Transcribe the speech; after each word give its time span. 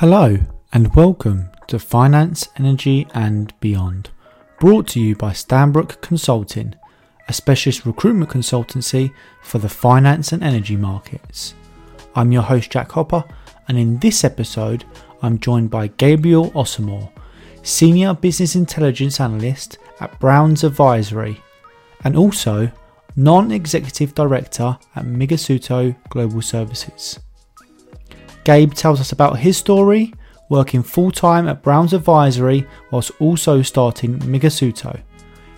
Hello, 0.00 0.38
and 0.72 0.94
welcome 0.96 1.50
to 1.66 1.78
Finance, 1.78 2.48
Energy 2.56 3.06
and 3.12 3.52
Beyond, 3.60 4.08
brought 4.58 4.88
to 4.88 4.98
you 4.98 5.14
by 5.14 5.32
Stanbrook 5.32 6.00
Consulting, 6.00 6.74
a 7.28 7.34
specialist 7.34 7.84
recruitment 7.84 8.30
consultancy 8.30 9.12
for 9.42 9.58
the 9.58 9.68
finance 9.68 10.32
and 10.32 10.42
energy 10.42 10.74
markets. 10.74 11.52
I'm 12.14 12.32
your 12.32 12.40
host, 12.40 12.70
Jack 12.70 12.90
Hopper, 12.92 13.22
and 13.68 13.76
in 13.76 13.98
this 13.98 14.24
episode, 14.24 14.86
I'm 15.20 15.38
joined 15.38 15.68
by 15.68 15.88
Gabriel 15.88 16.50
Osamor, 16.52 17.10
Senior 17.62 18.14
Business 18.14 18.56
Intelligence 18.56 19.20
Analyst 19.20 19.76
at 20.00 20.18
Browns 20.18 20.64
Advisory, 20.64 21.42
and 22.04 22.16
also 22.16 22.72
Non 23.16 23.52
Executive 23.52 24.14
Director 24.14 24.78
at 24.96 25.04
Migasuto 25.04 25.94
Global 26.08 26.40
Services. 26.40 27.20
Gabe 28.50 28.74
tells 28.74 29.00
us 29.00 29.12
about 29.12 29.38
his 29.38 29.56
story, 29.56 30.12
working 30.48 30.82
full 30.82 31.12
time 31.12 31.46
at 31.46 31.62
Browns 31.62 31.92
Advisory 31.92 32.66
whilst 32.90 33.12
also 33.20 33.62
starting 33.62 34.18
Migasuto, 34.18 35.00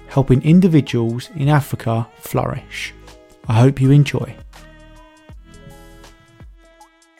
helping 0.08 0.42
individuals 0.42 1.30
in 1.34 1.48
Africa 1.48 2.06
flourish. 2.18 2.92
I 3.48 3.54
hope 3.54 3.80
you 3.80 3.92
enjoy. 3.92 4.36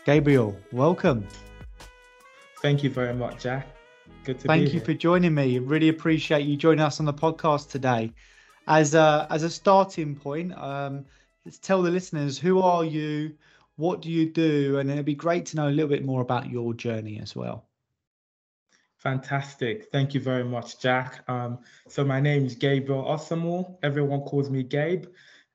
Gabriel, 0.05 0.55
welcome. 0.73 1.27
Thank 2.61 2.85
you 2.85 2.91
very 2.91 3.15
much, 3.15 3.45
Jack. 3.45 3.67
Good 4.25 4.41
to 4.41 4.49
be 4.49 4.53
here. 4.53 4.59
Thank 4.59 4.75
you 4.75 4.81
here. 4.81 4.85
for 4.85 4.93
joining 4.93 5.35
me. 5.35 5.59
Really 5.59 5.89
appreciate 5.89 6.45
you 6.45 6.59
joining 6.59 6.85
us 6.85 7.01
on 7.01 7.07
the 7.07 7.15
podcast 7.15 7.71
today. 7.71 8.13
As 8.69 8.93
a, 8.93 9.27
as 9.31 9.43
a 9.43 9.49
starting 9.49 10.17
point, 10.17 10.53
um, 10.59 11.07
let's 11.47 11.57
tell 11.57 11.81
the 11.81 11.91
listeners 11.91 12.39
who 12.39 12.61
are 12.61 12.85
you, 12.85 13.33
what 13.77 14.03
do 14.03 14.11
you 14.11 14.31
do? 14.31 14.79
And 14.79 14.91
it'd 14.91 15.05
be 15.05 15.15
great 15.15 15.47
to 15.47 15.57
know 15.57 15.69
a 15.69 15.71
little 15.71 15.89
bit 15.89 16.05
more 16.05 16.21
about 16.21 16.51
your 16.51 16.75
journey 16.75 17.21
as 17.21 17.35
well. 17.35 17.67
Fantastic. 19.03 19.89
Thank 19.91 20.15
you 20.15 20.21
very 20.21 20.45
much, 20.45 20.81
Jack. 20.81 21.25
Um, 21.29 21.59
so 21.89 22.05
my 22.05 22.21
name 22.21 22.47
is 22.47 22.55
Gabriel 22.55 23.03
Osamor. 23.03 23.77
Everyone 23.83 24.21
calls 24.21 24.49
me 24.49 24.63
Gabe. 24.63 25.07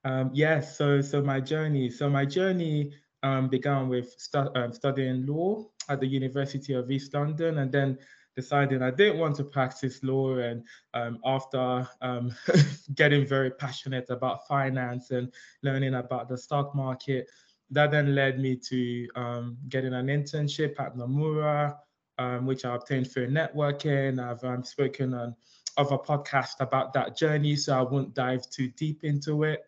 Um, 0.03 0.31
yeah, 0.33 0.59
so 0.59 0.99
so 1.01 1.21
my 1.21 1.39
journey. 1.39 1.89
So 1.89 2.09
my 2.09 2.25
journey 2.25 2.91
um, 3.23 3.47
began 3.47 3.87
with 3.87 4.13
stu- 4.17 4.51
um, 4.55 4.73
studying 4.73 5.25
law 5.25 5.65
at 5.87 6.01
the 6.01 6.07
University 6.07 6.73
of 6.73 6.91
East 6.91 7.13
London, 7.13 7.59
and 7.59 7.71
then 7.71 7.97
deciding 8.35 8.81
I 8.81 8.91
didn't 8.91 9.17
want 9.17 9.35
to 9.37 9.45
practice 9.45 10.03
law. 10.03 10.35
And 10.37 10.63
um, 10.93 11.19
after 11.23 11.87
um, 12.01 12.35
getting 12.95 13.25
very 13.25 13.51
passionate 13.51 14.09
about 14.09 14.47
finance 14.47 15.11
and 15.11 15.33
learning 15.63 15.95
about 15.95 16.27
the 16.27 16.37
stock 16.37 16.75
market, 16.75 17.29
that 17.71 17.91
then 17.91 18.15
led 18.15 18.39
me 18.39 18.55
to 18.55 19.07
um, 19.15 19.57
getting 19.69 19.93
an 19.93 20.07
internship 20.07 20.79
at 20.79 20.95
Nomura, 20.95 21.77
um, 22.17 22.45
which 22.45 22.65
I 22.65 22.75
obtained 22.75 23.11
through 23.11 23.29
networking. 23.29 24.23
I've 24.23 24.43
um, 24.43 24.63
spoken 24.63 25.13
on 25.13 25.35
other 25.75 25.97
podcasts 25.97 26.59
about 26.59 26.93
that 26.93 27.17
journey, 27.17 27.55
so 27.55 27.77
I 27.77 27.81
won't 27.81 28.13
dive 28.13 28.49
too 28.49 28.69
deep 28.69 29.03
into 29.03 29.43
it. 29.43 29.63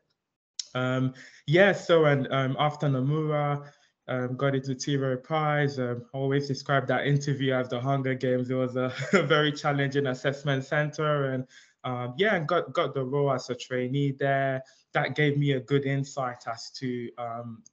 Um, 0.75 1.13
yeah, 1.45 1.73
so 1.73 2.05
and 2.05 2.27
um, 2.31 2.55
after 2.59 2.87
Nomura, 2.87 3.69
um, 4.07 4.35
got 4.35 4.55
into 4.55 4.73
T. 4.73 4.97
Rowe 4.97 5.17
Price. 5.17 5.77
Um, 5.77 6.05
always 6.13 6.47
described 6.47 6.87
that 6.87 7.05
interview 7.05 7.53
as 7.53 7.69
the 7.69 7.79
Hunger 7.79 8.15
Games. 8.15 8.49
It 8.49 8.55
was 8.55 8.75
a 8.75 8.93
very 9.27 9.51
challenging 9.51 10.07
assessment 10.07 10.65
center, 10.65 11.31
and 11.31 11.45
um, 11.83 12.15
yeah, 12.17 12.35
and 12.35 12.47
got 12.47 12.73
got 12.73 12.93
the 12.93 13.03
role 13.03 13.31
as 13.31 13.49
a 13.49 13.55
trainee 13.55 14.11
there. 14.11 14.63
That 14.93 15.15
gave 15.15 15.37
me 15.37 15.51
a 15.51 15.59
good 15.59 15.85
insight 15.85 16.47
as 16.47 16.71
to 16.79 17.09
um, 17.17 17.63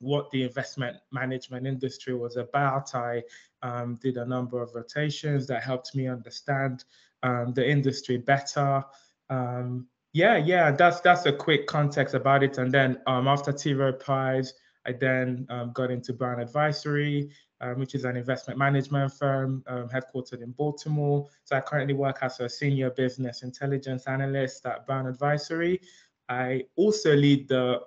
what 0.00 0.30
the 0.30 0.42
investment 0.42 0.96
management 1.12 1.66
industry 1.66 2.14
was 2.14 2.36
about. 2.36 2.94
I 2.94 3.22
um, 3.62 3.98
did 4.02 4.16
a 4.16 4.26
number 4.26 4.62
of 4.62 4.74
rotations 4.74 5.46
that 5.46 5.62
helped 5.62 5.94
me 5.94 6.06
understand 6.08 6.84
um, 7.22 7.52
the 7.54 7.68
industry 7.68 8.18
better. 8.18 8.84
Um, 9.30 9.86
yeah, 10.12 10.36
yeah, 10.36 10.70
that's 10.70 11.00
that's 11.00 11.26
a 11.26 11.32
quick 11.32 11.66
context 11.66 12.14
about 12.14 12.42
it. 12.42 12.58
And 12.58 12.72
then 12.72 12.98
um, 13.06 13.28
after 13.28 13.52
T. 13.52 13.74
Rowe 13.74 13.92
Price, 13.92 14.52
I 14.86 14.92
then 14.92 15.46
um, 15.50 15.72
got 15.72 15.90
into 15.90 16.12
Brown 16.12 16.40
Advisory, 16.40 17.30
um, 17.60 17.78
which 17.78 17.94
is 17.94 18.04
an 18.04 18.16
investment 18.16 18.58
management 18.58 19.12
firm 19.12 19.64
headquartered 19.66 20.42
in 20.42 20.52
Baltimore. 20.52 21.26
So 21.44 21.56
I 21.56 21.60
currently 21.60 21.94
work 21.94 22.18
as 22.22 22.40
a 22.40 22.48
senior 22.48 22.90
business 22.90 23.42
intelligence 23.42 24.06
analyst 24.06 24.64
at 24.64 24.86
Brown 24.86 25.06
Advisory. 25.06 25.80
I 26.28 26.64
also 26.76 27.14
lead 27.14 27.48
the 27.48 27.80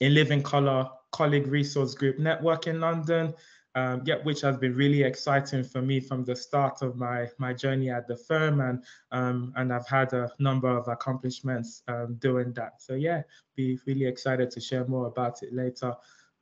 In 0.00 0.14
Living 0.14 0.42
Color 0.42 0.88
colleague 1.12 1.46
resource 1.46 1.94
group 1.94 2.18
network 2.18 2.66
in 2.66 2.80
London, 2.80 3.34
um, 3.74 4.02
yeah, 4.04 4.16
which 4.22 4.40
has 4.40 4.56
been 4.56 4.74
really 4.74 5.02
exciting 5.02 5.62
for 5.62 5.80
me 5.82 6.00
from 6.00 6.24
the 6.24 6.34
start 6.34 6.82
of 6.82 6.96
my 6.96 7.28
my 7.38 7.52
journey 7.52 7.90
at 7.90 8.08
the 8.08 8.16
firm, 8.16 8.60
and 8.60 8.84
um, 9.12 9.52
and 9.56 9.72
I've 9.72 9.86
had 9.86 10.12
a 10.12 10.30
number 10.38 10.68
of 10.68 10.88
accomplishments 10.88 11.82
um, 11.86 12.16
doing 12.18 12.52
that. 12.54 12.82
So 12.82 12.94
yeah, 12.94 13.22
be 13.56 13.78
really 13.86 14.06
excited 14.06 14.50
to 14.52 14.60
share 14.60 14.86
more 14.86 15.06
about 15.06 15.42
it 15.42 15.52
later. 15.52 15.94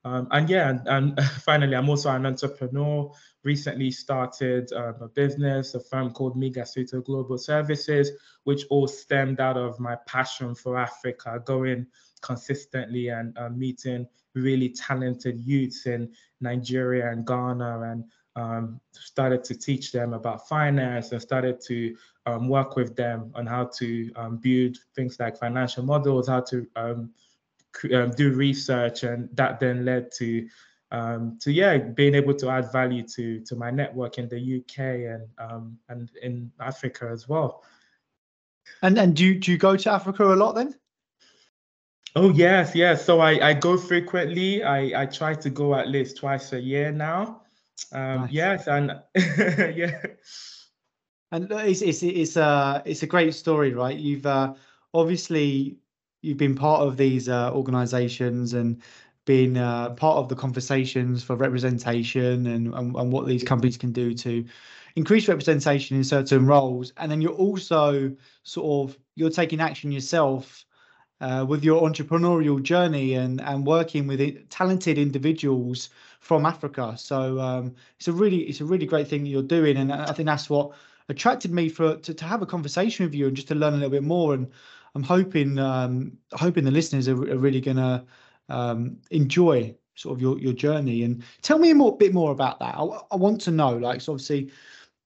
Um, 0.06 0.28
and 0.31 0.49
yeah, 0.49 0.69
and, 0.71 0.87
and, 0.87 1.21
finally, 1.43 1.75
I'm 1.75 1.88
also 1.88 2.10
an 2.10 2.26
entrepreneur. 2.26 3.10
Recently 3.43 3.91
started 3.91 4.72
um, 4.72 4.94
a 5.00 5.09
business, 5.09 5.75
a 5.75 5.81
firm 5.81 6.12
called 6.12 6.37
Migasuto 6.37 7.05
Global 7.05 7.38
Services, 7.38 8.12
which 8.44 8.66
all 8.71 8.87
stemmed 8.87 9.41
out 9.41 9.56
of 9.56 9.81
my 9.81 9.97
passion 10.06 10.55
for 10.55 10.76
Africa, 10.78 11.43
going 11.44 11.87
consistently 12.21 13.09
and 13.09 13.37
uh, 13.38 13.49
meeting 13.49 14.06
really 14.34 14.69
talented 14.69 15.41
youths 15.41 15.87
in 15.87 16.12
Nigeria 16.41 17.10
and 17.10 17.27
Ghana 17.27 17.81
and 17.82 18.04
um, 18.37 18.81
started 18.93 19.43
to 19.44 19.54
teach 19.54 19.93
them 19.93 20.12
about 20.12 20.47
finance 20.47 21.10
and 21.12 21.21
started 21.21 21.60
to 21.62 21.97
um, 22.26 22.49
work 22.49 22.76
with 22.76 22.94
them 22.94 23.32
on 23.34 23.47
how 23.47 23.65
to 23.78 24.12
um, 24.15 24.37
build 24.37 24.76
things 24.94 25.19
like 25.19 25.38
financial 25.38 25.82
models, 25.82 26.28
how 26.28 26.41
to 26.41 26.66
um, 26.76 27.10
um, 27.94 28.10
do 28.10 28.34
research, 28.34 29.05
and 29.05 29.28
that 29.34 29.59
then 29.59 29.84
led 29.84 30.12
to 30.12 30.47
um, 30.91 31.38
to 31.41 31.50
yeah 31.50 31.78
being 31.78 32.15
able 32.15 32.34
to 32.34 32.50
add 32.50 32.71
value 32.71 33.03
to 33.09 33.41
to 33.41 33.56
my 33.56 33.71
network 33.71 34.19
in 34.19 34.28
the 34.28 34.59
UK 34.59 34.78
and 35.38 35.78
and 35.88 36.10
in 36.22 36.53
Africa 36.60 37.09
as 37.10 37.26
well. 37.28 37.65
And 38.82 38.99
and 38.99 39.16
do 39.16 39.25
you, 39.25 39.38
do 39.38 39.53
you 39.53 39.59
go 39.59 39.76
to 39.76 39.93
Africa 39.93 40.25
a 40.25 40.37
lot 40.37 40.55
then? 40.55 40.75
Oh 42.16 42.31
yes, 42.31 42.75
yes. 42.75 43.04
So 43.04 43.21
I, 43.21 43.49
I 43.49 43.53
go 43.53 43.77
frequently. 43.77 44.65
I, 44.65 45.03
I 45.03 45.06
try 45.06 45.34
to 45.34 45.50
go 45.50 45.75
at 45.75 45.88
least 45.88 46.16
twice 46.16 46.54
a 46.54 46.60
year 46.60 46.91
now. 46.91 47.43
Um, 47.93 48.22
nice. 48.22 48.32
Yes, 48.32 48.69
and 48.69 48.99
yeah. 49.77 50.00
And 51.31 51.53
it's 51.53 51.82
it's 51.82 52.03
it's 52.03 52.37
a 52.37 52.82
it's 52.87 53.03
a 53.03 53.06
great 53.06 53.34
story, 53.34 53.75
right? 53.75 53.99
You've 53.99 54.25
uh, 54.25 54.55
obviously 54.94 55.76
you've 56.22 56.38
been 56.38 56.55
part 56.55 56.81
of 56.81 56.97
these 56.97 57.28
uh, 57.28 57.53
organisations 57.53 58.55
and 58.55 58.82
been 59.26 59.59
uh, 59.59 59.91
part 59.91 60.16
of 60.16 60.31
the 60.31 60.37
conversations 60.37 61.22
for 61.22 61.37
representation 61.37 62.47
and, 62.47 62.72
and 62.72 62.97
and 62.97 63.12
what 63.12 63.26
these 63.26 63.44
companies 63.44 63.76
can 63.76 63.93
do 63.93 64.15
to 64.15 64.43
increase 64.94 65.28
representation 65.28 65.99
in 65.99 66.05
certain 66.05 66.47
roles. 66.47 66.94
And 66.97 67.12
then 67.12 67.21
you're 67.21 67.32
also 67.32 68.16
sort 68.43 68.91
of 68.91 68.99
you're 69.16 69.28
taking 69.28 69.60
action 69.60 69.93
yourself 69.93 70.66
uh, 71.21 71.44
with 71.49 71.65
your 71.65 71.82
entrepreneurial 71.82 72.62
journey 72.62 73.15
and 73.15 73.41
and 73.41 73.66
working 73.66 74.06
with 74.06 74.21
it, 74.21 74.50
talented 74.50 74.99
individuals 74.99 75.91
from 76.21 76.44
Africa. 76.47 76.94
So 76.97 77.38
um, 77.41 77.75
it's 77.99 78.09
a 78.09 78.12
really 78.12 78.38
it's 78.49 78.60
a 78.60 78.65
really 78.65 78.87
great 78.87 79.09
thing 79.09 79.22
that 79.25 79.31
you're 79.31 79.43
doing, 79.43 79.76
and 79.76 79.93
I 79.93 80.12
think 80.12 80.26
that's 80.26 80.50
what 80.50 80.72
attracted 81.09 81.53
me 81.53 81.69
for 81.69 81.97
to, 81.97 82.15
to 82.15 82.25
have 82.25 82.43
a 82.43 82.47
conversation 82.47 83.06
with 83.06 83.15
you 83.15 83.26
and 83.28 83.37
just 83.37 83.49
to 83.49 83.55
learn 83.55 83.75
a 83.75 83.76
little 83.76 83.91
bit 83.91 84.03
more. 84.03 84.34
And 84.34 84.50
I'm 84.94 85.03
hoping 85.03 85.59
um, 85.59 86.19
hoping 86.32 86.65
the 86.65 86.71
listeners 86.71 87.09
are, 87.09 87.15
are 87.15 87.38
really 87.38 87.60
to 87.76 88.05
um, 88.49 88.99
enjoy 89.10 89.75
sort 89.94 90.16
of 90.16 90.21
your 90.21 90.38
your 90.38 90.53
journey. 90.53 91.03
And 91.03 91.22
tell 91.43 91.59
me 91.59 91.71
a 91.71 91.75
more, 91.75 91.97
bit 91.97 92.12
more 92.12 92.32
about 92.32 92.59
that. 92.60 92.75
I, 92.75 92.82
I 93.10 93.16
want 93.16 93.41
to 93.43 93.50
know, 93.50 93.76
like, 93.76 94.00
so 94.00 94.12
obviously 94.12 94.50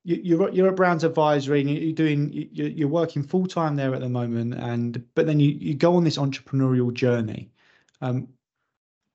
you're 0.04 0.50
you're 0.50 0.68
at 0.68 0.76
Browns 0.76 1.04
Advisory 1.04 1.60
and 1.60 1.70
you're 1.70 1.92
doing 1.92 2.30
you're 2.52 2.88
working 2.88 3.22
full 3.22 3.46
time 3.46 3.76
there 3.76 3.94
at 3.94 4.00
the 4.00 4.08
moment, 4.08 4.54
and 4.54 5.04
but 5.14 5.26
then 5.26 5.40
you 5.40 5.50
you 5.50 5.74
go 5.74 5.94
on 5.96 6.04
this 6.04 6.18
entrepreneurial 6.18 6.92
journey. 6.92 7.50
Um, 8.00 8.28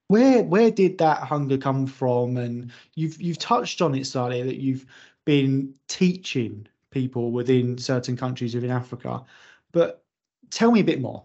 where 0.08 0.44
where 0.44 0.70
did 0.70 0.98
that 1.00 1.20
hunger 1.24 1.58
come 1.58 1.88
from? 1.88 2.38
And 2.38 2.72
you've 2.96 3.20
you've 3.22 3.40
touched 3.40 3.82
on 3.82 3.96
it 3.96 4.06
slightly 4.06 4.44
that 4.44 4.58
you've 4.58 4.86
been 5.26 5.74
teaching 5.88 6.68
people 6.92 7.32
within 7.32 7.78
certain 7.78 8.16
countries 8.16 8.54
within 8.54 8.72
Africa, 8.72 9.24
but 9.72 10.04
tell 10.52 10.72
me 10.72 10.82
a 10.82 10.84
bit 10.84 11.02
more. 11.02 11.24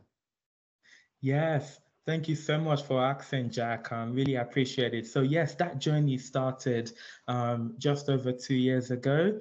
Yes, 1.21 1.79
Thank 2.11 2.29
you 2.29 2.35
so 2.35 2.59
much 2.59 2.83
for 2.83 3.01
asking, 3.01 3.51
Jack. 3.51 3.93
I 3.93 4.03
um, 4.03 4.12
really 4.12 4.35
appreciate 4.35 4.95
it. 4.95 5.07
So 5.07 5.21
yes, 5.21 5.55
that 5.55 5.79
journey 5.79 6.19
started 6.19 6.91
um, 7.29 7.77
just 7.79 8.09
over 8.09 8.33
two 8.33 8.57
years 8.57 8.91
ago. 8.91 9.39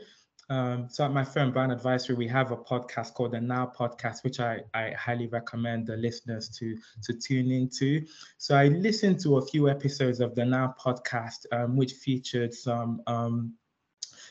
Um, 0.52 0.88
so 0.88 1.04
at 1.04 1.12
my 1.12 1.24
firm 1.24 1.52
Brown 1.52 1.72
Advisory, 1.72 2.16
we 2.16 2.28
have 2.28 2.52
a 2.52 2.58
podcast 2.58 3.16
called 3.16 3.32
the 3.32 3.42
Now 3.42 3.72
Podcast, 3.76 4.24
which 4.24 4.40
I, 4.40 4.60
I 4.76 4.92
highly 4.92 5.26
recommend 5.26 5.88
the 5.88 5.98
listeners 5.98 6.48
to 6.60 6.78
to 7.06 7.14
tune 7.14 7.52
into. 7.52 8.06
So 8.38 8.56
I 8.56 8.68
listened 8.68 9.20
to 9.22 9.38
a 9.38 9.46
few 9.48 9.68
episodes 9.68 10.20
of 10.20 10.36
the 10.36 10.46
Now 10.46 10.76
Podcast, 10.80 11.48
um, 11.52 11.76
which 11.76 11.94
featured 11.94 12.54
some 12.54 13.02
um, 13.08 13.56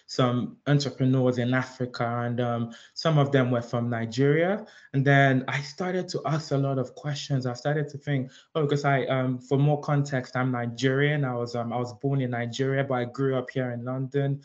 some 0.08 0.56
entrepreneurs 0.66 1.37
in 1.37 1.52
Africa, 1.52 2.22
and 2.25 2.40
um, 2.40 2.72
some 2.94 3.19
of 3.19 3.31
them 3.31 3.50
were 3.50 3.60
from 3.60 3.90
Nigeria. 3.90 4.64
And 4.94 5.05
then 5.05 5.44
I 5.49 5.60
started 5.60 6.08
to 6.08 6.22
ask 6.25 6.50
a 6.50 6.56
lot 6.56 6.78
of 6.78 6.94
questions. 6.94 7.44
I 7.44 7.52
started 7.52 7.90
to 7.90 7.99
think, 7.99 8.31
oh, 8.55 8.62
because 8.62 8.87
I, 8.87 9.05
um, 9.05 9.38
for 9.38 9.58
more 9.58 9.78
context, 9.82 10.34
I'm 10.34 10.50
Nigerian. 10.50 11.26
I 11.26 11.34
was 11.34 11.55
um, 11.55 11.75
I 11.75 11.76
was 11.76 11.93
born 11.93 12.22
in 12.22 12.31
Nigeria, 12.31 12.84
but 12.84 12.94
I 12.94 13.05
grew 13.05 13.37
up 13.37 13.50
here 13.50 13.70
in 13.70 13.84
London. 13.84 14.40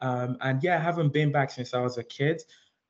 Um, 0.00 0.36
and 0.42 0.62
yeah, 0.62 0.76
I 0.76 0.80
haven't 0.80 1.12
been 1.12 1.32
back 1.32 1.50
since 1.50 1.74
I 1.74 1.80
was 1.80 1.98
a 1.98 2.04
kid. 2.04 2.42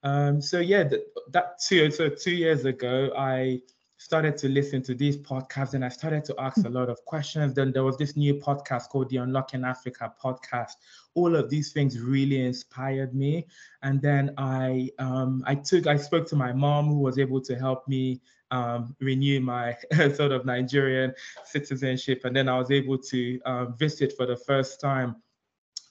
Um, 0.02 0.42
so 0.42 0.60
yeah, 0.60 0.84
that, 0.84 1.00
that 1.30 1.58
two 1.66 1.90
so 1.90 2.10
two 2.10 2.34
years 2.34 2.66
ago, 2.66 3.12
I 3.16 3.62
started 4.00 4.34
to 4.34 4.48
listen 4.48 4.80
to 4.82 4.94
these 4.94 5.18
podcasts 5.18 5.74
and 5.74 5.84
I 5.84 5.90
started 5.90 6.24
to 6.24 6.34
ask 6.38 6.64
a 6.64 6.70
lot 6.70 6.88
of 6.88 7.04
questions. 7.04 7.52
Then 7.52 7.70
there 7.70 7.84
was 7.84 7.98
this 7.98 8.16
new 8.16 8.34
podcast 8.34 8.88
called 8.88 9.10
the 9.10 9.18
Unlocking 9.18 9.62
Africa 9.62 10.10
podcast. 10.18 10.76
All 11.12 11.36
of 11.36 11.50
these 11.50 11.72
things 11.72 12.00
really 12.00 12.42
inspired 12.42 13.14
me. 13.14 13.46
And 13.82 14.00
then 14.00 14.32
I 14.38 14.88
um, 14.98 15.44
I 15.46 15.54
took 15.54 15.86
I 15.86 15.96
spoke 15.96 16.26
to 16.28 16.36
my 16.36 16.50
mom 16.50 16.86
who 16.88 16.98
was 16.98 17.18
able 17.18 17.42
to 17.42 17.54
help 17.54 17.86
me 17.88 18.22
um, 18.50 18.96
renew 19.00 19.38
my 19.38 19.76
sort 20.14 20.32
of 20.32 20.46
Nigerian 20.46 21.12
citizenship. 21.44 22.24
And 22.24 22.34
then 22.34 22.48
I 22.48 22.56
was 22.56 22.70
able 22.70 22.96
to 22.96 23.40
um, 23.44 23.76
visit 23.76 24.14
for 24.16 24.24
the 24.24 24.36
first 24.36 24.80
time 24.80 25.16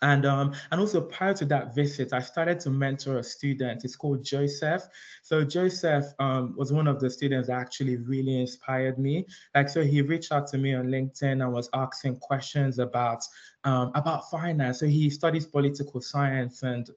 and 0.01 0.25
um, 0.25 0.53
and 0.71 0.79
also 0.79 1.01
prior 1.01 1.33
to 1.33 1.45
that 1.45 1.75
visit, 1.75 2.13
I 2.13 2.21
started 2.21 2.59
to 2.61 2.69
mentor 2.69 3.17
a 3.17 3.23
student. 3.23 3.83
It's 3.83 3.95
called 3.95 4.23
Joseph. 4.23 4.83
So 5.23 5.43
Joseph 5.43 6.05
um, 6.19 6.55
was 6.57 6.71
one 6.71 6.87
of 6.87 6.99
the 6.99 7.09
students 7.09 7.49
that 7.49 7.59
actually 7.59 7.97
really 7.97 8.39
inspired 8.39 8.97
me. 8.97 9.25
Like 9.55 9.67
so, 9.67 9.83
he 9.83 10.01
reached 10.01 10.31
out 10.31 10.47
to 10.47 10.57
me 10.57 10.73
on 10.73 10.87
LinkedIn 10.87 11.43
and 11.43 11.51
was 11.51 11.69
asking 11.73 12.17
questions 12.17 12.79
about 12.79 13.23
um, 13.65 13.91
about 13.95 14.29
finance. 14.29 14.79
So 14.79 14.85
he 14.85 15.09
studies 15.09 15.45
political 15.45 15.99
science 16.01 16.63
and 16.63 16.89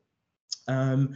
um, 0.69 1.15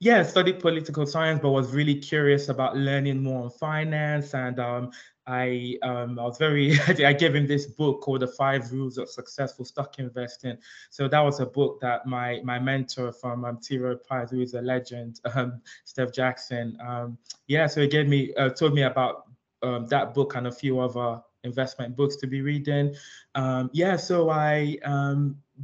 yeah, 0.00 0.22
studied 0.22 0.60
political 0.60 1.06
science, 1.06 1.40
but 1.42 1.50
was 1.50 1.72
really 1.72 1.96
curious 1.96 2.48
about 2.48 2.76
learning 2.76 3.22
more 3.22 3.44
on 3.44 3.50
finance. 3.50 4.32
And 4.32 4.60
um, 4.60 4.90
I 5.26 5.76
um, 5.82 6.18
I 6.18 6.22
was 6.22 6.38
very 6.38 6.78
I 7.04 7.12
gave 7.12 7.34
him 7.34 7.46
this 7.46 7.66
book 7.66 8.00
called 8.00 8.20
The 8.20 8.28
Five 8.28 8.70
Rules 8.72 8.96
of 8.96 9.08
Successful 9.08 9.64
Stock 9.64 9.98
Investing. 9.98 10.56
So 10.90 11.08
that 11.08 11.20
was 11.20 11.40
a 11.40 11.46
book 11.46 11.80
that 11.80 12.06
my 12.06 12.40
my 12.44 12.60
mentor 12.60 13.12
from 13.12 13.44
um, 13.44 13.58
T. 13.58 13.78
Rowe 13.78 13.98
who 14.30 14.40
is 14.40 14.54
a 14.54 14.62
legend, 14.62 15.20
um, 15.34 15.60
Steph 15.84 16.12
Jackson, 16.12 16.78
um, 16.86 17.18
yeah. 17.48 17.66
So 17.66 17.80
he 17.80 17.88
gave 17.88 18.06
me 18.06 18.32
uh, 18.34 18.50
told 18.50 18.74
me 18.74 18.82
about 18.82 19.24
um, 19.62 19.86
that 19.86 20.14
book 20.14 20.36
and 20.36 20.46
a 20.46 20.52
few 20.52 20.78
other 20.78 21.20
investment 21.42 21.96
books 21.96 22.16
to 22.16 22.26
be 22.28 22.40
reading. 22.40 22.94
Um, 23.34 23.70
yeah, 23.72 23.96
so 23.96 24.30
I 24.30 24.78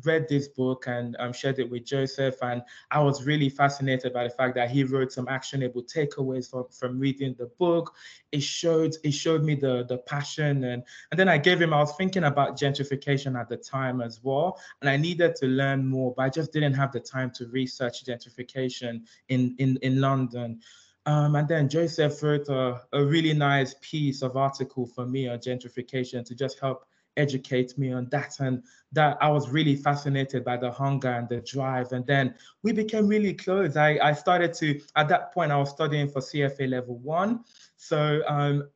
read 0.05 0.29
this 0.29 0.49
book 0.49 0.85
and 0.87 1.17
um, 1.19 1.33
shared 1.33 1.59
it 1.59 1.71
with 1.71 1.85
Joseph, 1.85 2.37
and 2.43 2.63
I 2.91 3.01
was 3.01 3.25
really 3.25 3.49
fascinated 3.49 4.13
by 4.13 4.25
the 4.25 4.31
fact 4.31 4.55
that 4.57 4.71
he 4.71 4.85
wrote 4.85 5.13
some 5.13 5.29
actionable 5.29 5.83
takeaways 5.83 6.51
from, 6.51 6.67
from 6.71 6.99
reading 6.99 7.35
the 7.39 7.47
book. 7.59 7.95
It 8.33 8.43
showed 8.43 8.97
it 9.05 9.13
showed 9.13 9.45
me 9.45 9.55
the 9.55 9.85
the 9.89 9.99
passion, 9.99 10.65
and 10.65 10.83
and 11.11 11.19
then 11.19 11.29
I 11.29 11.39
gave 11.39 11.61
him. 11.61 11.73
I 11.73 11.79
was 11.79 11.95
thinking 11.97 12.25
about 12.25 12.59
gentrification 12.59 13.39
at 13.39 13.49
the 13.49 13.57
time 13.57 14.01
as 14.01 14.21
well, 14.23 14.59
and 14.81 14.91
I 14.91 14.97
needed 14.97 15.37
to 15.37 15.47
learn 15.47 15.87
more, 15.87 16.15
but 16.17 16.23
I 16.23 16.29
just 16.31 16.53
didn't 16.53 16.75
have 16.75 16.93
the 16.93 17.01
time 17.01 17.31
to 17.37 17.47
research 17.47 18.05
gentrification 18.05 19.03
in 19.29 19.55
in 19.59 19.79
in 19.83 20.01
London. 20.01 20.61
Um, 21.07 21.37
and 21.37 21.47
then 21.47 21.69
Joseph 21.69 22.23
wrote 22.23 22.49
a, 22.49 22.81
a 22.95 23.05
really 23.05 23.35
nice 23.35 23.75
piece 23.83 24.23
of 24.23 24.37
article 24.37 24.87
for 24.87 25.05
me 25.05 25.29
on 25.29 25.39
gentrification 25.39 26.25
to 26.25 26.35
just 26.35 26.59
help 26.59 26.87
educate 27.17 27.77
me 27.79 27.93
on 27.93 28.09
that. 28.11 28.41
And 28.41 28.63
that 28.93 29.17
I 29.21 29.29
was 29.29 29.49
really 29.49 29.77
fascinated 29.77 30.45
by 30.45 30.57
the 30.57 30.71
hunger 30.71 31.11
and 31.11 31.29
the 31.29 31.41
drive. 31.41 31.93
And 31.93 32.07
then 32.07 32.35
we 32.63 32.73
became 32.73 33.07
really 33.07 33.35
close. 33.35 33.77
I, 33.77 33.99
I 34.03 34.13
started 34.13 34.55
to, 34.55 34.81
at 34.97 35.09
that 35.09 35.33
point, 35.33 35.53
I 35.53 35.57
was 35.57 35.71
studying 35.71 36.09
for 36.09 36.21
CFA 36.21 36.69
level 36.69 36.99
one. 36.99 37.45
So, 37.77 38.23
um, 38.27 38.69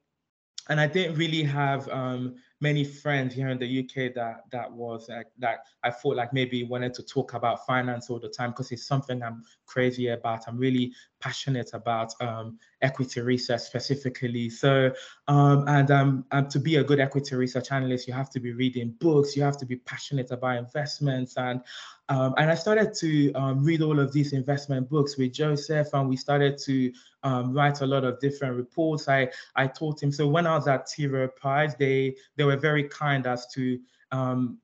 and 0.69 0.81
I 0.81 0.87
didn't 0.87 1.17
really 1.17 1.43
have 1.43 1.89
um, 1.89 2.37
many 2.61 2.85
friends 2.85 3.35
here 3.35 3.49
in 3.49 3.59
the 3.59 3.81
UK 3.81 4.15
that 4.15 4.45
that 4.51 4.71
was 4.71 5.09
like 5.09 5.29
that 5.39 5.61
I 5.83 5.91
thought 5.91 6.17
like 6.17 6.33
maybe 6.33 6.65
wanted 6.65 6.95
to 6.95 7.03
talk 7.03 7.35
about 7.35 7.65
finance 7.65 8.11
all 8.11 8.19
the 8.19 8.29
time 8.29 8.51
because 8.51 8.71
it's 8.73 8.87
something 8.87 9.23
I'm 9.23 9.45
crazy 9.67 10.09
about. 10.09 10.45
I'm 10.47 10.59
really 10.59 10.93
passionate 11.21 11.71
about 11.73 12.13
um, 12.21 12.59
equity 12.83 13.21
research 13.21 13.61
specifically. 13.61 14.51
So 14.51 14.93
um, 15.27 15.65
and 15.69 15.91
um, 15.91 16.25
and 16.33 16.51
to 16.51 16.59
be 16.59 16.77
a 16.77 16.85
good 16.85 17.01
equity 17.01 17.37
research 17.37 17.73
analyst, 17.73 18.07
you 18.07 18.15
have 18.15 18.31
to 18.31 18.41
be 18.41 18.53
reading 18.53 18.95
books, 19.01 19.37
you 19.37 19.43
have 19.43 19.57
to 19.59 19.67
be 19.67 19.77
passionate 19.77 20.31
about 20.31 20.57
investments, 20.57 21.37
and 21.37 21.61
um, 22.09 22.35
and 22.39 22.51
I 22.51 22.55
started 22.55 22.95
to 22.95 23.33
um, 23.35 23.65
read 23.65 23.83
all 23.83 23.99
of 23.99 24.13
these 24.13 24.33
investment 24.33 24.89
books 24.89 25.17
with 25.17 25.33
Joseph, 25.33 25.89
and 25.93 26.09
we 26.09 26.17
started 26.17 26.59
to 26.59 26.93
um, 27.23 27.53
write 27.53 27.81
a 27.81 27.87
lot 27.87 28.05
of 28.05 28.21
different 28.21 28.57
reports. 28.57 29.09
I 29.09 29.31
I 29.57 29.67
taught 29.67 30.03
him. 30.03 30.13
So 30.13 30.27
when 30.29 30.47
I 30.47 30.57
was 30.57 30.69
at 30.69 30.87
T. 30.87 31.07
Rowe 31.07 31.29
Price, 31.29 31.75
they 31.75 32.17
they 32.37 32.45
were 32.45 32.57
very 32.57 32.85
kind 32.85 33.27
as 33.27 33.47
to 33.55 33.79
um, 34.13 34.59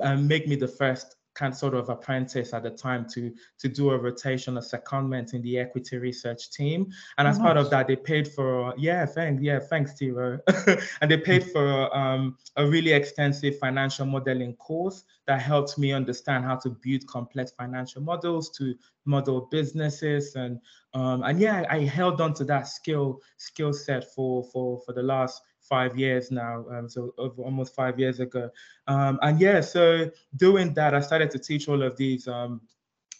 um, 0.00 0.26
make 0.26 0.46
me 0.46 0.56
the 0.56 0.68
first 0.68 1.15
kind 1.36 1.52
of 1.52 1.58
sort 1.58 1.74
of 1.74 1.88
apprentice 1.88 2.52
at 2.52 2.62
the 2.62 2.70
time 2.70 3.06
to 3.10 3.32
to 3.58 3.68
do 3.68 3.90
a 3.90 3.98
rotation, 3.98 4.56
a 4.56 4.60
secondment 4.60 5.34
in 5.34 5.42
the 5.42 5.58
equity 5.58 5.98
research 5.98 6.50
team. 6.50 6.90
And 7.18 7.28
as 7.28 7.38
nice. 7.38 7.44
part 7.44 7.56
of 7.58 7.70
that, 7.70 7.86
they 7.86 7.96
paid 7.96 8.26
for 8.26 8.74
yeah, 8.76 9.06
thanks, 9.06 9.42
yeah, 9.42 9.60
thanks, 9.60 9.94
T. 9.94 10.10
Rowe. 10.10 10.38
and 11.00 11.10
they 11.10 11.18
paid 11.18 11.44
for 11.52 11.94
um, 11.96 12.36
a 12.56 12.66
really 12.66 12.92
extensive 12.92 13.58
financial 13.58 14.06
modeling 14.06 14.54
course 14.54 15.04
that 15.26 15.40
helped 15.40 15.78
me 15.78 15.92
understand 15.92 16.44
how 16.44 16.56
to 16.56 16.70
build 16.70 17.06
complex 17.06 17.52
financial 17.52 18.00
models 18.02 18.50
to 18.50 18.74
model 19.04 19.48
businesses 19.50 20.34
and 20.34 20.60
um, 20.94 21.22
and 21.24 21.38
yeah, 21.38 21.64
I 21.68 21.80
held 21.80 22.22
on 22.22 22.32
to 22.34 22.44
that 22.44 22.66
skill 22.68 23.20
skill 23.36 23.74
set 23.74 24.14
for 24.14 24.44
for 24.44 24.80
for 24.80 24.94
the 24.94 25.02
last 25.02 25.42
five 25.68 25.98
years 25.98 26.30
now, 26.30 26.64
um, 26.70 26.88
so 26.88 27.12
almost 27.38 27.74
five 27.74 27.98
years 27.98 28.20
ago. 28.20 28.50
Um, 28.86 29.18
and 29.22 29.40
yeah, 29.40 29.60
so 29.60 30.10
doing 30.36 30.74
that, 30.74 30.94
I 30.94 31.00
started 31.00 31.30
to 31.32 31.38
teach 31.38 31.68
all 31.68 31.82
of 31.82 31.96
these. 31.96 32.28
Um, 32.28 32.60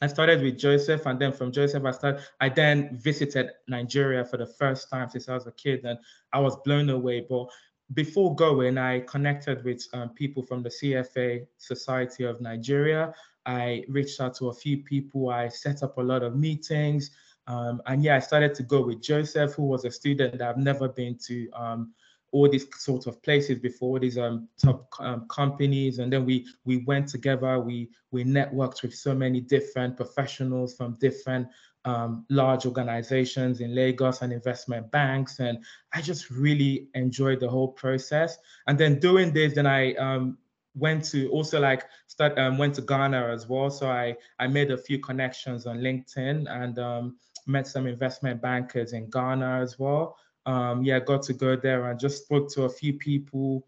I 0.02 0.06
started 0.06 0.42
with 0.42 0.58
Joseph, 0.58 1.06
and 1.06 1.18
then 1.18 1.32
from 1.32 1.52
Joseph, 1.52 1.84
I 1.84 1.90
started. 1.90 2.22
I 2.40 2.48
then 2.48 2.98
visited 2.98 3.50
Nigeria 3.66 4.24
for 4.24 4.36
the 4.36 4.46
first 4.46 4.90
time 4.90 5.08
since 5.08 5.28
I 5.28 5.34
was 5.34 5.46
a 5.46 5.52
kid, 5.52 5.84
and 5.84 5.98
I 6.32 6.40
was 6.40 6.56
blown 6.64 6.90
away. 6.90 7.26
But 7.28 7.48
before 7.94 8.34
going, 8.34 8.78
I 8.78 9.00
connected 9.00 9.64
with 9.64 9.86
um, 9.92 10.10
people 10.10 10.42
from 10.42 10.62
the 10.62 10.68
CFA 10.68 11.46
Society 11.56 12.24
of 12.24 12.40
Nigeria. 12.40 13.14
I 13.46 13.84
reached 13.88 14.20
out 14.20 14.34
to 14.36 14.48
a 14.48 14.54
few 14.54 14.78
people. 14.78 15.30
I 15.30 15.48
set 15.48 15.82
up 15.82 15.96
a 15.98 16.02
lot 16.02 16.22
of 16.22 16.36
meetings. 16.36 17.10
Um, 17.46 17.80
and 17.86 18.02
yeah, 18.02 18.16
I 18.16 18.18
started 18.18 18.54
to 18.56 18.64
go 18.64 18.84
with 18.84 19.00
Joseph, 19.00 19.54
who 19.54 19.62
was 19.62 19.84
a 19.84 19.90
student 19.90 20.38
that 20.38 20.48
I've 20.48 20.58
never 20.58 20.88
been 20.88 21.16
to 21.26 21.48
um, 21.52 21.94
all 22.32 22.48
these 22.48 22.66
sort 22.76 23.06
of 23.06 23.22
places 23.22 23.58
before 23.58 23.98
these 23.98 24.18
um, 24.18 24.48
top 24.62 24.88
um, 25.00 25.26
companies. 25.28 25.98
And 25.98 26.12
then 26.12 26.24
we 26.24 26.46
we 26.64 26.78
went 26.78 27.08
together. 27.08 27.58
We 27.60 27.90
we 28.10 28.24
networked 28.24 28.82
with 28.82 28.94
so 28.94 29.14
many 29.14 29.40
different 29.40 29.96
professionals 29.96 30.76
from 30.76 30.96
different 31.00 31.48
um, 31.84 32.26
large 32.28 32.66
organizations 32.66 33.60
in 33.60 33.74
Lagos 33.74 34.22
and 34.22 34.32
investment 34.32 34.90
banks. 34.90 35.38
And 35.38 35.64
I 35.94 36.02
just 36.02 36.30
really 36.30 36.88
enjoyed 36.94 37.40
the 37.40 37.48
whole 37.48 37.68
process. 37.68 38.38
And 38.66 38.76
then 38.76 38.98
doing 38.98 39.32
this 39.32 39.54
then 39.54 39.66
I 39.66 39.94
um, 39.94 40.36
went 40.74 41.04
to 41.06 41.28
also 41.30 41.60
like 41.60 41.84
start 42.08 42.36
um, 42.38 42.58
went 42.58 42.74
to 42.74 42.82
Ghana 42.82 43.28
as 43.32 43.48
well. 43.48 43.70
So 43.70 43.88
I 43.88 44.16
I 44.40 44.48
made 44.48 44.70
a 44.72 44.78
few 44.78 44.98
connections 44.98 45.66
on 45.66 45.78
LinkedIn 45.78 46.50
and 46.50 46.78
um, 46.78 47.16
met 47.46 47.68
some 47.68 47.86
investment 47.86 48.42
bankers 48.42 48.92
in 48.92 49.08
Ghana 49.08 49.60
as 49.62 49.78
well 49.78 50.16
um, 50.46 50.82
yeah, 50.82 51.00
got 51.00 51.22
to 51.24 51.32
go 51.32 51.56
there 51.56 51.90
and 51.90 51.98
just 51.98 52.24
spoke 52.24 52.48
to 52.52 52.62
a 52.62 52.68
few 52.68 52.94
people. 52.94 53.66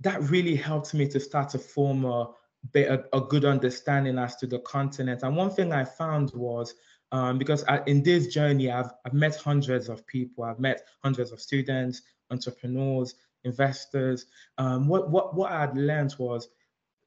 That 0.00 0.22
really 0.22 0.56
helped 0.56 0.94
me 0.94 1.06
to 1.08 1.20
start 1.20 1.50
to 1.50 1.58
form 1.58 2.04
a, 2.04 2.30
a, 2.74 2.98
a 3.12 3.20
good 3.20 3.44
understanding 3.44 4.18
as 4.18 4.36
to 4.36 4.46
the 4.46 4.60
continent. 4.60 5.22
And 5.22 5.36
one 5.36 5.50
thing 5.50 5.72
I 5.72 5.84
found 5.84 6.32
was 6.32 6.74
um, 7.12 7.38
because 7.38 7.64
I, 7.64 7.82
in 7.86 8.02
this 8.02 8.28
journey, 8.28 8.70
I've, 8.70 8.90
I've 9.04 9.14
met 9.14 9.36
hundreds 9.36 9.88
of 9.88 10.06
people, 10.06 10.44
I've 10.44 10.60
met 10.60 10.82
hundreds 11.02 11.32
of 11.32 11.40
students, 11.40 12.02
entrepreneurs, 12.30 13.14
investors. 13.44 14.26
Um, 14.58 14.88
what, 14.88 15.10
what, 15.10 15.34
what 15.34 15.52
I 15.52 15.60
had 15.60 15.76
learned 15.76 16.14
was 16.18 16.48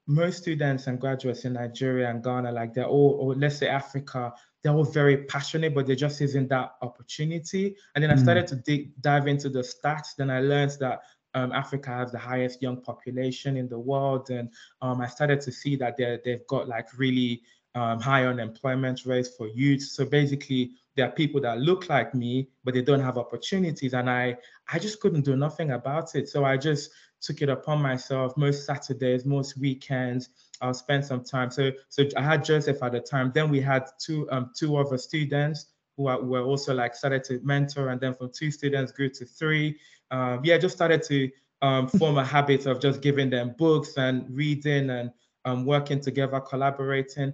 most 0.06 0.38
students 0.38 0.86
and 0.86 1.00
graduates 1.00 1.44
in 1.44 1.54
Nigeria 1.54 2.10
and 2.10 2.22
Ghana, 2.22 2.52
like 2.52 2.74
they're 2.74 2.86
all, 2.86 3.18
or 3.20 3.34
let's 3.34 3.58
say 3.58 3.68
Africa, 3.68 4.32
they're 4.62 4.72
all 4.72 4.84
very 4.84 5.24
passionate, 5.24 5.74
but 5.74 5.86
there 5.86 5.96
just 5.96 6.20
isn't 6.20 6.48
that 6.48 6.74
opportunity. 6.82 7.76
And 7.94 8.02
then 8.02 8.10
I 8.10 8.14
hmm. 8.14 8.22
started 8.22 8.46
to 8.48 8.56
dig, 8.56 9.00
dive 9.00 9.26
into 9.26 9.48
the 9.48 9.60
stats. 9.60 10.16
Then 10.16 10.30
I 10.30 10.40
learned 10.40 10.76
that 10.80 11.00
um, 11.34 11.52
Africa 11.52 11.90
has 11.90 12.12
the 12.12 12.18
highest 12.18 12.62
young 12.62 12.80
population 12.82 13.56
in 13.56 13.68
the 13.68 13.78
world, 13.78 14.30
and 14.30 14.50
um, 14.80 15.00
I 15.00 15.06
started 15.06 15.40
to 15.42 15.52
see 15.52 15.76
that 15.76 15.96
they 15.96 16.18
they've 16.24 16.46
got 16.46 16.68
like 16.68 16.88
really 16.98 17.42
um, 17.74 18.00
high 18.00 18.26
unemployment 18.26 19.06
rates 19.06 19.30
for 19.34 19.48
youth. 19.48 19.82
So 19.82 20.04
basically, 20.04 20.72
there 20.94 21.08
are 21.08 21.12
people 21.12 21.40
that 21.40 21.58
look 21.58 21.88
like 21.88 22.14
me, 22.14 22.48
but 22.64 22.74
they 22.74 22.82
don't 22.82 23.00
have 23.00 23.16
opportunities, 23.16 23.94
and 23.94 24.10
I 24.10 24.36
I 24.70 24.78
just 24.78 25.00
couldn't 25.00 25.22
do 25.22 25.36
nothing 25.36 25.70
about 25.72 26.14
it. 26.14 26.28
So 26.28 26.44
I 26.44 26.56
just 26.56 26.90
took 27.22 27.40
it 27.40 27.48
upon 27.48 27.80
myself 27.80 28.36
most 28.36 28.66
Saturdays, 28.66 29.24
most 29.24 29.56
weekends. 29.56 30.30
I'll 30.60 30.74
spend 30.74 31.04
some 31.04 31.24
time. 31.24 31.50
So 31.50 31.72
so 31.88 32.04
I 32.16 32.22
had 32.22 32.44
Joseph 32.44 32.82
at 32.82 32.92
the 32.92 33.00
time. 33.00 33.32
Then 33.34 33.50
we 33.50 33.60
had 33.60 33.84
two 33.98 34.28
um 34.30 34.50
two 34.54 34.76
other 34.76 34.98
students 34.98 35.66
who 35.96 36.06
are, 36.08 36.20
were 36.22 36.42
also 36.42 36.74
like 36.74 36.94
started 36.94 37.24
to 37.24 37.40
mentor, 37.42 37.88
and 37.90 38.00
then 38.00 38.14
from 38.14 38.30
two 38.30 38.50
students 38.50 38.92
grew 38.92 39.08
to 39.10 39.24
three. 39.24 39.78
Um, 40.10 40.40
yeah, 40.44 40.58
just 40.58 40.74
started 40.74 41.02
to 41.04 41.30
um, 41.62 41.88
form 41.88 42.18
a 42.18 42.24
habit 42.24 42.66
of 42.66 42.80
just 42.80 43.00
giving 43.00 43.30
them 43.30 43.54
books 43.56 43.96
and 43.96 44.26
reading 44.30 44.90
and 44.90 45.12
um, 45.44 45.64
working 45.64 46.00
together, 46.00 46.40
collaborating. 46.40 47.32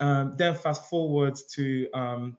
Um, 0.00 0.34
then 0.36 0.54
fast 0.54 0.90
forward 0.90 1.38
to 1.54 1.88
um, 1.94 2.36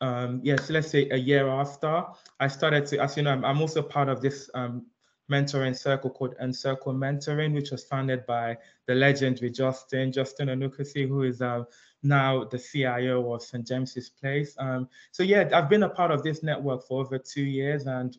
um, 0.00 0.40
yes, 0.42 0.70
let's 0.70 0.90
say 0.90 1.08
a 1.10 1.16
year 1.16 1.48
after, 1.48 2.04
I 2.38 2.48
started 2.48 2.86
to, 2.86 2.98
as 3.02 3.16
you 3.16 3.22
know, 3.22 3.32
I'm, 3.32 3.44
I'm 3.44 3.60
also 3.60 3.82
part 3.82 4.08
of 4.08 4.20
this 4.20 4.50
um, 4.54 4.86
mentoring 5.30 5.76
circle 5.76 6.10
called 6.10 6.34
Encircle 6.40 6.92
Mentoring, 6.92 7.54
which 7.54 7.70
was 7.70 7.84
founded 7.84 8.26
by 8.26 8.56
the 8.86 8.94
legendary 8.94 9.50
Justin, 9.50 10.12
Justin 10.12 10.48
Onuekwusi, 10.48 11.08
who 11.08 11.22
is 11.22 11.40
uh, 11.40 11.64
now 12.02 12.44
the 12.44 12.58
CIO 12.58 13.32
of 13.32 13.42
St. 13.42 13.66
James's 13.66 14.10
Place. 14.10 14.54
Um, 14.58 14.88
so 15.12 15.22
yeah, 15.22 15.48
I've 15.52 15.70
been 15.70 15.84
a 15.84 15.88
part 15.88 16.10
of 16.10 16.22
this 16.22 16.42
network 16.42 16.86
for 16.86 17.00
over 17.00 17.18
two 17.18 17.42
years 17.42 17.86
and 17.86 18.16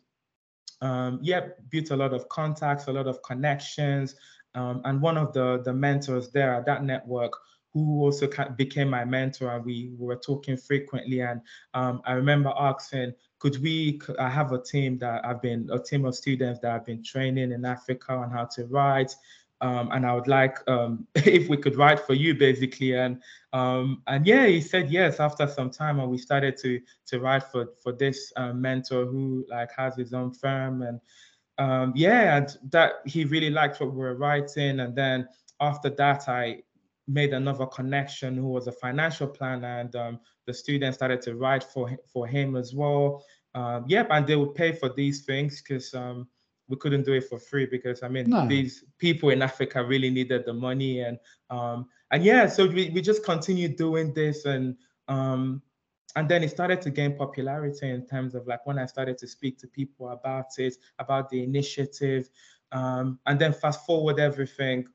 um, 0.80 1.20
yeah, 1.22 1.48
built 1.70 1.90
a 1.90 1.96
lot 1.96 2.12
of 2.12 2.28
contacts, 2.28 2.86
a 2.86 2.92
lot 2.92 3.06
of 3.06 3.22
connections. 3.22 4.16
Um, 4.54 4.82
and 4.84 5.00
one 5.00 5.16
of 5.16 5.32
the, 5.32 5.62
the 5.64 5.72
mentors 5.72 6.30
there 6.30 6.54
at 6.54 6.66
that 6.66 6.84
network 6.84 7.32
who 7.76 8.02
also 8.02 8.26
became 8.56 8.88
my 8.88 9.04
mentor 9.04 9.54
and 9.54 9.64
we 9.64 9.92
were 9.98 10.16
talking 10.16 10.56
frequently 10.56 11.20
and 11.20 11.42
um, 11.74 12.00
i 12.06 12.12
remember 12.12 12.50
asking 12.58 13.12
could 13.38 13.60
we 13.62 14.00
i 14.18 14.28
have 14.28 14.52
a 14.52 14.62
team 14.62 14.98
that 14.98 15.24
i've 15.24 15.42
been 15.42 15.68
a 15.72 15.78
team 15.78 16.04
of 16.04 16.14
students 16.14 16.60
that 16.60 16.72
i've 16.72 16.86
been 16.86 17.02
training 17.02 17.52
in 17.52 17.64
africa 17.64 18.12
on 18.12 18.30
how 18.30 18.44
to 18.44 18.64
write 18.66 19.14
um, 19.60 19.90
and 19.92 20.06
I 20.06 20.12
would 20.14 20.28
like 20.28 20.58
um, 20.68 21.06
if 21.14 21.48
we 21.48 21.56
could 21.56 21.76
write 21.76 22.00
for 22.00 22.14
you 22.14 22.34
basically. 22.34 22.94
And 22.94 23.22
um, 23.52 24.02
and 24.06 24.26
yeah 24.26 24.46
he 24.46 24.60
said 24.60 24.90
yes 24.90 25.20
after 25.20 25.46
some 25.46 25.70
time 25.70 25.98
and 26.00 26.10
we 26.10 26.18
started 26.18 26.56
to 26.58 26.80
to 27.06 27.20
write 27.20 27.44
for 27.44 27.70
for 27.82 27.92
this 27.92 28.32
uh, 28.36 28.52
mentor 28.52 29.06
who 29.06 29.44
like 29.48 29.70
has 29.76 29.96
his 29.96 30.12
own 30.12 30.32
firm. 30.32 30.82
And 30.82 31.00
um, 31.58 31.92
yeah 31.96 32.36
and 32.36 32.56
that 32.70 32.94
he 33.06 33.24
really 33.24 33.50
liked 33.50 33.80
what 33.80 33.92
we 33.92 33.98
were 33.98 34.14
writing. 34.14 34.80
And 34.80 34.94
then 34.94 35.28
after 35.60 35.88
that 35.90 36.28
I 36.28 36.62
made 37.08 37.32
another 37.32 37.66
connection 37.66 38.36
who 38.36 38.48
was 38.48 38.66
a 38.66 38.72
financial 38.72 39.26
planner 39.28 39.80
and 39.80 39.94
um, 39.96 40.20
the 40.46 40.54
students 40.54 40.96
started 40.96 41.22
to 41.22 41.36
write 41.36 41.62
for 41.62 41.96
for 42.12 42.26
him 42.26 42.56
as 42.56 42.74
well 42.74 43.24
um, 43.54 43.84
yep 43.86 44.08
and 44.10 44.26
they 44.26 44.36
would 44.36 44.54
pay 44.54 44.72
for 44.72 44.88
these 44.94 45.24
things 45.24 45.62
because 45.62 45.94
um, 45.94 46.26
we 46.68 46.76
couldn't 46.76 47.04
do 47.04 47.12
it 47.12 47.28
for 47.28 47.38
free 47.38 47.66
because 47.66 48.02
I 48.02 48.08
mean 48.08 48.30
no. 48.30 48.46
these 48.46 48.84
people 48.98 49.30
in 49.30 49.42
Africa 49.42 49.84
really 49.84 50.10
needed 50.10 50.44
the 50.44 50.52
money 50.52 51.00
and 51.00 51.18
um 51.50 51.86
and 52.10 52.24
yeah 52.24 52.46
so 52.46 52.66
we, 52.66 52.90
we 52.90 53.00
just 53.00 53.24
continued 53.24 53.76
doing 53.76 54.12
this 54.14 54.44
and 54.44 54.76
um 55.08 55.62
and 56.16 56.28
then 56.28 56.42
it 56.42 56.50
started 56.50 56.80
to 56.82 56.90
gain 56.90 57.16
popularity 57.16 57.90
in 57.90 58.06
terms 58.06 58.34
of 58.34 58.46
like 58.46 58.66
when 58.66 58.78
I 58.78 58.86
started 58.86 59.18
to 59.18 59.28
speak 59.28 59.58
to 59.58 59.68
people 59.68 60.10
about 60.10 60.58
it 60.58 60.76
about 60.98 61.30
the 61.30 61.42
initiative 61.42 62.28
um 62.72 63.18
and 63.26 63.38
then 63.38 63.52
fast 63.52 63.86
forward 63.86 64.18
everything 64.18 64.86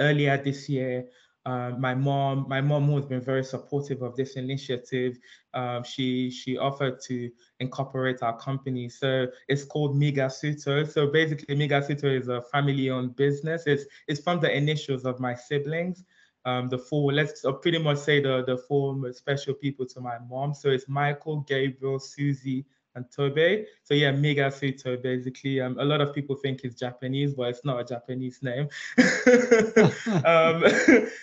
earlier 0.00 0.36
this 0.36 0.68
year 0.68 1.06
uh, 1.48 1.70
my 1.78 1.94
mom, 1.94 2.44
my 2.46 2.60
mom 2.60 2.84
who 2.86 2.96
has 2.96 3.06
been 3.06 3.22
very 3.22 3.42
supportive 3.42 4.02
of 4.02 4.14
this 4.16 4.34
initiative, 4.36 5.18
um, 5.54 5.82
she 5.82 6.30
she 6.30 6.58
offered 6.58 7.00
to 7.08 7.30
incorporate 7.60 8.22
our 8.22 8.36
company. 8.38 8.90
So 8.90 9.28
it's 9.48 9.64
called 9.64 9.96
Migasuto. 9.96 10.86
So 10.86 11.06
basically, 11.06 11.56
Migasuto 11.56 12.04
is 12.20 12.28
a 12.28 12.42
family-owned 12.52 13.16
business. 13.16 13.62
It's 13.66 13.84
it's 14.08 14.20
from 14.20 14.40
the 14.40 14.54
initials 14.54 15.06
of 15.06 15.20
my 15.20 15.34
siblings. 15.34 16.04
Um, 16.44 16.68
the 16.68 16.78
four, 16.78 17.12
let's 17.14 17.44
pretty 17.62 17.78
much 17.78 17.98
say 17.98 18.20
the 18.20 18.44
the 18.44 18.58
four 18.68 19.10
special 19.12 19.54
people 19.54 19.86
to 19.86 20.00
my 20.00 20.18
mom. 20.30 20.52
So 20.52 20.68
it's 20.68 20.86
Michael, 20.86 21.40
Gabriel, 21.48 21.98
Susie, 21.98 22.66
and 22.94 23.04
Tobe. 23.10 23.66
So 23.84 23.94
yeah, 23.94 24.12
Migasuto 24.12 25.00
basically. 25.02 25.60
Um, 25.60 25.78
a 25.78 25.84
lot 25.84 26.00
of 26.00 26.14
people 26.14 26.36
think 26.36 26.62
it's 26.64 26.74
Japanese, 26.74 27.34
but 27.34 27.48
it's 27.50 27.64
not 27.64 27.80
a 27.80 27.84
Japanese 27.84 28.40
name. 28.42 28.68
um, 30.24 30.64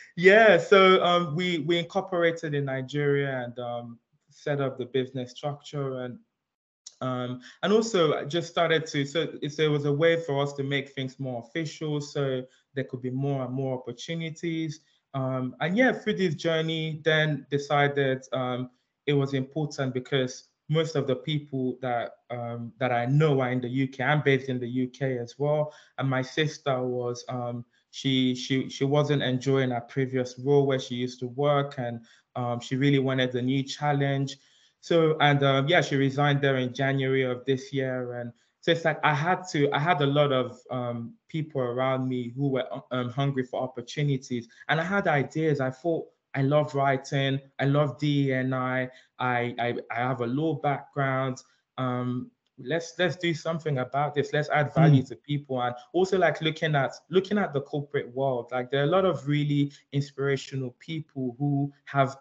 yeah, 0.15 0.57
so 0.57 1.03
um, 1.03 1.35
we 1.35 1.59
we 1.59 1.77
incorporated 1.77 2.53
in 2.53 2.65
Nigeria 2.65 3.43
and 3.45 3.59
um, 3.59 3.99
set 4.29 4.61
up 4.61 4.77
the 4.77 4.85
business 4.85 5.31
structure 5.31 6.01
and 6.01 6.19
um, 7.01 7.41
and 7.61 7.73
also 7.73 8.23
just 8.25 8.49
started 8.49 8.85
to 8.87 9.05
so 9.05 9.27
there 9.57 9.71
was 9.71 9.85
a 9.85 9.91
way 9.91 10.19
for 10.19 10.41
us 10.41 10.53
to 10.53 10.63
make 10.63 10.89
things 10.89 11.19
more 11.19 11.43
official 11.45 11.99
so 11.99 12.43
there 12.73 12.83
could 12.85 13.01
be 13.01 13.09
more 13.09 13.43
and 13.43 13.53
more 13.53 13.77
opportunities 13.77 14.79
um, 15.13 15.55
and 15.59 15.77
yeah 15.77 15.91
through 15.91 16.15
this 16.15 16.35
journey 16.35 17.01
then 17.03 17.45
decided 17.51 18.23
um, 18.31 18.69
it 19.05 19.13
was 19.13 19.33
important 19.33 19.93
because 19.93 20.45
most 20.69 20.95
of 20.95 21.07
the 21.07 21.15
people 21.15 21.77
that 21.81 22.11
um, 22.29 22.73
that 22.79 22.91
I 22.91 23.05
know 23.05 23.39
are 23.41 23.51
in 23.51 23.61
the 23.61 23.83
UK. 23.83 24.01
I'm 24.01 24.21
based 24.23 24.49
in 24.49 24.59
the 24.59 24.85
UK 24.85 25.21
as 25.21 25.35
well, 25.37 25.73
and 25.97 26.09
my 26.09 26.21
sister 26.21 26.81
was 26.81 27.23
um, 27.29 27.65
she 27.91 28.35
she 28.35 28.69
she 28.69 28.83
wasn't 28.83 29.23
enjoying 29.23 29.71
her 29.71 29.81
previous 29.81 30.39
role 30.39 30.65
where 30.65 30.79
she 30.79 30.95
used 30.95 31.19
to 31.19 31.27
work, 31.27 31.75
and 31.77 32.01
um, 32.35 32.59
she 32.59 32.75
really 32.75 32.99
wanted 32.99 33.33
a 33.35 33.41
new 33.41 33.63
challenge. 33.63 34.37
So 34.81 35.17
and 35.19 35.43
um, 35.43 35.67
yeah, 35.67 35.81
she 35.81 35.95
resigned 35.95 36.41
there 36.41 36.57
in 36.57 36.73
January 36.73 37.23
of 37.23 37.45
this 37.45 37.71
year, 37.71 38.13
and 38.19 38.31
so 38.61 38.71
it's 38.71 38.85
like 38.85 38.99
I 39.03 39.13
had 39.13 39.47
to 39.51 39.71
I 39.71 39.79
had 39.79 40.01
a 40.01 40.07
lot 40.07 40.31
of 40.31 40.57
um, 40.71 41.13
people 41.27 41.61
around 41.61 42.09
me 42.09 42.33
who 42.35 42.49
were 42.49 42.65
um, 42.91 43.09
hungry 43.09 43.43
for 43.43 43.61
opportunities, 43.61 44.47
and 44.67 44.81
I 44.81 44.83
had 44.83 45.07
ideas. 45.07 45.59
I 45.59 45.69
thought 45.69 46.07
I 46.35 46.41
love 46.41 46.75
writing. 46.75 47.39
I 47.59 47.65
love 47.65 47.97
DEI. 47.97 48.43
I, 48.51 48.89
I, 49.19 49.75
I 49.89 49.95
have 49.95 50.21
a 50.21 50.27
law 50.27 50.55
background. 50.55 51.41
Um, 51.77 52.31
let's 52.59 52.93
let's 52.97 53.15
do 53.15 53.33
something 53.33 53.79
about 53.79 54.13
this. 54.13 54.33
Let's 54.33 54.49
add 54.49 54.73
value 54.73 55.03
mm. 55.03 55.07
to 55.09 55.15
people 55.15 55.61
and 55.61 55.75
also 55.93 56.17
like 56.17 56.41
looking 56.41 56.75
at 56.75 56.93
looking 57.09 57.37
at 57.37 57.53
the 57.53 57.61
corporate 57.61 58.13
world. 58.13 58.49
Like 58.51 58.71
there 58.71 58.81
are 58.81 58.85
a 58.85 58.91
lot 58.91 59.05
of 59.05 59.27
really 59.27 59.71
inspirational 59.91 60.75
people 60.79 61.35
who 61.39 61.71
have 61.85 62.17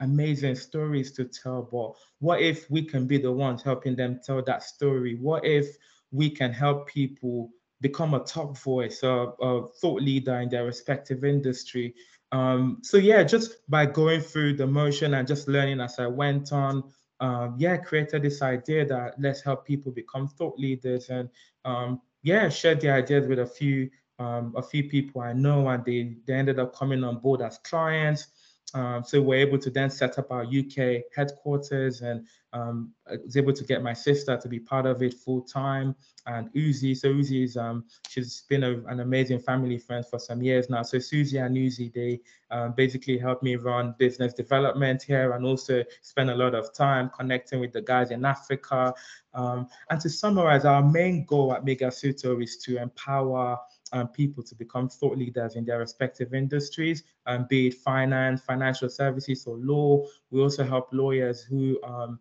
amazing 0.00 0.54
stories 0.54 1.12
to 1.12 1.24
tell. 1.24 1.62
But 1.62 1.92
what 2.20 2.40
if 2.40 2.70
we 2.70 2.82
can 2.82 3.06
be 3.06 3.18
the 3.18 3.32
ones 3.32 3.62
helping 3.62 3.96
them 3.96 4.20
tell 4.24 4.42
that 4.42 4.62
story? 4.62 5.16
What 5.16 5.44
if 5.44 5.76
we 6.10 6.30
can 6.30 6.52
help 6.52 6.88
people 6.88 7.50
become 7.80 8.14
a 8.14 8.20
top 8.20 8.58
voice, 8.58 9.02
a, 9.02 9.32
a 9.40 9.68
thought 9.80 10.02
leader 10.02 10.40
in 10.40 10.48
their 10.48 10.64
respective 10.64 11.24
industry? 11.24 11.94
Um, 12.32 12.78
so 12.82 12.96
yeah, 12.96 13.22
just 13.22 13.68
by 13.68 13.86
going 13.86 14.20
through 14.20 14.54
the 14.54 14.66
motion 14.66 15.14
and 15.14 15.26
just 15.26 15.48
learning 15.48 15.80
as 15.80 15.98
I 15.98 16.06
went 16.06 16.52
on, 16.52 16.84
um, 17.20 17.56
yeah, 17.58 17.76
created 17.76 18.22
this 18.22 18.42
idea 18.42 18.86
that 18.86 19.14
let's 19.18 19.42
help 19.42 19.66
people 19.66 19.92
become 19.92 20.28
thought 20.28 20.58
leaders 20.58 21.08
and 21.08 21.28
um, 21.64 22.00
yeah, 22.22 22.48
shared 22.48 22.80
the 22.80 22.90
ideas 22.90 23.26
with 23.26 23.38
a 23.38 23.46
few 23.46 23.90
um, 24.18 24.52
a 24.56 24.62
few 24.62 24.88
people 24.88 25.20
I 25.20 25.32
know, 25.32 25.68
and 25.68 25.84
they 25.84 26.16
they 26.26 26.34
ended 26.34 26.58
up 26.58 26.74
coming 26.74 27.04
on 27.04 27.18
board 27.18 27.40
as 27.40 27.58
clients. 27.58 28.26
Um, 28.74 29.02
so 29.02 29.22
we're 29.22 29.46
able 29.46 29.58
to 29.58 29.70
then 29.70 29.90
set 29.90 30.18
up 30.18 30.30
our 30.30 30.44
UK 30.44 31.02
headquarters 31.14 32.02
and 32.02 32.26
um, 32.52 32.92
I 33.10 33.16
was 33.24 33.36
able 33.36 33.52
to 33.52 33.64
get 33.64 33.82
my 33.82 33.92
sister 33.92 34.36
to 34.36 34.48
be 34.48 34.58
part 34.58 34.86
of 34.86 35.02
it 35.02 35.14
full 35.14 35.42
time 35.42 35.94
and 36.26 36.52
Uzi. 36.52 36.96
So 36.96 37.08
Uzi 37.08 37.44
is 37.44 37.56
um, 37.56 37.84
she's 38.08 38.42
been 38.48 38.64
a, 38.64 38.72
an 38.86 39.00
amazing 39.00 39.40
family 39.40 39.78
friend 39.78 40.04
for 40.04 40.18
some 40.18 40.42
years 40.42 40.68
now. 40.68 40.82
So 40.82 40.98
Susie 40.98 41.38
and 41.38 41.56
Uzi 41.56 41.92
they 41.92 42.20
um, 42.50 42.72
basically 42.76 43.18
help 43.18 43.42
me 43.42 43.56
run 43.56 43.94
business 43.98 44.34
development 44.34 45.02
here 45.02 45.32
and 45.32 45.44
also 45.44 45.84
spend 46.02 46.30
a 46.30 46.34
lot 46.34 46.54
of 46.54 46.72
time 46.74 47.10
connecting 47.16 47.60
with 47.60 47.72
the 47.72 47.82
guys 47.82 48.10
in 48.10 48.24
Africa. 48.24 48.94
Um, 49.34 49.68
and 49.90 50.00
to 50.00 50.10
summarize, 50.10 50.64
our 50.64 50.82
main 50.82 51.24
goal 51.24 51.52
at 51.52 51.64
Migasuto 51.64 52.42
is 52.42 52.56
to 52.58 52.80
empower 52.80 53.58
um, 53.92 54.08
people 54.08 54.42
to 54.42 54.54
become 54.54 54.88
thought 54.88 55.16
leaders 55.16 55.56
in 55.56 55.64
their 55.64 55.78
respective 55.78 56.34
industries, 56.34 57.04
um, 57.26 57.46
be 57.48 57.68
it 57.68 57.74
finance, 57.74 58.40
financial 58.40 58.88
services, 58.88 59.46
or 59.46 59.56
law. 59.56 60.04
We 60.30 60.40
also 60.40 60.64
help 60.64 60.88
lawyers 60.92 61.42
who 61.42 61.78
um, 61.82 62.18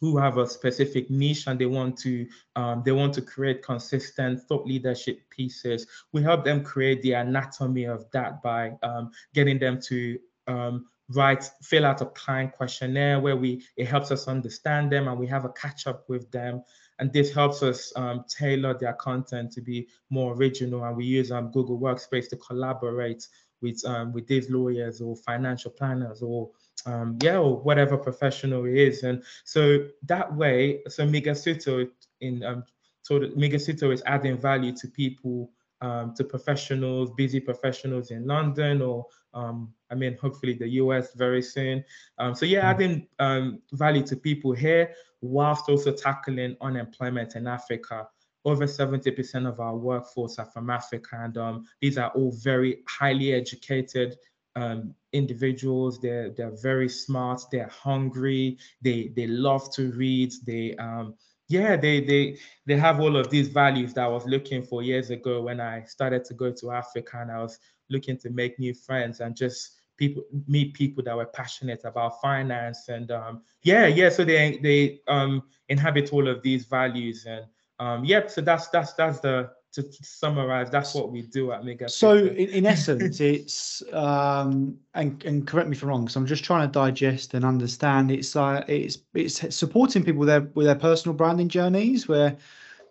who 0.00 0.16
have 0.16 0.38
a 0.38 0.46
specific 0.46 1.10
niche 1.10 1.46
and 1.46 1.60
they 1.60 1.66
want 1.66 1.98
to 1.98 2.26
um, 2.56 2.82
they 2.84 2.92
want 2.92 3.12
to 3.14 3.22
create 3.22 3.62
consistent 3.62 4.42
thought 4.42 4.66
leadership 4.66 5.20
pieces. 5.30 5.86
We 6.12 6.22
help 6.22 6.44
them 6.44 6.64
create 6.64 7.02
the 7.02 7.12
anatomy 7.12 7.84
of 7.84 8.10
that 8.12 8.42
by 8.42 8.72
um, 8.82 9.10
getting 9.34 9.58
them 9.58 9.80
to 9.82 10.18
um, 10.46 10.86
write 11.10 11.44
fill 11.62 11.84
out 11.84 12.00
a 12.00 12.06
client 12.06 12.52
questionnaire 12.52 13.20
where 13.20 13.36
we 13.36 13.64
it 13.76 13.86
helps 13.86 14.10
us 14.10 14.28
understand 14.28 14.90
them 14.90 15.08
and 15.08 15.18
we 15.18 15.26
have 15.26 15.44
a 15.44 15.50
catch 15.50 15.86
up 15.86 16.08
with 16.08 16.30
them 16.30 16.62
and 17.00 17.12
this 17.12 17.32
helps 17.34 17.62
us 17.62 17.92
um, 17.96 18.24
tailor 18.28 18.74
their 18.78 18.92
content 18.92 19.50
to 19.52 19.60
be 19.60 19.88
more 20.10 20.34
original. 20.34 20.84
And 20.84 20.96
we 20.96 21.04
use 21.06 21.32
um, 21.32 21.50
google 21.50 21.78
workspace 21.78 22.28
to 22.28 22.36
collaborate 22.36 23.26
with 23.62 23.84
um, 23.84 24.12
with 24.12 24.26
these 24.26 24.50
lawyers 24.50 25.00
or 25.00 25.16
financial 25.16 25.70
planners 25.70 26.22
or 26.22 26.50
um, 26.86 27.18
yeah 27.22 27.38
or 27.38 27.58
whatever 27.58 27.96
professional 27.96 28.64
it 28.66 28.76
is. 28.76 29.02
And 29.02 29.22
so 29.44 29.86
that 30.04 30.34
way 30.34 30.82
so 30.88 31.06
Migasuto 31.06 31.88
in 32.20 32.44
um 32.44 32.64
so 33.02 33.18
Migasuto 33.20 33.92
is 33.92 34.02
adding 34.06 34.38
value 34.38 34.72
to 34.76 34.88
people 34.88 35.50
um, 35.80 36.14
to 36.14 36.24
professionals, 36.24 37.10
busy 37.16 37.40
professionals 37.40 38.10
in 38.10 38.26
London 38.26 38.82
or 38.82 39.06
um, 39.32 39.72
I 39.90 39.94
mean, 39.94 40.16
hopefully 40.20 40.54
the 40.54 40.68
US 40.68 41.14
very 41.14 41.42
soon. 41.42 41.84
Um, 42.18 42.34
so 42.34 42.46
yeah, 42.46 42.68
adding 42.68 43.06
um, 43.18 43.60
value 43.72 44.02
to 44.06 44.16
people 44.16 44.52
here 44.52 44.94
whilst 45.20 45.68
also 45.68 45.92
tackling 45.92 46.56
unemployment 46.60 47.36
in 47.36 47.46
Africa. 47.46 48.08
Over 48.44 48.64
70% 48.64 49.46
of 49.46 49.60
our 49.60 49.76
workforce 49.76 50.38
are 50.38 50.46
from 50.46 50.70
Africa, 50.70 51.20
and 51.22 51.36
um, 51.36 51.66
these 51.82 51.98
are 51.98 52.08
all 52.10 52.32
very 52.32 52.78
highly 52.88 53.34
educated 53.34 54.16
um, 54.56 54.94
individuals. 55.12 56.00
They're 56.00 56.30
they're 56.30 56.56
very 56.56 56.88
smart. 56.88 57.42
They're 57.52 57.68
hungry. 57.68 58.58
They 58.80 59.12
they 59.14 59.26
love 59.26 59.72
to 59.74 59.92
read. 59.92 60.32
They 60.46 60.74
um, 60.76 61.14
yeah 61.48 61.76
they 61.76 62.00
they 62.00 62.38
they 62.66 62.76
have 62.76 63.00
all 63.00 63.16
of 63.16 63.28
these 63.28 63.48
values 63.48 63.92
that 63.94 64.04
I 64.04 64.08
was 64.08 64.24
looking 64.26 64.62
for 64.62 64.82
years 64.82 65.10
ago 65.10 65.42
when 65.42 65.60
I 65.60 65.84
started 65.84 66.24
to 66.26 66.34
go 66.34 66.50
to 66.52 66.70
Africa 66.70 67.18
and 67.20 67.30
I 67.30 67.42
was 67.42 67.58
looking 67.90 68.16
to 68.18 68.30
make 68.30 68.58
new 68.58 68.72
friends 68.72 69.20
and 69.20 69.36
just 69.36 69.79
people 70.00 70.22
meet 70.48 70.72
people 70.72 71.04
that 71.04 71.14
were 71.14 71.26
passionate 71.26 71.82
about 71.84 72.20
finance 72.20 72.88
and 72.88 73.10
um, 73.12 73.42
yeah 73.62 73.86
yeah 73.86 74.08
so 74.08 74.24
they 74.24 74.58
they 74.62 74.98
um, 75.06 75.42
inhabit 75.68 76.12
all 76.12 76.26
of 76.26 76.42
these 76.42 76.64
values 76.64 77.26
and 77.26 77.44
um, 77.78 78.04
yep 78.04 78.30
so 78.30 78.40
that's 78.40 78.68
that's 78.68 78.94
that's 78.94 79.20
the 79.20 79.50
to, 79.72 79.82
to 79.82 80.04
summarize 80.04 80.70
that's 80.70 80.94
what 80.94 81.12
we 81.12 81.22
do 81.22 81.52
at 81.52 81.62
Migasuto 81.62 82.34
in, 82.34 82.48
in 82.48 82.66
essence 82.66 83.20
it's 83.34 83.82
um 83.92 84.76
and, 84.94 85.22
and 85.24 85.46
correct 85.46 85.68
me 85.68 85.76
if 85.76 85.82
i'm 85.82 85.90
wrong 85.90 86.08
so 86.08 86.18
i'm 86.18 86.26
just 86.26 86.42
trying 86.42 86.66
to 86.66 86.72
digest 86.72 87.34
and 87.34 87.44
understand 87.44 88.10
it's 88.10 88.34
uh 88.34 88.64
it's 88.66 88.98
it's 89.14 89.54
supporting 89.54 90.02
people 90.02 90.20
with 90.20 90.28
their 90.28 90.40
with 90.54 90.66
their 90.66 90.74
personal 90.74 91.14
branding 91.14 91.48
journeys 91.48 92.08
where 92.08 92.36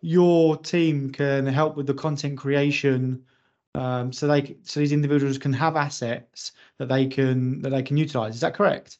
your 0.01 0.55
team 0.57 1.11
can 1.11 1.45
help 1.47 1.75
with 1.75 1.87
the 1.87 1.93
content 1.93 2.37
creation 2.37 3.21
um, 3.75 4.11
so 4.11 4.27
they 4.27 4.57
so 4.63 4.79
these 4.79 4.91
individuals 4.91 5.37
can 5.37 5.53
have 5.53 5.75
assets 5.75 6.53
that 6.77 6.89
they 6.89 7.07
can 7.07 7.61
that 7.61 7.69
they 7.69 7.83
can 7.83 7.97
utilize. 7.97 8.35
Is 8.35 8.41
that 8.41 8.55
correct? 8.55 8.97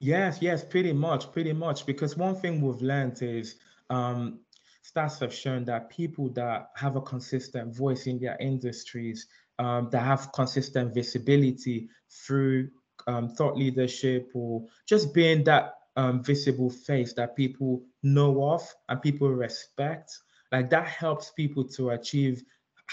Yes, 0.00 0.38
yes, 0.40 0.64
pretty 0.64 0.92
much, 0.92 1.32
pretty 1.32 1.52
much. 1.52 1.86
Because 1.86 2.16
one 2.16 2.34
thing 2.34 2.60
we've 2.60 2.82
learned 2.82 3.22
is 3.22 3.56
um, 3.88 4.40
stats 4.84 5.20
have 5.20 5.32
shown 5.32 5.64
that 5.66 5.90
people 5.90 6.28
that 6.30 6.70
have 6.74 6.96
a 6.96 7.00
consistent 7.00 7.74
voice 7.74 8.06
in 8.06 8.18
their 8.18 8.36
industries, 8.40 9.28
um, 9.58 9.88
that 9.90 10.02
have 10.02 10.32
consistent 10.32 10.92
visibility 10.92 11.88
through 12.10 12.68
um, 13.06 13.28
thought 13.28 13.56
leadership 13.56 14.30
or 14.34 14.64
just 14.86 15.14
being 15.14 15.44
that 15.44 15.74
um, 15.96 16.22
visible 16.22 16.70
face 16.70 17.12
that 17.14 17.36
people 17.36 17.82
know 18.02 18.50
of 18.50 18.66
and 18.88 19.00
people 19.02 19.28
respect, 19.28 20.18
like 20.50 20.68
that 20.70 20.86
helps 20.86 21.30
people 21.30 21.64
to 21.64 21.90
achieve 21.90 22.42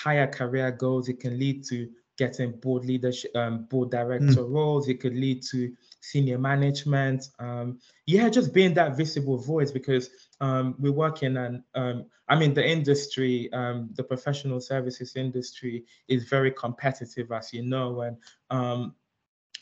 higher 0.03 0.27
career 0.27 0.71
goals. 0.71 1.09
It 1.09 1.19
can 1.19 1.37
lead 1.37 1.63
to 1.65 1.89
getting 2.17 2.51
board 2.51 2.85
leadership, 2.85 3.35
um, 3.35 3.63
board 3.65 3.91
director 3.91 4.43
mm. 4.43 4.53
roles. 4.53 4.87
It 4.87 4.99
could 4.99 5.15
lead 5.15 5.41
to 5.51 5.73
senior 6.01 6.37
management. 6.37 7.29
Um, 7.39 7.79
yeah, 8.05 8.29
just 8.29 8.53
being 8.53 8.73
that 8.75 8.97
visible 8.97 9.37
voice 9.37 9.71
because 9.71 10.09
um, 10.41 10.75
we 10.79 10.89
work 10.89 11.23
in 11.23 11.37
an, 11.37 11.63
um, 11.75 12.05
I 12.27 12.37
mean, 12.37 12.53
the 12.53 12.65
industry, 12.67 13.51
um, 13.53 13.89
the 13.95 14.03
professional 14.03 14.59
services 14.59 15.15
industry 15.15 15.85
is 16.07 16.25
very 16.25 16.51
competitive, 16.51 17.31
as 17.31 17.53
you 17.53 17.63
know, 17.63 18.01
and 18.01 18.17
um, 18.49 18.95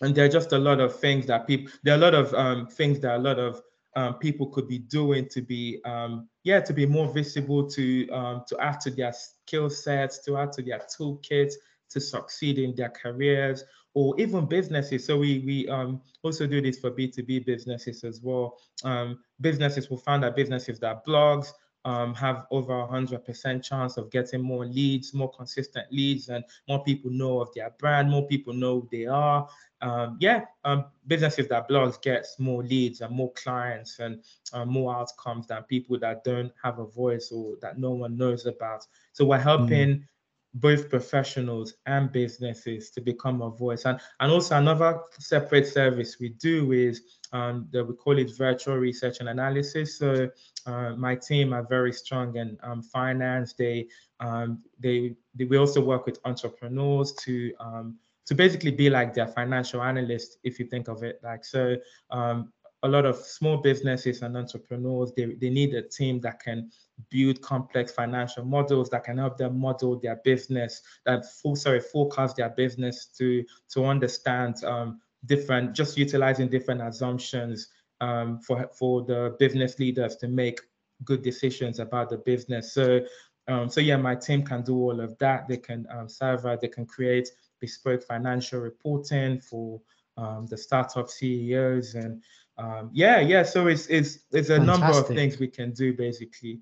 and 0.01 0.13
there 0.13 0.25
are 0.25 0.29
just 0.29 0.51
a 0.51 0.60
lot 0.60 0.79
of 0.79 1.00
things 1.00 1.25
that 1.25 1.48
people, 1.48 1.72
there 1.84 1.96
are 1.96 1.98
a 1.98 2.01
lot 2.01 2.13
of 2.13 2.34
um, 2.36 2.67
things 2.67 3.00
that 3.00 3.15
a 3.15 3.17
lot 3.17 3.39
of 3.39 3.62
um, 3.96 4.15
people 4.15 4.46
could 4.48 4.67
be 4.67 4.77
doing 4.77 5.27
to 5.29 5.41
be 5.41 5.82
um, 5.84 6.29
yeah 6.44 6.60
to 6.60 6.72
be 6.72 6.86
more 6.86 7.12
visible 7.12 7.67
to 7.67 8.08
um, 8.10 8.44
to 8.48 8.56
add 8.60 8.79
to 8.82 8.91
their 8.91 9.12
skill 9.48 9.70
sets 9.70 10.20
to 10.25 10.38
add 10.38 10.51
to 10.54 10.62
their 10.62 10.80
toolkits 10.80 11.54
to 11.89 12.01
succeed 12.01 12.60
in 12.60 12.75
their 12.75 12.89
careers 12.89 13.63
or 13.94 14.20
even 14.20 14.46
businesses. 14.46 15.06
So 15.06 15.18
we 15.18 15.39
we 15.46 15.68
um, 15.70 16.01
also 16.22 16.46
do 16.46 16.62
this 16.62 16.80
for 16.80 16.92
b2b 16.92 17.46
businesses 17.46 18.04
as 18.04 18.22
well. 18.22 18.58
Um, 18.84 19.19
businesses 19.41 19.89
will 19.89 19.98
find 19.98 20.21
that 20.24 20.36
businesses 20.36 20.80
that 20.80 21.06
blogs 21.06 21.48
um, 21.88 22.13
have 22.15 22.45
over 22.52 22.82
a 22.82 22.86
hundred 22.86 23.23
percent 23.23 23.63
chance 23.63 23.95
of 23.95 24.12
getting 24.12 24.41
more 24.41 24.65
leads, 24.65 25.13
more 25.13 25.32
consistent 25.32 25.88
leads, 25.89 26.28
and 26.28 26.43
more 26.67 26.84
people 26.84 27.10
know 27.10 27.39
of 27.39 27.47
their 27.56 27.69
brand, 27.80 28.10
more 28.10 28.28
people 28.28 28.54
know 28.54 28.82
who 28.82 28.89
they 28.91 29.06
are. 29.06 29.47
Um, 29.82 30.17
yeah, 30.19 30.41
um, 30.65 30.86
businesses 31.08 31.47
that 31.47 31.69
blogs 31.69 32.02
gets 32.02 32.39
more 32.39 32.62
leads 32.62 33.00
and 33.00 33.15
more 33.15 33.32
clients 33.34 34.00
and 34.00 34.21
uh, 34.52 34.65
more 34.65 34.93
outcomes 34.93 35.47
than 35.47 35.63
people 35.63 35.97
that 36.00 36.26
don't 36.26 36.52
have 36.62 36.80
a 36.80 36.86
voice 36.86 37.32
or 37.32 37.56
that 37.62 37.80
no 37.80 37.91
one 37.91 38.17
knows 38.17 38.45
about. 38.47 38.86
So 39.13 39.23
we're 39.23 39.39
helping 39.39 39.89
mm 40.00 40.04
both 40.53 40.89
professionals 40.89 41.75
and 41.86 42.12
businesses 42.12 42.89
to 42.91 43.01
become 43.01 43.41
a 43.41 43.49
voice. 43.49 43.86
And, 43.86 43.99
and 44.19 44.31
also 44.31 44.57
another 44.57 45.01
separate 45.19 45.67
service 45.67 46.17
we 46.19 46.29
do 46.29 46.71
is 46.71 47.01
um, 47.31 47.67
that 47.71 47.83
we 47.83 47.93
call 47.93 48.17
it 48.17 48.36
virtual 48.38 48.77
research 48.77 49.19
and 49.19 49.29
analysis. 49.29 49.97
So 49.97 50.29
uh, 50.65 50.91
my 50.95 51.15
team 51.15 51.53
are 51.53 51.63
very 51.63 51.93
strong 51.93 52.36
in 52.38 52.57
um, 52.63 52.81
finance. 52.81 53.53
They, 53.53 53.88
um, 54.19 54.63
they, 54.79 55.15
they, 55.36 55.45
we 55.45 55.57
also 55.57 55.81
work 55.81 56.05
with 56.05 56.19
entrepreneurs 56.25 57.13
to, 57.25 57.53
um, 57.60 57.97
to 58.25 58.36
basically 58.36 58.71
be 58.71 58.89
like 58.89 59.13
their 59.13 59.27
financial 59.27 59.81
analyst, 59.81 60.38
if 60.43 60.60
you 60.60 60.65
think 60.65 60.88
of 60.88 61.03
it 61.03 61.19
like 61.23 61.45
so. 61.45 61.75
Um, 62.10 62.51
a 62.83 62.88
lot 62.88 63.05
of 63.05 63.17
small 63.17 63.57
businesses 63.57 64.21
and 64.21 64.38
entrepreneurs, 64.38 65.12
they, 65.15 65.25
they 65.25 65.49
need 65.49 65.73
a 65.73 65.81
team 65.81 66.21
that 66.21 66.41
can 66.41 66.69
build 67.10 67.41
complex 67.41 67.91
financial 67.91 68.43
models 68.43 68.89
that 68.89 69.03
can 69.03 69.17
help 69.17 69.38
them 69.38 69.60
model 69.60 69.99
their 69.99 70.17
business, 70.23 70.81
that 71.05 71.25
full 71.25 71.55
sorry, 71.55 71.79
forecast 71.79 72.38
their 72.38 72.49
business 72.49 73.05
to 73.17 73.43
to 73.69 73.86
understand 73.86 74.63
um, 74.63 74.99
different, 75.25 75.75
just 75.75 75.97
utilizing 75.97 76.49
different 76.49 76.81
assumptions 76.81 77.67
um, 78.01 78.39
for 78.39 78.69
for 78.73 79.03
the 79.03 79.36
business 79.39 79.79
leaders 79.79 80.15
to 80.17 80.27
make 80.27 80.60
good 81.03 81.21
decisions 81.21 81.79
about 81.79 82.10
the 82.10 82.17
business. 82.17 82.73
So 82.73 83.01
um, 83.47 83.69
so 83.69 83.79
yeah, 83.79 83.97
my 83.97 84.15
team 84.15 84.43
can 84.43 84.63
do 84.63 84.75
all 84.75 84.99
of 84.99 85.17
that. 85.19 85.47
They 85.47 85.57
can 85.57 85.88
um, 85.89 86.10
serve, 86.10 86.45
they 86.60 86.67
can 86.67 86.86
create 86.86 87.29
bespoke 87.60 88.03
financial 88.03 88.60
reporting 88.60 89.39
for 89.39 89.81
um, 90.17 90.45
the 90.47 90.57
startup 90.57 91.10
CEOs 91.10 91.95
and 91.95 92.23
um, 92.57 92.89
yeah, 92.91 93.19
yeah. 93.19 93.43
So 93.43 93.67
it's 93.67 93.86
it's 93.88 94.19
it's 94.31 94.49
a 94.49 94.57
Fantastic. 94.57 94.65
number 94.65 94.99
of 94.99 95.07
things 95.07 95.39
we 95.39 95.47
can 95.47 95.71
do 95.71 95.93
basically. 95.93 96.60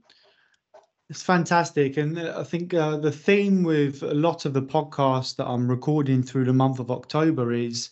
It's 1.10 1.22
fantastic, 1.22 1.98
and 1.98 2.18
uh, 2.18 2.34
I 2.38 2.44
think 2.44 2.74
uh, 2.74 2.98
the 2.98 3.12
theme 3.12 3.64
with 3.64 4.02
a 4.02 4.14
lot 4.16 4.46
of 4.46 4.54
the 4.54 4.62
podcasts 4.62 5.36
that 5.36 5.46
I'm 5.46 5.70
recording 5.70 6.24
through 6.24 6.46
the 6.46 6.54
month 6.54 6.80
of 6.80 6.90
October 6.90 7.54
is 7.54 7.92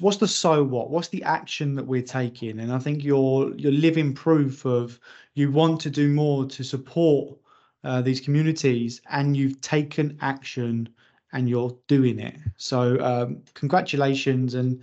what's 0.00 0.16
the 0.16 0.26
so 0.26 0.64
what? 0.64 0.90
What's 0.90 1.08
the 1.08 1.22
action 1.22 1.76
that 1.76 1.86
we're 1.86 2.02
taking? 2.02 2.58
And 2.58 2.72
i 2.72 2.78
think 2.78 3.04
you're 3.04 3.54
you're 3.56 3.72
living 3.72 4.14
proof 4.14 4.64
of 4.64 4.98
you 5.34 5.52
want 5.52 5.80
to 5.82 5.90
do 5.90 6.08
more 6.08 6.44
to 6.46 6.64
support 6.64 7.38
uh, 7.84 8.02
these 8.02 8.20
communities 8.20 9.00
and 9.10 9.36
you've 9.36 9.60
taken 9.60 10.18
action 10.20 10.88
and 11.32 11.48
you're 11.48 11.76
doing 11.86 12.18
it. 12.18 12.36
So 12.56 12.98
um, 13.00 13.42
congratulations 13.54 14.54
and 14.54 14.82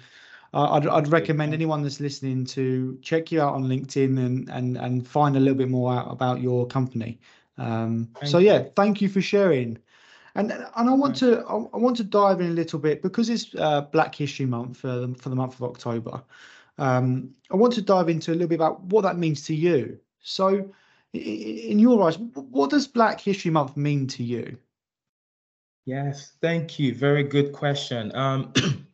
uh, 0.54 0.72
I'd, 0.74 0.88
I'd 0.88 1.08
recommend 1.08 1.54
anyone 1.54 1.82
that's 1.82 2.00
listening 2.00 2.46
to 2.46 2.98
check 3.02 3.32
you 3.32 3.42
out 3.42 3.56
on 3.56 3.64
LinkedIn 3.66 4.18
and 4.24 4.50
and 4.50 4.78
and 4.78 5.08
find 5.08 5.36
a 5.36 5.40
little 5.40 5.58
bit 5.58 5.70
more 5.70 5.94
out 5.94 6.12
about 6.12 6.42
your 6.42 6.68
company. 6.68 7.20
Um, 7.58 8.10
so 8.24 8.38
yeah, 8.40 8.64
thank 8.76 9.02
you 9.02 9.10
for 9.10 9.22
sharing. 9.22 9.78
And 10.36 10.52
and 10.52 10.90
I 10.90 10.94
want 10.94 11.16
to 11.18 11.44
I, 11.48 11.78
want 11.78 11.98
to 11.98 12.04
dive 12.04 12.42
in 12.42 12.48
a 12.48 12.54
little 12.54 12.80
bit 12.80 13.02
because 13.02 13.30
it's 13.30 13.54
uh, 13.56 13.82
Black 13.82 14.16
History 14.16 14.46
Month 14.46 14.78
for 14.78 14.88
the, 14.88 15.16
for 15.16 15.30
the 15.30 15.36
month 15.36 15.56
of 15.56 15.64
October. 15.64 16.22
Um, 16.78 17.36
I 17.52 17.56
want 17.56 17.74
to 17.74 17.82
dive 17.82 18.10
into 18.10 18.32
a 18.32 18.34
little 18.34 18.48
bit 18.48 18.56
about 18.56 18.82
what 18.86 19.02
that 19.02 19.18
means 19.18 19.44
to 19.44 19.56
you. 19.56 20.00
So, 20.22 20.72
in 21.14 21.78
your 21.78 22.02
eyes, 22.04 22.18
what 22.18 22.72
does 22.72 22.88
Black 22.88 23.22
History 23.22 23.52
Month 23.52 23.78
mean 23.78 24.08
to 24.08 24.24
you? 24.24 24.58
Yes, 25.86 26.34
thank 26.42 26.80
you. 26.80 26.96
Very 26.96 27.24
good 27.24 27.52
question. 27.54 28.16
Um, 28.16 28.54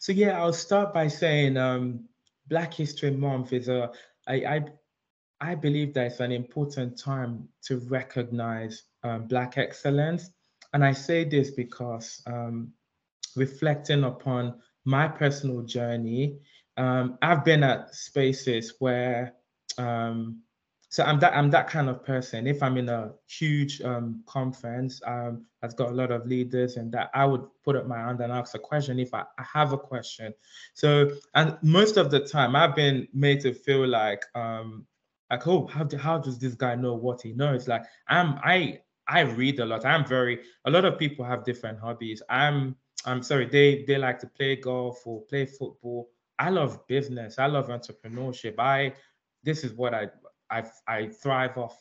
So 0.00 0.12
yeah, 0.12 0.40
I'll 0.40 0.54
start 0.54 0.94
by 0.94 1.08
saying 1.08 1.58
um, 1.58 2.08
Black 2.48 2.72
History 2.72 3.10
Month 3.10 3.52
is 3.52 3.68
a 3.68 3.92
I, 4.26 4.34
I 4.34 4.64
I 5.42 5.54
believe 5.54 5.92
that 5.94 6.06
it's 6.06 6.20
an 6.20 6.32
important 6.32 6.98
time 6.98 7.46
to 7.64 7.80
recognize 7.80 8.84
um, 9.04 9.26
Black 9.26 9.58
excellence, 9.58 10.30
and 10.72 10.82
I 10.82 10.92
say 10.92 11.24
this 11.24 11.50
because 11.50 12.22
um, 12.26 12.72
reflecting 13.36 14.04
upon 14.04 14.60
my 14.86 15.06
personal 15.06 15.62
journey, 15.62 16.38
um, 16.78 17.18
I've 17.20 17.44
been 17.44 17.62
at 17.62 17.94
spaces 17.94 18.74
where 18.78 19.34
um, 19.76 20.40
so 20.90 21.04
I'm 21.04 21.20
that 21.20 21.36
I'm 21.36 21.50
that 21.50 21.68
kind 21.68 21.88
of 21.88 22.04
person. 22.04 22.48
If 22.48 22.64
I'm 22.64 22.76
in 22.76 22.88
a 22.88 23.12
huge 23.28 23.80
um, 23.80 24.24
conference 24.26 25.00
um, 25.06 25.46
that's 25.62 25.72
got 25.72 25.90
a 25.90 25.94
lot 25.94 26.10
of 26.10 26.26
leaders, 26.26 26.76
and 26.76 26.90
that 26.92 27.10
I 27.14 27.24
would 27.24 27.44
put 27.64 27.76
up 27.76 27.86
my 27.86 27.98
hand 27.98 28.20
and 28.20 28.32
ask 28.32 28.56
a 28.56 28.58
question 28.58 28.98
if 28.98 29.14
I, 29.14 29.20
I 29.38 29.44
have 29.54 29.72
a 29.72 29.78
question. 29.78 30.34
So 30.74 31.12
and 31.36 31.56
most 31.62 31.96
of 31.96 32.10
the 32.10 32.18
time, 32.18 32.56
I've 32.56 32.74
been 32.74 33.06
made 33.14 33.40
to 33.42 33.54
feel 33.54 33.86
like 33.86 34.24
um, 34.34 34.84
like 35.30 35.46
oh 35.46 35.68
how 35.68 35.84
do, 35.84 35.96
how 35.96 36.18
does 36.18 36.40
this 36.40 36.56
guy 36.56 36.74
know 36.74 36.94
what 36.94 37.22
he 37.22 37.32
knows? 37.32 37.68
Like 37.68 37.84
I'm 38.08 38.40
I 38.42 38.80
I 39.06 39.20
read 39.20 39.60
a 39.60 39.64
lot. 39.64 39.86
I'm 39.86 40.04
very 40.04 40.40
a 40.64 40.70
lot 40.70 40.84
of 40.84 40.98
people 40.98 41.24
have 41.24 41.44
different 41.44 41.78
hobbies. 41.78 42.20
I'm 42.28 42.74
I'm 43.04 43.22
sorry, 43.22 43.46
they 43.46 43.84
they 43.86 43.96
like 43.96 44.18
to 44.20 44.26
play 44.26 44.56
golf 44.56 45.06
or 45.06 45.22
play 45.22 45.46
football. 45.46 46.10
I 46.40 46.50
love 46.50 46.84
business. 46.88 47.38
I 47.38 47.46
love 47.46 47.68
entrepreneurship. 47.68 48.56
I 48.58 48.94
this 49.44 49.62
is 49.62 49.72
what 49.74 49.94
I 49.94 50.08
I 50.50 50.64
I 50.86 51.08
thrive 51.08 51.56
off. 51.58 51.78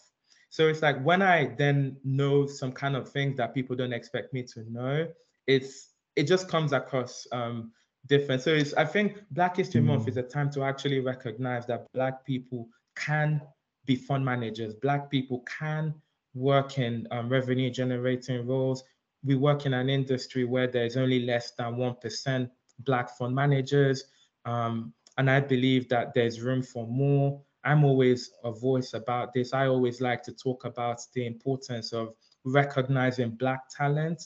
So 0.49 0.67
it's 0.67 0.81
like 0.81 1.01
when 1.03 1.21
I 1.21 1.53
then 1.57 1.97
know 2.03 2.47
some 2.47 2.71
kind 2.71 2.95
of 2.95 3.09
things 3.09 3.37
that 3.37 3.53
people 3.53 3.75
don't 3.75 3.93
expect 3.93 4.33
me 4.33 4.43
to 4.53 4.71
know, 4.71 5.07
it's 5.47 5.89
it 6.15 6.23
just 6.23 6.47
comes 6.47 6.73
across 6.73 7.27
um, 7.31 7.71
different. 8.07 8.41
So 8.41 8.51
it's 8.53 8.73
I 8.73 8.85
think 8.85 9.23
Black 9.31 9.57
History 9.57 9.81
mm. 9.81 9.85
Month 9.85 10.07
is 10.07 10.17
a 10.17 10.23
time 10.23 10.49
to 10.51 10.63
actually 10.63 10.99
recognize 10.99 11.65
that 11.67 11.91
Black 11.93 12.25
people 12.25 12.67
can 12.95 13.41
be 13.85 13.95
fund 13.95 14.25
managers. 14.25 14.73
Black 14.75 15.09
people 15.09 15.39
can 15.41 15.93
work 16.33 16.77
in 16.77 17.07
um, 17.11 17.29
revenue 17.29 17.69
generating 17.69 18.45
roles. 18.45 18.83
We 19.23 19.35
work 19.35 19.65
in 19.65 19.73
an 19.73 19.89
industry 19.89 20.45
where 20.45 20.67
there's 20.67 20.97
only 20.97 21.19
less 21.21 21.51
than 21.51 21.75
1% 21.75 22.49
Black 22.79 23.17
fund 23.17 23.35
managers. 23.35 24.05
Um, 24.45 24.93
and 25.17 25.29
I 25.29 25.39
believe 25.41 25.89
that 25.89 26.13
there's 26.13 26.39
room 26.41 26.61
for 26.61 26.87
more. 26.87 27.41
I'm 27.69 27.83
always 27.83 28.31
a 28.43 28.51
voice 28.51 28.95
about 28.95 29.31
this. 29.31 29.53
I 29.53 29.67
always 29.67 30.01
like 30.01 30.23
to 30.23 30.33
talk 30.33 30.65
about 30.65 30.99
the 31.13 31.27
importance 31.27 31.93
of 31.93 32.15
recognizing 32.43 33.29
Black 33.29 33.61
talent. 33.69 34.23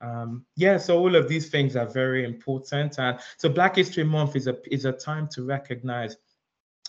Um, 0.00 0.46
yeah, 0.56 0.78
so 0.78 0.98
all 0.98 1.14
of 1.14 1.28
these 1.28 1.50
things 1.50 1.76
are 1.76 1.86
very 1.86 2.24
important. 2.24 2.98
And 2.98 3.20
so 3.36 3.50
Black 3.50 3.76
History 3.76 4.04
Month 4.04 4.34
is 4.34 4.46
a 4.46 4.56
is 4.72 4.86
a 4.86 4.92
time 4.92 5.28
to 5.32 5.44
recognize 5.44 6.16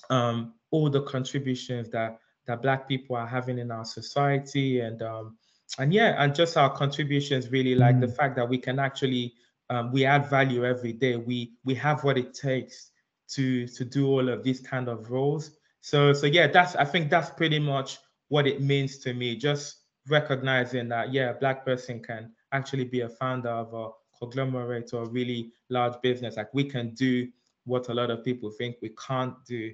um, 0.09 0.53
all 0.71 0.89
the 0.89 1.01
contributions 1.01 1.89
that 1.89 2.19
that 2.45 2.61
Black 2.61 2.87
people 2.87 3.17
are 3.17 3.27
having 3.27 3.59
in 3.59 3.69
our 3.69 3.83
society, 3.83 4.79
and 4.79 5.01
um, 5.01 5.37
and 5.77 5.93
yeah, 5.93 6.23
and 6.23 6.33
just 6.33 6.55
our 6.55 6.73
contributions 6.73 7.51
really 7.51 7.75
like 7.75 7.97
mm. 7.97 8.01
the 8.01 8.07
fact 8.07 8.37
that 8.37 8.47
we 8.47 8.57
can 8.57 8.79
actually 8.79 9.33
um, 9.69 9.91
we 9.91 10.05
add 10.05 10.29
value 10.29 10.63
every 10.65 10.93
day. 10.93 11.17
We 11.17 11.51
we 11.65 11.75
have 11.75 12.05
what 12.05 12.17
it 12.17 12.33
takes 12.33 12.91
to 13.31 13.67
to 13.67 13.83
do 13.83 14.07
all 14.07 14.29
of 14.29 14.41
these 14.41 14.61
kind 14.61 14.87
of 14.87 15.11
roles. 15.11 15.51
So 15.81 16.13
so 16.13 16.27
yeah, 16.27 16.47
that's 16.47 16.75
I 16.75 16.85
think 16.85 17.09
that's 17.09 17.29
pretty 17.29 17.59
much 17.59 17.99
what 18.29 18.47
it 18.47 18.61
means 18.61 18.97
to 18.99 19.13
me. 19.13 19.35
Just 19.35 19.83
recognizing 20.07 20.89
that 20.89 21.13
yeah, 21.13 21.31
a 21.31 21.33
black 21.33 21.65
person 21.65 22.01
can 22.01 22.31
actually 22.51 22.85
be 22.85 23.01
a 23.01 23.09
founder 23.09 23.49
of 23.49 23.73
a 23.73 23.89
conglomerate 24.17 24.93
or 24.93 25.03
a 25.03 25.09
really 25.09 25.51
large 25.69 25.93
business. 26.01 26.37
Like 26.37 26.53
we 26.53 26.63
can 26.63 26.93
do 26.93 27.27
what 27.65 27.89
a 27.89 27.93
lot 27.93 28.09
of 28.09 28.23
people 28.23 28.49
think 28.49 28.77
we 28.81 28.89
can't 29.07 29.33
do. 29.45 29.73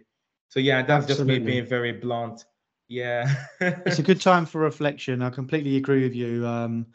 So 0.50 0.60
yeah, 0.60 0.84
that's 0.84 1.10
Absolutely. 1.10 1.36
just 1.36 1.46
me 1.46 1.52
being 1.52 1.66
very 1.66 1.94
blunt. 1.94 2.46
Yeah. 2.88 3.34
it's 3.62 4.00
a 4.00 4.04
good 4.04 4.22
time 4.22 4.46
for 4.46 4.60
reflection. 4.60 5.22
I 5.22 5.30
completely 5.30 5.78
agree 5.78 6.04
with 6.04 6.16
you. 6.16 6.46
Um, 6.46 6.88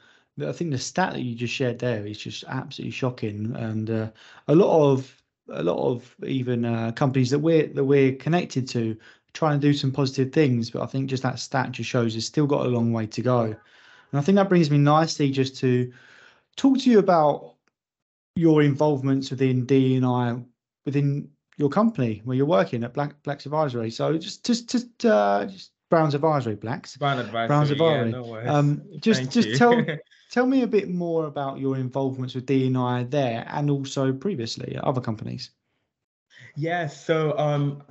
I 0.47 0.53
think 0.53 0.71
the 0.71 0.79
stat 0.79 1.14
that 1.14 1.23
you 1.23 1.35
just 1.35 1.55
shared 1.55 1.79
there 1.79 2.07
is 2.07 2.18
just 2.18 2.44
absolutely 2.47 2.92
shocking, 2.92 3.57
and 3.57 3.90
uh, 3.90 4.11
a 4.47 4.55
lot 4.55 4.92
of 4.92 5.23
a 5.51 5.63
lot 5.63 5.79
of 5.79 6.15
even 6.27 6.65
uh, 6.65 6.93
companies 6.93 7.31
that 7.31 7.39
we're 7.39 7.69
that 7.69 7.85
we're 7.85 8.15
connected 8.17 8.69
to 8.69 8.97
trying 9.33 9.61
to 9.61 9.67
do 9.67 9.73
some 9.73 9.93
positive 9.93 10.33
things. 10.33 10.71
But 10.71 10.83
I 10.83 10.87
think 10.87 11.09
just 11.09 11.23
that 11.23 11.39
stat 11.39 11.73
just 11.73 11.89
shows 11.89 12.17
it's 12.17 12.27
still 12.27 12.47
got 12.47 12.67
a 12.67 12.69
long 12.69 12.93
way 12.93 13.07
to 13.07 13.23
go. 13.23 13.43
And 13.43 14.19
I 14.19 14.21
think 14.21 14.37
that 14.37 14.49
brings 14.49 14.71
me 14.71 14.79
nicely 14.79 15.31
just 15.31 15.57
to 15.59 15.93
talk 16.57 16.79
to 16.79 16.91
you 16.91 16.99
about 16.99 17.55
your 18.35 18.63
involvements 18.63 19.31
within 19.31 19.67
DNI 19.67 20.45
within 20.85 21.29
your 21.59 21.69
company 21.69 22.23
where 22.25 22.37
you're 22.37 22.47
working 22.47 22.85
at 22.85 22.95
Black 22.95 23.21
Blacks 23.23 23.47
Advisory. 23.47 23.91
So 23.91 24.17
just 24.17 24.45
just 24.47 24.71
just 24.71 25.05
uh, 25.05 25.45
just 25.47 25.73
Brown's 25.90 26.14
Advisory, 26.14 26.55
Blacks. 26.55 26.96
Brown 26.96 27.18
Advisory. 27.18 27.46
Brown's 27.48 27.70
Advisory. 27.70 28.11
Yeah, 28.11 28.18
no 28.18 28.46
um, 28.46 28.83
just 29.01 29.20
Thank 29.20 29.33
just 29.33 29.48
you. 29.48 29.57
tell 29.57 29.85
tell 30.31 30.46
me 30.46 30.62
a 30.62 30.66
bit 30.66 30.88
more 30.88 31.27
about 31.27 31.59
your 31.59 31.77
involvements 31.77 32.35
with 32.35 32.46
DNI 32.46 33.11
there 33.11 33.46
and 33.48 33.70
also 33.70 34.12
previously 34.12 34.77
at 34.77 34.85
other 34.85 35.01
companies. 35.01 35.51
Yeah, 36.57 36.88
so 36.88 37.38
um, 37.38 37.83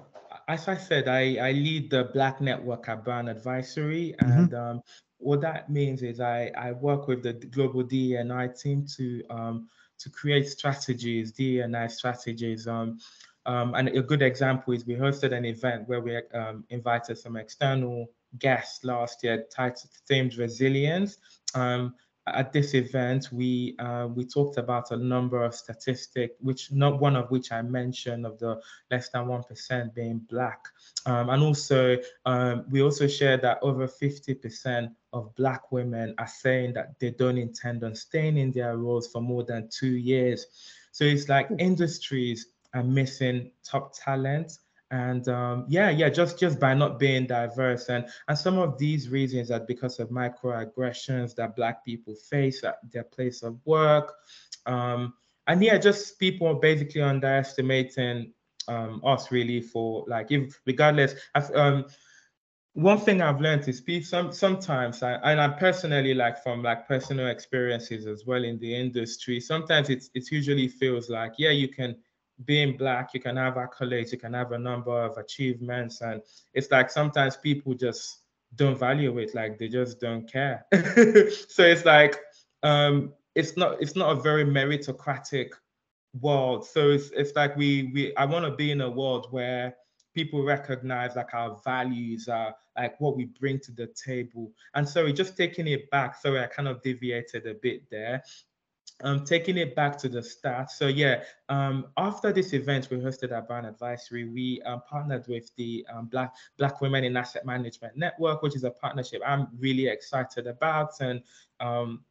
as 0.48 0.68
I 0.68 0.78
said, 0.78 1.08
I, 1.08 1.36
I 1.36 1.52
lead 1.52 1.90
the 1.90 2.06
Black 2.14 2.42
Network 2.42 2.88
at 2.90 3.04
Brown 3.04 3.28
Advisory, 3.28 4.16
mm-hmm. 4.20 4.32
and 4.32 4.52
mm-hmm. 4.52 4.78
um, 4.78 4.82
what 5.18 5.42
that 5.42 5.70
means 5.70 6.04
is 6.04 6.20
I, 6.20 6.52
I 6.58 6.74
work 6.74 7.08
with 7.08 7.24
the 7.24 7.34
global 7.34 7.84
DNI 7.84 8.60
team 8.60 8.86
to 8.98 9.24
um, 9.30 9.70
to 10.00 10.10
create 10.10 10.48
strategies, 10.48 11.34
DNI 11.34 11.90
strategies. 11.90 12.68
Um, 12.68 13.00
um, 13.48 13.74
and 13.76 13.88
a 13.90 14.02
good 14.02 14.22
example 14.22 14.74
is 14.74 14.86
we 14.86 14.96
hosted 14.96 15.34
an 15.34 15.46
event 15.46 15.88
where 15.88 16.02
we 16.02 16.18
um, 16.34 16.66
invited 16.70 17.18
some 17.18 17.38
external 17.38 18.06
guests 18.40 18.84
last 18.84 19.24
year 19.24 19.46
titled 19.56 19.92
themed 20.10 20.38
resilience. 20.38 21.18
Um, 21.56 21.96
at 22.34 22.52
this 22.52 22.74
event, 22.74 23.30
we 23.32 23.76
uh, 23.80 24.10
we 24.14 24.26
talked 24.26 24.58
about 24.58 24.92
a 24.92 24.98
number 24.98 25.46
of 25.46 25.56
statistics, 25.56 26.36
which 26.42 26.72
not 26.74 27.00
one 27.00 27.16
of 27.16 27.32
which 27.32 27.54
I 27.54 27.62
mentioned 27.62 28.26
of 28.26 28.38
the 28.38 28.60
less 28.92 29.08
than 29.10 29.28
one 29.28 29.44
percent 29.44 29.96
being 29.96 30.20
black, 30.30 30.60
um, 31.06 31.30
and 31.30 31.42
also 31.42 31.98
um, 32.26 32.66
we 32.70 32.82
also 32.82 33.08
shared 33.08 33.42
that 33.44 33.60
over 33.62 33.88
fifty 33.88 34.34
percent 34.34 34.92
of 35.14 35.34
black 35.36 35.72
women 35.72 36.14
are 36.18 36.28
saying 36.28 36.74
that 36.74 37.00
they 37.00 37.12
don't 37.12 37.38
intend 37.38 37.86
on 37.86 37.96
staying 37.96 38.38
in 38.38 38.52
their 38.52 38.76
roles 38.78 39.08
for 39.08 39.22
more 39.22 39.46
than 39.46 39.70
two 39.70 39.96
years. 39.96 40.48
So 40.92 41.06
it's 41.06 41.30
like 41.30 41.48
industries 41.60 42.48
are 42.74 42.84
missing 42.84 43.52
top 43.64 43.94
talent. 43.96 44.58
And 44.90 45.28
um, 45.28 45.66
yeah 45.68 45.90
yeah 45.90 46.08
just 46.08 46.40
just 46.40 46.60
by 46.60 46.74
not 46.74 46.98
being 46.98 47.28
diverse. 47.28 47.90
And 47.90 48.08
and 48.28 48.38
some 48.38 48.58
of 48.58 48.78
these 48.78 49.10
reasons 49.10 49.52
are 49.52 49.60
because 49.60 50.00
of 50.00 50.10
microaggressions 50.10 51.36
that 51.36 51.56
black 51.58 51.84
people 51.84 52.16
face 52.16 52.64
at 52.64 52.78
their 52.92 53.04
place 53.04 53.44
of 53.44 53.60
work. 53.66 54.14
Um, 54.66 55.14
and 55.48 55.64
yeah 55.64 55.78
just 55.78 56.20
people 56.20 56.54
basically 56.56 57.02
underestimating 57.02 58.34
um, 58.68 59.02
us 59.06 59.32
really 59.32 59.62
for 59.62 60.06
like 60.08 60.32
if 60.32 60.60
regardless 60.66 61.16
um, 61.54 61.86
one 62.74 63.00
thing 63.00 63.22
I've 63.22 63.42
learned 63.42 63.68
is 63.68 63.82
some 64.08 64.32
sometimes 64.32 65.02
I, 65.02 65.14
and 65.14 65.42
I 65.42 65.48
personally 65.48 66.14
like 66.14 66.44
from 66.44 66.62
like 66.62 66.88
personal 66.88 67.28
experiences 67.28 68.06
as 68.06 68.26
well 68.26 68.44
in 68.44 68.60
the 68.60 68.76
industry 68.76 69.40
sometimes 69.40 69.90
it's 69.90 70.10
it 70.14 70.32
usually 70.32 70.68
feels 70.68 71.10
like 71.10 71.34
yeah 71.38 71.50
you 71.50 71.70
can 71.70 71.96
being 72.46 72.78
black, 72.78 73.14
you 73.14 73.20
can 73.20 73.36
have 73.38 73.56
accolades, 73.56 74.12
you 74.12 74.18
can 74.18 74.34
have 74.34 74.52
a 74.52 74.60
number 74.60 74.92
of 74.92 75.18
achievements, 75.18 76.02
and 76.02 76.22
it's 76.54 76.72
like 76.72 76.90
sometimes 76.90 77.38
people 77.38 77.74
just 77.74 78.20
don't 78.56 78.78
value 78.78 79.18
it, 79.18 79.34
like 79.36 79.58
they 79.58 79.68
just 79.68 80.00
don't 80.00 80.32
care. 80.32 80.66
so 80.74 81.64
it's 81.64 81.86
like 81.86 82.20
um, 82.64 83.14
it's 83.36 83.58
not 83.58 83.82
it's 83.82 83.96
not 83.96 84.18
a 84.18 84.22
very 84.22 84.46
meritocratic 84.46 85.50
world. 86.22 86.66
So 86.66 86.92
it's 86.92 87.12
it's 87.12 87.36
like 87.36 87.56
we 87.56 87.92
we 87.94 88.16
I 88.16 88.26
want 88.26 88.46
to 88.46 88.52
be 88.52 88.72
in 88.72 88.82
a 88.82 88.90
world 88.90 89.28
where 89.32 89.76
people 90.14 90.44
recognize 90.44 91.16
like 91.16 91.34
our 91.34 91.60
values 91.64 92.28
are 92.28 92.56
like 92.76 93.00
what 93.00 93.16
we 93.16 93.26
bring 93.40 93.60
to 93.60 93.72
the 93.72 93.88
table. 93.88 94.52
And 94.74 94.88
sorry 94.88 95.14
just 95.14 95.38
taking 95.38 95.68
it 95.68 95.90
back, 95.92 96.16
sorry, 96.16 96.40
I 96.40 96.48
kind 96.48 96.68
of 96.68 96.82
deviated 96.82 97.46
a 97.48 97.54
bit 97.56 97.90
there 97.90 98.24
um, 99.04 99.24
taking 99.26 99.58
it 99.58 99.76
back 99.76 99.98
to 100.00 100.10
the 100.10 100.24
start. 100.24 100.72
So 100.72 100.88
yeah, 100.88 101.24
um, 101.50 101.88
after 101.98 102.34
this 102.34 102.54
event 102.54 102.90
we 102.90 102.98
hosted 102.98 103.32
at 103.32 103.48
Brown 103.48 103.66
Advisory, 103.66 104.26
we 104.28 104.62
um, 104.64 104.82
partnered 104.90 105.28
with 105.28 105.56
the 105.56 105.86
um, 105.94 106.08
Black 106.08 106.34
Black 106.58 106.82
Women 106.82 107.04
in 107.04 107.16
Asset 107.16 107.46
Management 107.46 107.98
Network, 107.98 108.42
which 108.42 108.56
is 108.56 108.64
a 108.64 108.72
partnership 108.72 109.22
I'm 109.26 109.48
really 109.60 109.88
excited 109.88 110.48
about. 110.48 110.94
And 111.00 111.22
um, 111.60 112.04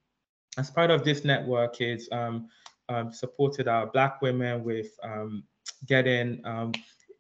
as 0.59 0.71
part 0.71 0.91
of 0.91 1.05
this 1.05 1.25
network, 1.25 1.81
it's 1.81 2.09
um, 2.13 2.49
supported 3.11 3.69
our 3.69 3.87
Black 3.87 4.23
women 4.23 4.63
with 4.63 4.89
getting 5.87 6.41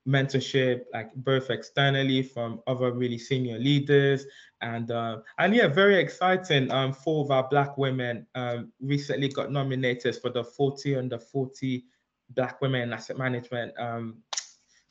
mentorship, 0.06 0.84
like 0.92 1.12
both 1.16 1.50
externally 1.50 2.22
from 2.22 2.60
other 2.66 2.92
really 2.92 3.18
senior 3.18 3.58
leaders, 3.58 4.24
and 4.60 4.90
uh, 4.90 5.18
and 5.38 5.54
yeah, 5.54 5.68
very 5.68 5.96
exciting. 5.98 6.70
Um, 6.70 6.92
four 6.92 7.24
of 7.24 7.30
our 7.30 7.48
Black 7.48 7.76
women 7.76 8.26
um, 8.34 8.72
recently 8.80 9.28
got 9.28 9.50
nominated 9.50 10.16
for 10.16 10.30
the 10.30 10.44
40 10.44 10.96
under 10.96 11.18
40 11.18 11.84
Black 12.30 12.60
Women 12.60 12.92
Asset 12.92 13.18
Management 13.18 13.72
um, 13.78 14.22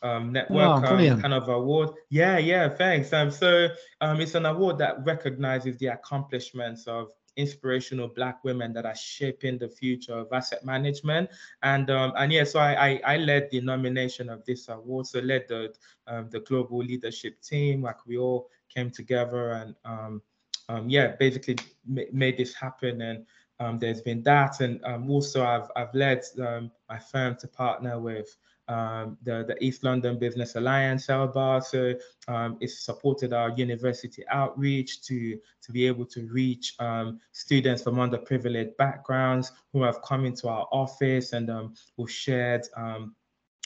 um, 0.01 0.31
network 0.31 0.83
oh, 0.83 0.95
um, 0.95 1.21
kind 1.21 1.33
of 1.33 1.49
award. 1.49 1.89
Yeah, 2.09 2.37
yeah, 2.37 2.69
thanks. 2.69 3.11
Um, 3.11 3.31
so 3.31 3.69
um, 4.01 4.21
it's 4.21 4.35
an 4.35 4.45
award 4.45 4.77
that 4.79 5.03
recognizes 5.05 5.77
the 5.77 5.87
accomplishments 5.87 6.87
of 6.87 7.09
inspirational 7.37 8.07
black 8.07 8.43
women 8.43 8.73
that 8.73 8.85
are 8.85 8.95
shaping 8.95 9.57
the 9.57 9.67
future 9.67 10.13
of 10.13 10.31
asset 10.31 10.63
management. 10.65 11.29
And 11.63 11.89
um, 11.89 12.13
and 12.17 12.31
yeah 12.31 12.43
so 12.43 12.59
I, 12.59 12.89
I, 12.89 13.01
I 13.13 13.17
led 13.17 13.49
the 13.51 13.61
nomination 13.61 14.29
of 14.29 14.45
this 14.45 14.69
award. 14.69 15.07
So 15.07 15.19
led 15.19 15.47
the 15.47 15.73
um, 16.07 16.29
the 16.29 16.39
global 16.41 16.79
leadership 16.79 17.41
team 17.41 17.81
like 17.83 18.05
we 18.05 18.17
all 18.17 18.49
came 18.73 18.89
together 18.89 19.51
and 19.51 19.75
um, 19.85 20.21
um 20.69 20.89
yeah 20.89 21.15
basically 21.19 21.57
made 21.85 22.37
this 22.37 22.53
happen. 22.53 23.01
And 23.01 23.25
um, 23.59 23.79
there's 23.79 24.01
been 24.01 24.21
that. 24.23 24.59
And 24.61 24.83
um, 24.85 25.09
also 25.09 25.45
I've 25.45 25.69
I've 25.75 25.93
led 25.93 26.23
um, 26.39 26.71
my 26.89 26.99
firm 26.99 27.35
to 27.37 27.47
partner 27.47 27.99
with 27.99 28.35
um, 28.67 29.17
the, 29.23 29.45
the 29.47 29.55
East 29.63 29.83
London 29.83 30.17
Business 30.17 30.55
Alliance. 30.55 31.05
So 31.05 31.95
um, 32.27 32.57
it's 32.59 32.79
supported 32.83 33.33
our 33.33 33.51
university 33.51 34.23
outreach 34.29 35.01
to, 35.03 35.39
to 35.61 35.71
be 35.71 35.85
able 35.87 36.05
to 36.07 36.27
reach 36.27 36.75
um, 36.79 37.19
students 37.31 37.83
from 37.83 37.95
underprivileged 37.95 38.75
backgrounds 38.77 39.51
who 39.73 39.83
have 39.83 40.01
come 40.01 40.25
into 40.25 40.47
our 40.47 40.67
office 40.71 41.33
and 41.33 41.49
um, 41.49 41.73
who 41.97 42.07
shared 42.07 42.67
um, 42.75 43.15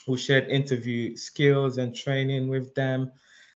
who 0.06 0.18
shared 0.18 0.48
interview 0.50 1.16
skills 1.16 1.78
and 1.78 1.96
training 1.96 2.48
with 2.48 2.74
them. 2.74 3.12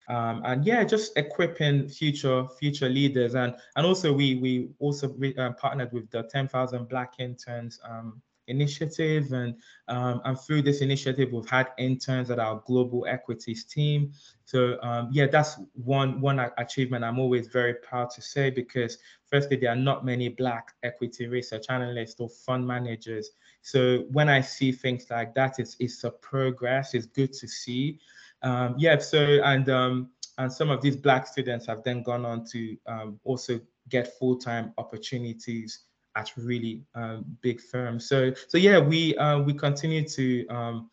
Um, 0.10 0.42
and 0.44 0.66
yeah, 0.66 0.84
just 0.84 1.16
equipping 1.16 1.88
future 1.88 2.48
future 2.60 2.90
leaders, 2.90 3.36
and 3.36 3.56
and 3.78 3.86
also 3.86 4.12
we 4.12 4.36
we 4.36 4.70
also 4.80 5.10
re, 5.10 5.34
uh, 5.36 5.52
partnered 5.52 5.94
with 5.94 6.10
the 6.10 6.24
10,000 6.24 6.90
Black 6.90 7.14
Interns 7.20 7.80
um, 7.88 8.22
initiative, 8.48 9.32
and 9.32 9.56
um, 9.88 10.22
and 10.26 10.40
through 10.40 10.62
this 10.62 10.82
initiative, 10.82 11.32
we've 11.32 11.50
had 11.50 11.70
interns 11.78 12.30
at 12.32 12.40
our 12.40 12.62
global 12.66 13.06
equities 13.08 13.66
team. 13.66 14.12
So 14.46 14.78
um, 14.82 15.10
yeah, 15.12 15.28
that's 15.28 15.60
one 15.74 16.22
one 16.22 16.40
achievement 16.58 17.04
I'm 17.04 17.20
always 17.20 17.48
very 17.48 17.76
proud 17.76 18.10
to 18.12 18.22
say 18.22 18.50
because 18.50 18.98
firstly, 19.28 19.58
there 19.58 19.72
are 19.72 19.76
not 19.76 20.06
many 20.06 20.30
Black 20.30 20.74
equity 20.84 21.28
research 21.28 21.66
analysts 21.70 22.20
or 22.20 22.30
fund 22.30 22.68
managers. 22.68 23.32
So 23.62 24.06
when 24.12 24.30
I 24.30 24.42
see 24.42 24.72
things 24.72 25.08
like 25.10 25.34
that, 25.36 25.60
it's 25.60 25.76
it's 25.80 26.04
a 26.04 26.12
progress. 26.12 26.94
It's 26.94 27.08
good 27.08 27.34
to 27.34 27.48
see. 27.48 28.00
Um, 28.44 28.76
yeah, 28.78 28.98
so 28.98 29.20
and 29.44 29.70
um, 29.70 30.10
and 30.38 30.52
some 30.52 30.70
of 30.70 30.82
these 30.82 30.96
black 30.96 31.28
students 31.28 31.68
have 31.68 31.84
then 31.84 32.04
gone 32.04 32.26
on 32.26 32.46
to 32.46 32.78
um, 32.88 33.20
also 33.24 33.60
get 33.90 34.18
full-time 34.18 34.74
opportunities 34.78 35.80
at 36.16 36.32
really 36.38 36.84
um, 36.96 37.26
big 37.42 37.62
firms. 37.62 38.08
So 38.08 38.34
so 38.48 38.58
yeah, 38.58 38.80
we 38.80 39.16
uh, 39.18 39.40
we 39.40 39.54
continue 39.54 40.08
to 40.10 40.48
um, 40.48 40.90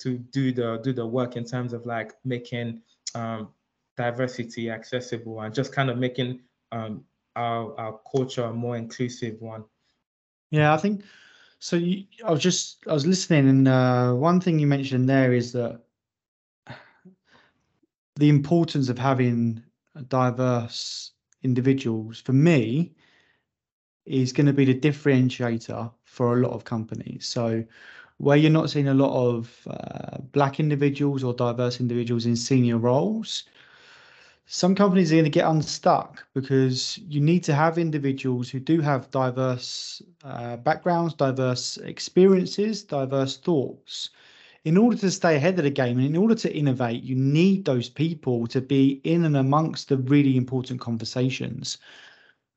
to 0.00 0.18
do 0.18 0.52
the 0.52 0.80
do 0.82 0.92
the 0.92 1.06
work 1.06 1.36
in 1.36 1.44
terms 1.44 1.72
of 1.72 1.86
like 1.86 2.12
making 2.24 2.80
um, 3.14 3.48
diversity 3.96 4.70
accessible 4.70 5.40
and 5.40 5.54
just 5.54 5.72
kind 5.72 5.90
of 5.90 5.98
making 5.98 6.40
um, 6.72 7.04
our 7.36 7.78
our 7.78 8.00
culture 8.10 8.44
a 8.44 8.52
more 8.52 8.76
inclusive 8.76 9.40
one. 9.40 9.64
Yeah, 10.50 10.74
I 10.74 10.76
think 10.76 11.02
so. 11.58 11.76
You, 11.76 12.04
I 12.24 12.30
was 12.30 12.40
just 12.40 12.84
I 12.86 12.92
was 12.92 13.06
listening, 13.06 13.48
and 13.48 13.68
uh, 13.68 14.12
one 14.12 14.40
thing 14.40 14.58
you 14.58 14.66
mentioned 14.66 15.08
there 15.08 15.32
is 15.32 15.52
that 15.52 15.80
the 18.16 18.28
importance 18.28 18.88
of 18.88 18.98
having 18.98 19.62
diverse 20.08 21.12
individuals 21.42 22.20
for 22.20 22.32
me 22.32 22.94
is 24.06 24.32
going 24.32 24.46
to 24.46 24.52
be 24.52 24.64
the 24.64 24.74
differentiator 24.78 25.90
for 26.04 26.36
a 26.36 26.40
lot 26.40 26.52
of 26.52 26.64
companies. 26.64 27.26
So 27.26 27.64
where 28.18 28.36
you're 28.36 28.50
not 28.50 28.70
seeing 28.70 28.88
a 28.88 28.94
lot 28.94 29.14
of 29.14 29.66
uh, 29.68 30.18
black 30.32 30.60
individuals 30.60 31.24
or 31.24 31.32
diverse 31.34 31.80
individuals 31.80 32.26
in 32.26 32.36
senior 32.36 32.78
roles, 32.78 33.44
some 34.46 34.74
companies 34.74 35.10
are 35.10 35.16
going 35.16 35.24
to 35.24 35.30
get 35.30 35.48
unstuck 35.48 36.24
because 36.34 36.98
you 36.98 37.20
need 37.20 37.42
to 37.44 37.54
have 37.54 37.78
individuals 37.78 38.50
who 38.50 38.60
do 38.60 38.80
have 38.80 39.10
diverse 39.10 40.02
uh, 40.22 40.56
backgrounds, 40.58 41.14
diverse 41.14 41.78
experiences, 41.78 42.82
diverse 42.82 43.38
thoughts 43.38 44.10
in 44.64 44.78
order 44.78 44.96
to 44.96 45.10
stay 45.10 45.36
ahead 45.36 45.58
of 45.58 45.64
the 45.64 45.70
game 45.70 45.98
and 45.98 46.06
in 46.06 46.16
order 46.16 46.34
to 46.34 46.54
innovate, 46.56 47.02
you 47.02 47.14
need 47.14 47.64
those 47.64 47.88
people 47.88 48.46
to 48.46 48.60
be 48.60 49.00
in 49.04 49.24
and 49.24 49.36
amongst 49.36 49.88
the 49.88 49.96
really 49.98 50.36
important 50.36 50.80
conversations. 50.80 51.78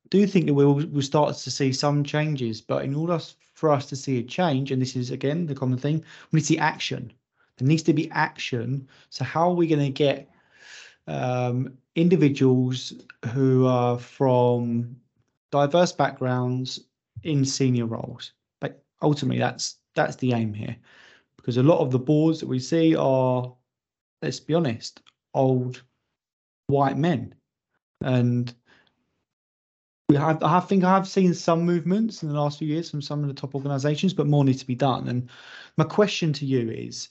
Do 0.09 0.25
think 0.25 0.45
that 0.45 0.53
we'll, 0.53 0.73
we'll 0.73 1.01
start 1.01 1.35
to 1.35 1.51
see 1.51 1.73
some 1.73 2.03
changes, 2.03 2.61
but 2.61 2.85
in 2.85 2.95
order 2.95 3.19
for 3.53 3.71
us 3.71 3.87
to 3.87 3.95
see 3.95 4.19
a 4.19 4.23
change, 4.23 4.71
and 4.71 4.81
this 4.81 4.95
is 4.95 5.11
again 5.11 5.45
the 5.45 5.55
common 5.55 5.77
thing, 5.77 6.03
we 6.31 6.37
need 6.37 6.41
to 6.41 6.47
see 6.47 6.57
action. 6.57 7.11
There 7.57 7.67
needs 7.67 7.83
to 7.83 7.93
be 7.93 8.09
action. 8.11 8.87
So, 9.09 9.23
how 9.23 9.49
are 9.49 9.55
we 9.55 9.67
going 9.67 9.85
to 9.85 9.89
get 9.89 10.29
um, 11.07 11.77
individuals 11.95 12.93
who 13.33 13.65
are 13.65 13.97
from 13.97 14.95
diverse 15.51 15.91
backgrounds 15.91 16.79
in 17.23 17.43
senior 17.43 17.85
roles? 17.85 18.31
But 18.59 18.83
ultimately, 19.01 19.39
that's 19.39 19.77
that's 19.95 20.15
the 20.17 20.33
aim 20.33 20.53
here 20.53 20.77
because 21.37 21.57
a 21.57 21.63
lot 21.63 21.79
of 21.79 21.91
the 21.91 21.99
boards 21.99 22.39
that 22.41 22.47
we 22.47 22.59
see 22.59 22.95
are, 22.95 23.53
let's 24.21 24.39
be 24.39 24.53
honest, 24.53 25.01
old 25.33 25.81
white 26.67 26.97
men, 26.97 27.33
and 28.01 28.53
we 30.09 30.15
have. 30.15 30.41
I 30.41 30.59
think 30.61 30.83
I 30.83 30.93
have 30.93 31.07
seen 31.07 31.33
some 31.33 31.63
movements 31.63 32.23
in 32.23 32.29
the 32.29 32.35
last 32.35 32.59
few 32.59 32.67
years 32.67 32.89
from 32.89 33.01
some 33.01 33.21
of 33.21 33.27
the 33.27 33.33
top 33.33 33.55
organisations, 33.55 34.13
but 34.13 34.27
more 34.27 34.45
needs 34.45 34.59
to 34.59 34.67
be 34.67 34.75
done. 34.75 35.07
And 35.09 35.29
my 35.75 35.83
question 35.83 36.31
to 36.33 36.45
you 36.45 36.69
is, 36.69 37.09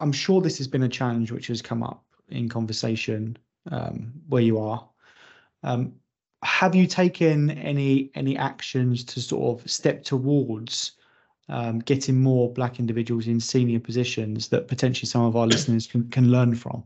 I'm 0.00 0.12
sure 0.12 0.40
this 0.40 0.58
has 0.58 0.66
been 0.66 0.82
a 0.82 0.88
challenge 0.88 1.30
which 1.30 1.46
has 1.46 1.62
come 1.62 1.82
up 1.82 2.04
in 2.28 2.48
conversation 2.48 3.36
um, 3.70 4.12
where 4.28 4.42
you 4.42 4.58
are. 4.58 4.88
Um, 5.62 5.92
have 6.42 6.74
you 6.74 6.86
taken 6.86 7.50
any 7.50 8.10
any 8.14 8.36
actions 8.36 9.04
to 9.04 9.20
sort 9.20 9.60
of 9.60 9.70
step 9.70 10.02
towards 10.02 10.92
um, 11.48 11.80
getting 11.80 12.20
more 12.20 12.52
black 12.52 12.80
individuals 12.80 13.26
in 13.26 13.38
senior 13.38 13.78
positions 13.78 14.48
that 14.48 14.66
potentially 14.66 15.06
some 15.06 15.22
of 15.22 15.36
our 15.36 15.46
listeners 15.46 15.86
can, 15.86 16.08
can 16.08 16.30
learn 16.30 16.54
from? 16.54 16.82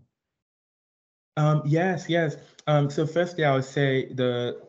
Um, 1.36 1.62
yes, 1.64 2.08
yes. 2.08 2.36
Um, 2.66 2.90
so 2.90 3.06
firstly, 3.06 3.44
I 3.44 3.54
would 3.54 3.64
say 3.64 4.12
the 4.12 4.62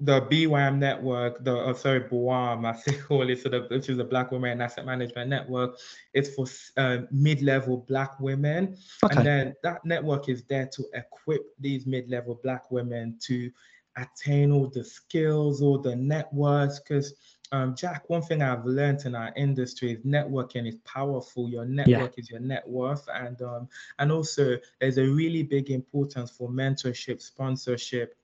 the 0.00 0.22
BWAM 0.22 0.78
network, 0.78 1.44
the 1.44 1.52
oh, 1.52 1.72
sorry, 1.72 2.00
BWAM, 2.00 2.66
I 2.66 2.76
say 2.76 2.98
call 2.98 3.28
it, 3.30 3.40
so 3.40 3.48
the, 3.48 3.66
which 3.70 3.88
is 3.88 3.96
the 3.96 4.04
Black 4.04 4.32
Women 4.32 4.60
Asset 4.60 4.84
Management 4.84 5.30
Network, 5.30 5.76
it's 6.12 6.34
for 6.34 6.46
uh, 6.76 7.02
mid-level 7.12 7.86
Black 7.88 8.18
women, 8.20 8.76
okay. 9.04 9.16
and 9.16 9.26
then 9.26 9.54
that 9.62 9.84
network 9.84 10.28
is 10.28 10.42
there 10.44 10.68
to 10.74 10.84
equip 10.94 11.42
these 11.60 11.86
mid-level 11.86 12.40
Black 12.42 12.70
women 12.70 13.16
to 13.22 13.50
attain 13.96 14.50
all 14.50 14.68
the 14.68 14.84
skills, 14.84 15.62
all 15.62 15.78
the 15.78 15.94
networks, 15.94 16.80
because 16.80 17.14
um, 17.52 17.74
Jack, 17.76 18.08
one 18.08 18.22
thing 18.22 18.42
I've 18.42 18.64
learned 18.64 19.04
in 19.04 19.14
our 19.14 19.32
industry 19.36 19.92
is 19.92 20.00
networking 20.00 20.66
is 20.66 20.76
powerful. 20.84 21.48
Your 21.48 21.64
network 21.64 22.14
yeah. 22.16 22.20
is 22.20 22.30
your 22.30 22.40
net 22.40 22.66
worth, 22.68 23.06
and 23.12 23.40
um, 23.42 23.68
and 23.98 24.10
also 24.10 24.56
there's 24.80 24.98
a 24.98 25.06
really 25.06 25.42
big 25.42 25.70
importance 25.70 26.30
for 26.30 26.48
mentorship, 26.48 27.20
sponsorship, 27.22 28.16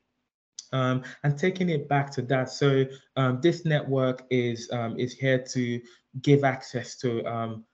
um, 0.73 1.03
and 1.23 1.39
taking 1.39 1.69
it 1.69 1.89
back 1.89 2.11
to 2.13 2.23
that. 2.23 2.51
So 2.51 2.87
um, 3.17 3.41
this 3.41 3.65
network 3.65 4.25
is 4.31 4.71
um, 4.73 4.99
is 4.99 5.13
here 5.13 5.39
to 5.53 5.81
give 6.23 6.43
access 6.43 6.97
to 6.97 7.25
um, 7.25 7.65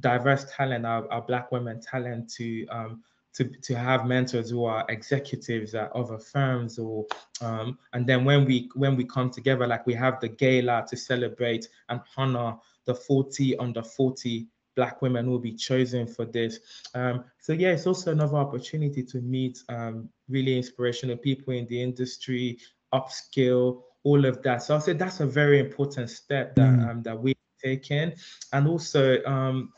diverse 0.00 0.46
talent, 0.54 0.84
our, 0.86 1.10
our 1.10 1.22
Black 1.22 1.50
women 1.50 1.80
talent, 1.80 2.30
to 2.34 2.66
um, 2.68 3.02
to, 3.34 3.44
to 3.44 3.74
have 3.74 4.06
mentors 4.06 4.50
who 4.50 4.64
are 4.64 4.84
executives 4.88 5.74
at 5.74 5.92
other 5.92 6.18
firms 6.18 6.78
or 6.78 7.06
um, 7.40 7.78
and 7.92 8.06
then 8.06 8.24
when 8.24 8.44
we 8.44 8.70
when 8.74 8.96
we 8.96 9.04
come 9.04 9.30
together 9.30 9.66
like 9.66 9.86
we 9.86 9.94
have 9.94 10.20
the 10.20 10.28
gala 10.28 10.84
to 10.88 10.96
celebrate 10.96 11.68
and 11.88 12.00
honor 12.16 12.56
the 12.86 12.94
40 12.94 13.56
under 13.58 13.82
40 13.82 14.46
black 14.76 15.02
women 15.02 15.24
who 15.26 15.32
will 15.32 15.38
be 15.38 15.52
chosen 15.52 16.06
for 16.06 16.24
this. 16.24 16.60
Um, 16.94 17.24
so 17.38 17.52
yeah 17.52 17.70
it's 17.70 17.86
also 17.86 18.12
another 18.12 18.36
opportunity 18.36 19.02
to 19.04 19.20
meet 19.20 19.62
um, 19.68 20.08
really 20.28 20.56
inspirational 20.56 21.16
people 21.16 21.54
in 21.54 21.66
the 21.66 21.80
industry 21.80 22.58
upskill 22.92 23.82
all 24.02 24.24
of 24.24 24.42
that. 24.42 24.62
So 24.62 24.74
i 24.74 24.78
said 24.78 24.98
that's 24.98 25.20
a 25.20 25.26
very 25.26 25.60
important 25.60 26.10
step 26.10 26.54
that 26.56 26.70
mm. 26.70 26.90
Um, 26.90 27.02
that 27.02 27.20
we've 27.20 27.36
taken 27.62 28.14
and 28.52 28.66
also 28.66 29.22
um, 29.24 29.72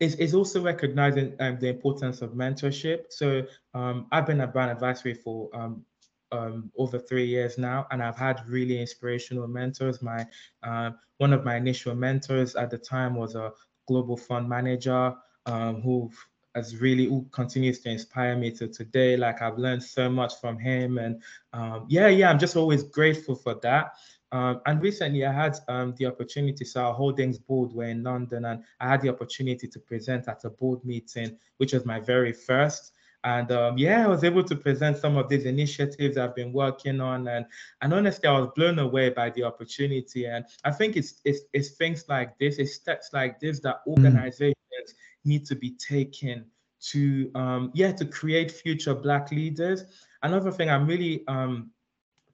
is, 0.00 0.14
is 0.16 0.34
also 0.34 0.60
recognizing 0.62 1.34
um, 1.40 1.58
the 1.58 1.68
importance 1.68 2.22
of 2.22 2.30
mentorship. 2.30 3.06
So 3.10 3.42
um, 3.74 4.06
I've 4.12 4.26
been 4.26 4.40
at 4.40 4.52
Brown 4.52 4.68
Advisory 4.68 5.14
for 5.14 5.50
um, 5.54 5.84
um, 6.30 6.70
over 6.76 6.98
three 6.98 7.26
years 7.26 7.58
now, 7.58 7.86
and 7.90 8.02
I've 8.02 8.16
had 8.16 8.42
really 8.46 8.80
inspirational 8.80 9.48
mentors. 9.48 10.02
My 10.02 10.26
uh, 10.62 10.90
one 11.16 11.32
of 11.32 11.44
my 11.44 11.56
initial 11.56 11.94
mentors 11.94 12.54
at 12.54 12.70
the 12.70 12.78
time 12.78 13.14
was 13.14 13.34
a 13.34 13.52
global 13.86 14.16
fund 14.16 14.48
manager 14.48 15.14
um, 15.46 15.80
who 15.80 16.10
has 16.54 16.76
really 16.76 17.06
who 17.06 17.26
continues 17.32 17.80
to 17.80 17.90
inspire 17.90 18.36
me 18.36 18.50
to 18.52 18.68
today. 18.68 19.16
Like 19.16 19.42
I've 19.42 19.58
learned 19.58 19.82
so 19.82 20.08
much 20.10 20.40
from 20.40 20.58
him, 20.58 20.98
and 20.98 21.22
um, 21.52 21.86
yeah, 21.88 22.08
yeah, 22.08 22.30
I'm 22.30 22.38
just 22.38 22.56
always 22.56 22.82
grateful 22.82 23.34
for 23.34 23.54
that. 23.62 23.92
Um, 24.30 24.60
and 24.66 24.82
recently, 24.82 25.24
I 25.24 25.32
had 25.32 25.56
um, 25.68 25.94
the 25.96 26.06
opportunity. 26.06 26.64
So 26.64 26.82
our 26.82 26.94
holdings 26.94 27.38
board 27.38 27.72
were 27.72 27.84
in 27.84 28.02
London, 28.02 28.44
and 28.44 28.62
I 28.80 28.88
had 28.88 29.00
the 29.00 29.08
opportunity 29.08 29.66
to 29.68 29.78
present 29.78 30.28
at 30.28 30.44
a 30.44 30.50
board 30.50 30.84
meeting, 30.84 31.36
which 31.56 31.72
was 31.72 31.86
my 31.86 32.00
very 32.00 32.32
first. 32.32 32.92
And 33.24 33.50
um, 33.50 33.76
yeah, 33.78 34.04
I 34.04 34.08
was 34.08 34.22
able 34.22 34.44
to 34.44 34.54
present 34.54 34.96
some 34.96 35.16
of 35.16 35.28
these 35.28 35.44
initiatives 35.44 36.16
I've 36.16 36.36
been 36.36 36.52
working 36.52 37.00
on, 37.00 37.26
and 37.28 37.46
and 37.80 37.92
honestly, 37.92 38.28
I 38.28 38.38
was 38.38 38.50
blown 38.54 38.78
away 38.78 39.10
by 39.10 39.30
the 39.30 39.42
opportunity. 39.42 40.26
And 40.26 40.44
I 40.64 40.70
think 40.70 40.96
it's 40.96 41.20
it's, 41.24 41.40
it's 41.52 41.70
things 41.70 42.04
like 42.08 42.38
this, 42.38 42.58
it's 42.58 42.74
steps 42.74 43.10
like 43.12 43.40
this 43.40 43.60
that 43.60 43.80
mm. 43.86 43.96
organizations 43.96 44.54
mm. 44.70 44.94
need 45.24 45.46
to 45.46 45.56
be 45.56 45.70
taken 45.72 46.44
to 46.80 47.30
um, 47.34 47.72
yeah 47.74 47.92
to 47.92 48.04
create 48.04 48.52
future 48.52 48.94
Black 48.94 49.32
leaders. 49.32 49.84
Another 50.22 50.52
thing 50.52 50.70
I'm 50.70 50.86
really 50.86 51.26
um, 51.26 51.70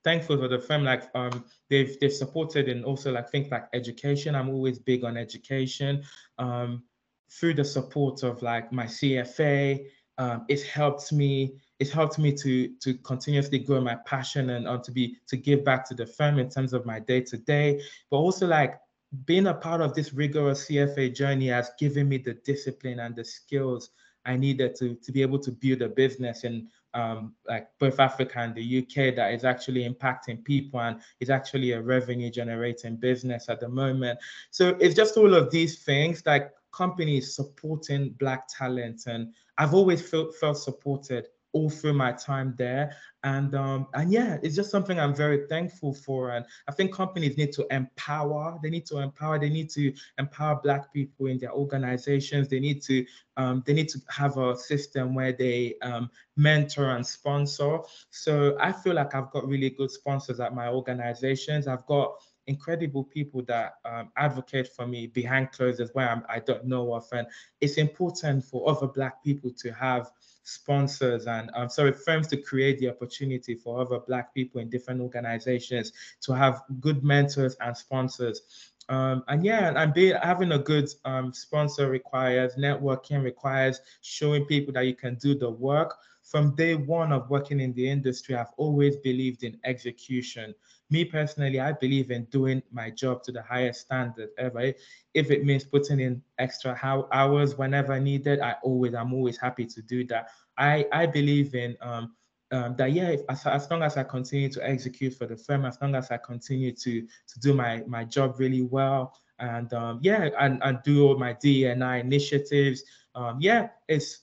thankful 0.05 0.37
for 0.39 0.49
the 0.49 0.59
firm. 0.59 0.85
Like 0.85 1.11
um, 1.15 1.45
they've 1.71 1.99
they've 2.01 2.13
supported 2.13 2.69
and 2.69 2.85
also 2.85 3.11
like 3.11 3.31
things 3.31 3.51
like 3.51 3.65
education. 3.73 4.35
I'm 4.35 4.51
always 4.51 4.79
big 4.79 5.05
on 5.05 5.17
education. 5.17 6.05
Um, 6.39 6.85
through 7.31 7.55
the 7.55 7.65
support 7.65 8.23
of 8.23 8.43
like 8.43 8.71
my 8.73 8.85
CFA, 8.85 9.87
um, 10.19 10.45
it's 10.49 10.63
helped 10.63 11.13
me. 11.13 11.57
It's 11.81 11.91
helped 11.91 12.19
me 12.19 12.33
to 12.33 12.69
to 12.81 12.95
continuously 12.99 13.59
grow 13.59 13.81
my 13.81 13.97
passion 14.07 14.51
and 14.51 14.69
uh, 14.69 14.79
to 14.79 14.93
be 14.93 15.17
to 15.27 15.37
give 15.37 15.65
back 15.65 15.89
to 15.89 15.95
the 15.95 16.07
firm 16.07 16.39
in 16.39 16.49
terms 16.49 16.73
of 16.73 16.87
my 16.87 17.01
day 17.01 17.23
to 17.23 17.39
day, 17.39 17.83
but 18.11 18.19
also 18.19 18.47
like 18.47 18.79
being 19.27 19.47
a 19.47 19.55
part 19.55 19.81
of 19.81 19.95
this 19.95 20.13
rigorous 20.13 20.69
CFA 20.69 21.15
journey 21.15 21.49
has 21.49 21.71
given 21.79 22.09
me 22.09 22.19
the 22.19 22.35
discipline 22.45 23.01
and 23.01 23.15
the 23.15 23.25
skills 23.25 23.91
I 24.27 24.37
needed 24.37 24.75
to 24.77 24.95
to 24.95 25.13
be 25.13 25.23
able 25.23 25.39
to 25.41 25.51
build 25.51 25.83
a 25.83 25.89
business 25.89 26.45
in 26.45 26.69
um, 26.95 27.35
like 27.49 27.69
both 27.81 27.99
Africa 27.99 28.39
and 28.39 28.55
the 28.55 28.79
UK 28.79 29.15
that 29.17 29.35
is 29.35 29.45
actually 29.45 29.89
impacting 29.89 30.45
people 30.45 30.81
and 30.81 31.01
is 31.21 31.29
actually 31.29 31.73
a 31.73 31.83
revenue 31.83 32.31
generating 32.31 32.97
business 32.97 33.49
at 33.49 33.61
the 33.61 33.69
moment. 33.69 34.19
So 34.51 34.77
it's 34.81 34.95
just 34.95 35.17
all 35.17 35.35
of 35.35 35.51
these 35.51 35.83
things 35.83 36.23
like 36.25 36.53
companies 36.73 37.35
supporting 37.35 38.11
black 38.11 38.47
talent 38.49 39.03
and 39.07 39.33
I've 39.59 39.75
always 39.75 40.09
felt 40.09 40.35
felt 40.37 40.59
supported 40.59 41.29
all 41.55 41.71
through 41.71 41.95
my 41.95 42.13
time 42.13 42.55
there. 42.59 42.95
And 43.23 43.55
um, 43.55 43.87
and 43.95 44.13
yeah, 44.13 44.37
it's 44.43 44.55
just 44.55 44.71
something 44.71 45.01
I'm 45.01 45.15
very 45.15 45.47
thankful 45.49 45.95
for. 45.95 46.33
And 46.33 46.45
I 46.69 46.73
think 46.73 46.93
companies 46.93 47.39
need 47.39 47.53
to 47.53 47.67
empower. 47.71 48.59
They 48.63 48.69
need 48.69 48.85
to 48.87 48.99
empower. 48.99 49.39
They 49.39 49.49
need 49.49 49.71
to 49.71 49.95
empower 50.19 50.61
Black 50.63 50.93
people 50.93 51.27
in 51.27 51.39
their 51.39 51.53
organizations. 51.53 52.49
They 52.49 52.61
need 52.61 52.83
to 52.83 53.07
um, 53.39 53.63
they 53.67 53.73
need 53.73 53.89
to 53.91 54.01
have 54.11 54.37
a 54.37 54.57
system 54.57 55.15
where 55.15 55.33
they 55.33 55.77
um, 55.81 56.11
mentor 56.37 56.91
and 56.91 57.07
sponsor. 57.07 57.79
So 58.11 58.59
I 58.61 58.73
feel 58.73 58.95
like 58.95 59.15
I've 59.15 59.31
got 59.31 59.49
really 59.49 59.71
good 59.71 59.91
sponsors 59.91 60.41
at 60.41 60.55
my 60.55 60.69
organizations. 60.69 61.67
I've 61.67 61.87
got 61.87 62.13
incredible 62.47 63.05
people 63.05 63.43
that 63.43 63.75
um, 63.85 64.11
advocate 64.17 64.69
for 64.69 64.87
me 64.87 65.07
behind 65.07 65.53
closed 65.53 65.81
where 65.93 66.09
I'm, 66.11 66.25
I 66.29 66.41
do 66.41 66.55
not 66.55 66.67
know 66.67 66.95
of. 66.95 67.07
And 67.13 67.27
it's 67.61 67.79
important 67.79 68.45
for 68.45 68.69
other 68.69 68.87
Black 68.87 69.23
people 69.25 69.51
to 69.59 69.73
have 69.73 70.11
sponsors 70.45 71.27
and 71.27 71.51
um, 71.55 71.69
sorry 71.69 71.93
firms 71.93 72.29
to 72.29 72.37
create 72.37 72.79
the 72.79 72.89
opportunity 72.89 73.55
for 73.55 73.81
other 73.81 73.99
black 73.99 74.33
people 74.35 74.61
in 74.61 74.69
different 74.69 75.01
organizations 75.01 75.93
to 76.21 76.33
have 76.33 76.63
good 76.81 77.03
mentors 77.03 77.57
and 77.61 77.77
sponsors. 77.77 78.43
Um, 78.91 79.25
and 79.29 79.43
yeah 79.43 79.73
and 79.75 79.95
be, 79.95 80.13
having 80.13 80.53
a 80.53 80.59
good 80.59 80.91
um, 81.07 81.33
sponsor 81.33 81.89
requires 81.89 82.55
networking 82.57 83.25
requires 83.25 83.81
showing 84.03 84.45
people 84.45 84.75
that 84.75 84.87
you 84.87 84.95
can 84.95 85.15
do 85.17 85.35
the 85.35 85.51
work. 85.51 85.97
From 86.23 86.55
day 86.55 86.75
one 86.75 87.13
of 87.13 87.29
working 87.29 87.61
in 87.61 87.75
the 87.75 87.89
industry 87.89 88.35
i've 88.35 88.53
always 88.57 88.97
believed 88.97 89.45
in 89.45 89.59
execution 89.65 90.55
me 90.91 91.05
personally, 91.05 91.61
I 91.61 91.73
believe 91.73 92.11
in 92.11 92.25
doing 92.27 92.63
my 92.71 92.91
job 92.91 93.23
to 93.25 93.33
the 93.33 93.43
highest 93.43 93.83
standard 93.83 94.31
ever. 94.39 94.73
If 95.15 95.31
it 95.31 95.45
means 95.45 95.65
putting 95.65 96.01
in 96.01 96.23
extra 96.39 96.79
hours 97.13 97.57
whenever 97.57 97.99
needed, 98.01 98.41
I 98.41 98.57
always, 98.63 98.95
I'm 98.95 99.15
always 99.15 99.39
happy 99.39 99.67
to 99.67 99.83
do 99.83 100.07
that. 100.09 100.29
I, 100.59 100.87
I 100.93 101.07
believe 101.07 101.55
in 101.55 101.77
um, 101.81 102.15
um, 102.55 102.77
that 102.77 102.93
yeah, 102.93 103.09
if, 103.09 103.23
as, 103.29 103.47
as 103.47 103.71
long 103.71 103.83
as 103.83 103.97
I 103.97 104.05
continue 104.05 104.49
to 104.51 104.69
execute 104.69 105.15
for 105.15 105.27
the 105.27 105.37
firm, 105.37 105.65
as 105.65 105.79
long 105.81 105.95
as 105.95 106.11
I 106.11 106.19
continue 106.19 106.73
to 106.73 107.01
to 107.03 107.41
do 107.41 107.55
my 107.55 107.83
my 107.87 108.05
job 108.05 108.39
really 108.39 108.63
well, 108.63 109.15
and 109.39 109.73
um, 109.73 109.99
yeah, 110.03 110.29
and, 110.39 110.61
and 110.63 110.79
do 110.85 111.05
all 111.07 111.19
my 111.19 111.35
DNI 111.35 112.01
initiatives, 112.01 112.85
um, 113.15 113.39
yeah, 113.41 113.69
it's 113.89 114.21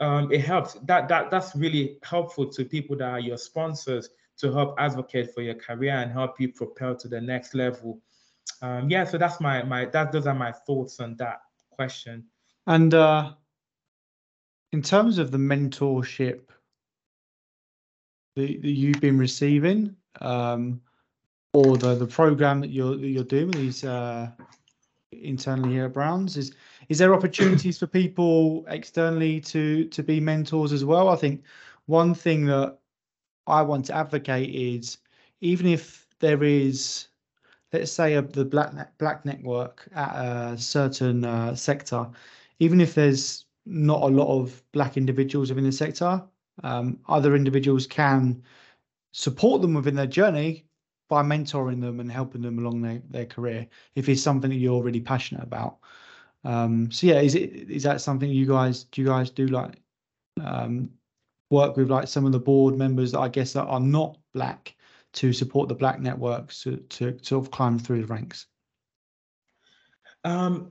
um, 0.00 0.30
it 0.32 0.42
helps. 0.42 0.74
That 0.84 1.08
that 1.08 1.30
that's 1.30 1.54
really 1.56 1.98
helpful 2.02 2.48
to 2.50 2.64
people 2.64 2.96
that 2.96 3.10
are 3.10 3.20
your 3.20 3.38
sponsors 3.38 4.10
to 4.40 4.52
help 4.52 4.74
advocate 4.78 5.34
for 5.34 5.42
your 5.42 5.54
career 5.54 5.94
and 5.94 6.10
help 6.10 6.40
you 6.40 6.52
propel 6.52 6.96
to 6.96 7.08
the 7.08 7.20
next 7.20 7.54
level. 7.54 8.00
Um, 8.62 8.90
yeah, 8.90 9.04
so 9.04 9.18
that's 9.18 9.40
my 9.40 9.62
my 9.62 9.84
that 9.86 10.12
those 10.12 10.26
are 10.26 10.34
my 10.34 10.52
thoughts 10.52 11.00
on 11.00 11.16
that 11.16 11.40
question. 11.70 12.24
And 12.66 12.92
uh, 12.94 13.32
in 14.72 14.82
terms 14.82 15.18
of 15.18 15.30
the 15.30 15.38
mentorship 15.38 16.40
that, 18.36 18.62
that 18.62 18.70
you've 18.70 19.00
been 19.00 19.18
receiving, 19.18 19.96
um, 20.20 20.80
or 21.52 21.76
the 21.76 21.94
the 21.94 22.06
program 22.06 22.60
that 22.60 22.70
you're 22.70 22.96
you're 22.96 23.24
doing 23.24 23.50
these 23.50 23.84
uh, 23.84 24.30
internally 25.12 25.74
here 25.74 25.86
at 25.86 25.92
Browns, 25.92 26.36
is 26.36 26.54
is 26.88 26.98
there 26.98 27.14
opportunities 27.14 27.78
for 27.78 27.86
people 27.86 28.64
externally 28.68 29.40
to 29.40 29.86
to 29.86 30.02
be 30.02 30.20
mentors 30.20 30.72
as 30.72 30.84
well? 30.84 31.08
I 31.08 31.16
think 31.16 31.44
one 31.86 32.14
thing 32.14 32.46
that 32.46 32.79
I 33.50 33.62
want 33.62 33.86
to 33.86 33.94
advocate 33.94 34.54
is 34.54 34.98
even 35.40 35.66
if 35.66 36.06
there 36.20 36.42
is, 36.42 37.08
let's 37.72 37.92
say, 37.92 38.14
a, 38.14 38.22
the 38.22 38.44
black 38.44 38.96
black 38.98 39.24
network 39.24 39.88
at 39.94 40.14
a 40.14 40.58
certain 40.58 41.24
uh, 41.24 41.54
sector, 41.54 42.08
even 42.58 42.80
if 42.80 42.94
there's 42.94 43.46
not 43.66 44.02
a 44.02 44.06
lot 44.06 44.28
of 44.28 44.62
black 44.72 44.96
individuals 44.96 45.50
within 45.50 45.64
the 45.64 45.72
sector, 45.72 46.22
um, 46.62 46.98
other 47.08 47.36
individuals 47.36 47.86
can 47.86 48.42
support 49.12 49.62
them 49.62 49.74
within 49.74 49.94
their 49.94 50.06
journey 50.06 50.66
by 51.08 51.22
mentoring 51.22 51.80
them 51.80 52.00
and 52.00 52.10
helping 52.10 52.40
them 52.40 52.58
along 52.58 52.82
their, 52.82 53.02
their 53.10 53.26
career 53.26 53.66
if 53.96 54.08
it's 54.08 54.22
something 54.22 54.50
that 54.50 54.56
you're 54.56 54.82
really 54.82 55.00
passionate 55.00 55.42
about. 55.42 55.78
Um, 56.44 56.90
so 56.90 57.06
yeah, 57.08 57.20
is 57.20 57.34
it 57.34 57.52
is 57.70 57.82
that 57.82 58.00
something 58.00 58.30
you 58.30 58.46
guys 58.46 58.84
do 58.84 59.02
you 59.02 59.08
guys 59.08 59.30
do 59.30 59.46
like 59.46 59.80
um, 60.42 60.90
work 61.50 61.76
with 61.76 61.90
like 61.90 62.08
some 62.08 62.24
of 62.24 62.32
the 62.32 62.38
board 62.38 62.76
members 62.76 63.12
that 63.12 63.20
I 63.20 63.28
guess 63.28 63.52
that 63.52 63.64
are 63.64 63.80
not 63.80 64.16
black 64.32 64.74
to 65.12 65.32
support 65.32 65.68
the 65.68 65.74
black 65.74 66.00
networks 66.00 66.62
to, 66.62 66.76
to 66.76 67.18
sort 67.22 67.44
of 67.44 67.50
climb 67.50 67.78
through 67.78 68.02
the 68.02 68.06
ranks? 68.06 68.46
Um, 70.24 70.70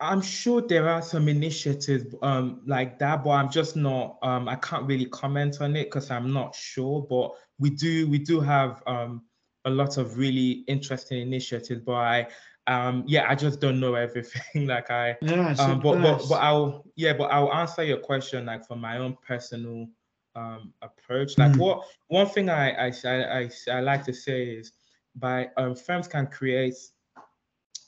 I'm 0.00 0.20
sure 0.20 0.60
there 0.60 0.88
are 0.88 1.00
some 1.00 1.28
initiatives 1.28 2.14
um, 2.22 2.60
like 2.66 2.98
that, 2.98 3.24
but 3.24 3.30
I'm 3.30 3.50
just 3.50 3.76
not. 3.76 4.18
Um, 4.22 4.48
I 4.48 4.56
can't 4.56 4.84
really 4.86 5.06
comment 5.06 5.60
on 5.60 5.76
it 5.76 5.84
because 5.84 6.10
I'm 6.10 6.32
not 6.32 6.54
sure. 6.54 7.06
But 7.08 7.32
we 7.58 7.70
do 7.70 8.08
we 8.08 8.18
do 8.18 8.40
have 8.40 8.82
um, 8.86 9.22
a 9.64 9.70
lot 9.70 9.98
of 9.98 10.18
really 10.18 10.64
interesting 10.66 11.22
initiatives. 11.22 11.80
But 11.80 11.92
I 11.92 12.28
um 12.68 13.02
yeah 13.08 13.26
i 13.28 13.34
just 13.34 13.60
don't 13.60 13.80
know 13.80 13.94
everything 14.06 14.68
like 14.68 14.88
i 14.88 15.16
yeah 15.20 15.52
um, 15.58 15.80
but, 15.80 16.00
but 16.00 16.22
but 16.28 16.36
i'll 16.36 16.84
yeah 16.94 17.12
but 17.12 17.24
i'll 17.24 17.52
answer 17.52 17.82
your 17.82 17.98
question 17.98 18.46
like 18.46 18.64
from 18.66 18.80
my 18.80 18.98
own 18.98 19.16
personal 19.26 19.88
um, 20.36 20.72
approach. 20.82 21.38
Like 21.38 21.52
mm. 21.52 21.58
what 21.58 21.84
one 22.08 22.26
thing 22.26 22.48
I, 22.48 22.88
I 22.88 22.92
I, 23.04 23.50
I 23.70 23.80
like 23.80 24.04
to 24.04 24.12
say 24.12 24.44
is 24.44 24.72
by 25.16 25.50
um, 25.56 25.74
firms 25.74 26.08
can 26.08 26.26
create 26.26 26.76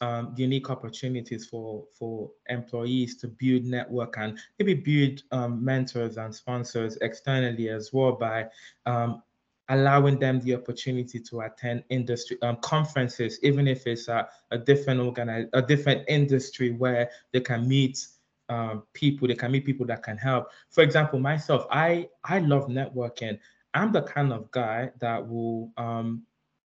um, 0.00 0.34
unique 0.36 0.70
opportunities 0.70 1.46
for 1.46 1.84
for 1.98 2.30
employees 2.48 3.16
to 3.18 3.28
build 3.28 3.64
network 3.64 4.16
and 4.18 4.38
maybe 4.58 4.74
build 4.74 5.22
um, 5.32 5.64
mentors 5.64 6.16
and 6.16 6.34
sponsors 6.34 6.96
externally 7.00 7.68
as 7.68 7.92
well 7.92 8.12
by 8.12 8.46
um, 8.86 9.22
allowing 9.70 10.18
them 10.18 10.40
the 10.40 10.54
opportunity 10.54 11.18
to 11.18 11.40
attend 11.40 11.82
industry 11.88 12.36
um, 12.42 12.56
conferences, 12.56 13.38
even 13.42 13.66
if 13.66 13.86
it's 13.86 14.08
a, 14.08 14.28
a 14.50 14.58
different 14.58 15.00
organize 15.00 15.46
a 15.54 15.62
different 15.62 16.04
industry 16.08 16.70
where 16.72 17.10
they 17.32 17.40
can 17.40 17.66
meet 17.66 18.06
um, 18.48 18.82
people 18.92 19.28
they 19.28 19.34
can 19.34 19.52
meet 19.52 19.64
people 19.64 19.86
that 19.86 20.02
can 20.02 20.16
help. 20.16 20.48
For 20.70 20.82
example 20.82 21.18
myself 21.18 21.66
i 21.70 22.08
i 22.24 22.38
love 22.38 22.66
networking. 22.68 23.38
I'm 23.72 23.92
the 23.92 24.02
kind 24.02 24.32
of 24.32 24.50
guy 24.50 24.90
that 25.00 25.26
will 25.26 25.72
um 25.76 26.24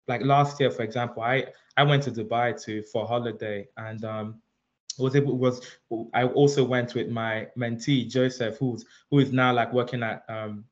like 0.07 0.21
last 0.23 0.59
year 0.59 0.71
for 0.71 0.83
example 0.83 1.21
i 1.21 1.45
i 1.75 1.83
went 1.83 2.03
to 2.03 2.11
dubai 2.11 2.59
to 2.63 2.81
for 2.83 3.05
holiday 3.05 3.67
and 3.77 4.05
um 4.05 4.41
was 4.97 5.15
able 5.15 5.37
was 5.37 5.61
i 6.13 6.23
also 6.23 6.63
went 6.63 6.95
with 6.95 7.09
my 7.09 7.47
mentee 7.57 8.07
joseph 8.09 8.57
who's 8.57 8.85
who 9.11 9.19
is 9.19 9.31
now 9.31 9.53
like 9.53 9.71
working 9.73 10.03
at 10.03 10.23
um 10.29 10.63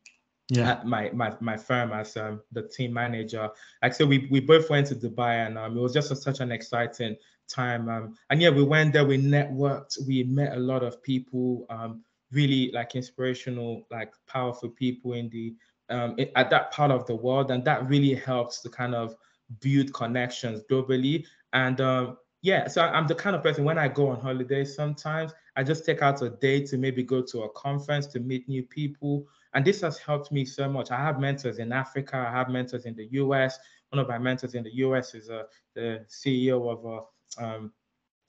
yeah. 0.49 0.71
at 0.71 0.85
my 0.85 1.09
my 1.11 1.33
my 1.39 1.57
firm 1.57 1.91
as 1.91 2.15
um, 2.17 2.41
the 2.51 2.61
team 2.61 2.93
manager. 2.93 3.49
Like 3.81 3.93
so 3.93 4.05
we 4.05 4.27
we 4.29 4.39
both 4.39 4.69
went 4.69 4.87
to 4.87 4.95
dubai 4.95 5.45
and 5.47 5.57
um, 5.57 5.77
it 5.77 5.81
was 5.81 5.93
just 5.93 6.11
a, 6.11 6.15
such 6.15 6.39
an 6.39 6.51
exciting 6.51 7.15
time. 7.47 7.89
Um, 7.89 8.15
and 8.29 8.41
yeah, 8.41 8.49
we 8.49 8.63
went 8.63 8.93
there, 8.93 9.05
we 9.05 9.17
networked, 9.17 9.97
we 10.07 10.23
met 10.23 10.55
a 10.55 10.59
lot 10.59 10.83
of 10.83 11.01
people, 11.03 11.65
um, 11.69 12.03
really 12.31 12.71
like 12.71 12.95
inspirational, 12.95 13.87
like 13.91 14.13
powerful 14.27 14.69
people 14.69 15.13
in 15.13 15.29
the 15.29 15.55
um, 15.89 16.15
at 16.35 16.49
that 16.49 16.71
part 16.71 16.89
of 16.89 17.05
the 17.05 17.15
world, 17.15 17.51
and 17.51 17.63
that 17.65 17.87
really 17.87 18.15
helps 18.15 18.61
to 18.61 18.69
kind 18.69 18.95
of 18.95 19.15
build 19.61 19.93
connections 19.93 20.61
globally. 20.69 21.25
And 21.53 21.79
um, 21.79 22.17
yeah, 22.41 22.67
so 22.67 22.81
I'm 22.83 23.07
the 23.07 23.15
kind 23.15 23.35
of 23.35 23.43
person 23.43 23.63
when 23.63 23.77
I 23.77 23.87
go 23.87 24.09
on 24.09 24.19
holiday, 24.19 24.65
sometimes 24.65 25.33
I 25.55 25.63
just 25.63 25.85
take 25.85 26.01
out 26.01 26.21
a 26.21 26.29
day 26.29 26.63
to 26.65 26.77
maybe 26.77 27.01
go 27.01 27.21
to 27.21 27.43
a 27.43 27.49
conference 27.49 28.07
to 28.07 28.19
meet 28.19 28.47
new 28.47 28.63
people. 28.63 29.25
And 29.53 29.63
this 29.63 29.81
has 29.81 29.97
helped 29.97 30.31
me 30.31 30.45
so 30.45 30.69
much. 30.69 30.91
I 30.91 30.97
have 30.97 31.19
mentors 31.19 31.59
in 31.59 31.71
Africa, 31.71 32.17
I 32.17 32.31
have 32.31 32.49
mentors 32.49 32.85
in 32.85 32.95
the 32.95 33.07
US. 33.13 33.57
One 33.89 33.99
of 33.99 34.07
my 34.07 34.17
mentors 34.17 34.53
in 34.53 34.63
the 34.63 34.75
US 34.75 35.15
is 35.15 35.29
uh, 35.29 35.43
the 35.73 36.05
CEO 36.09 36.71
of 36.71 36.85
a 36.85 37.01
um, 37.37 37.71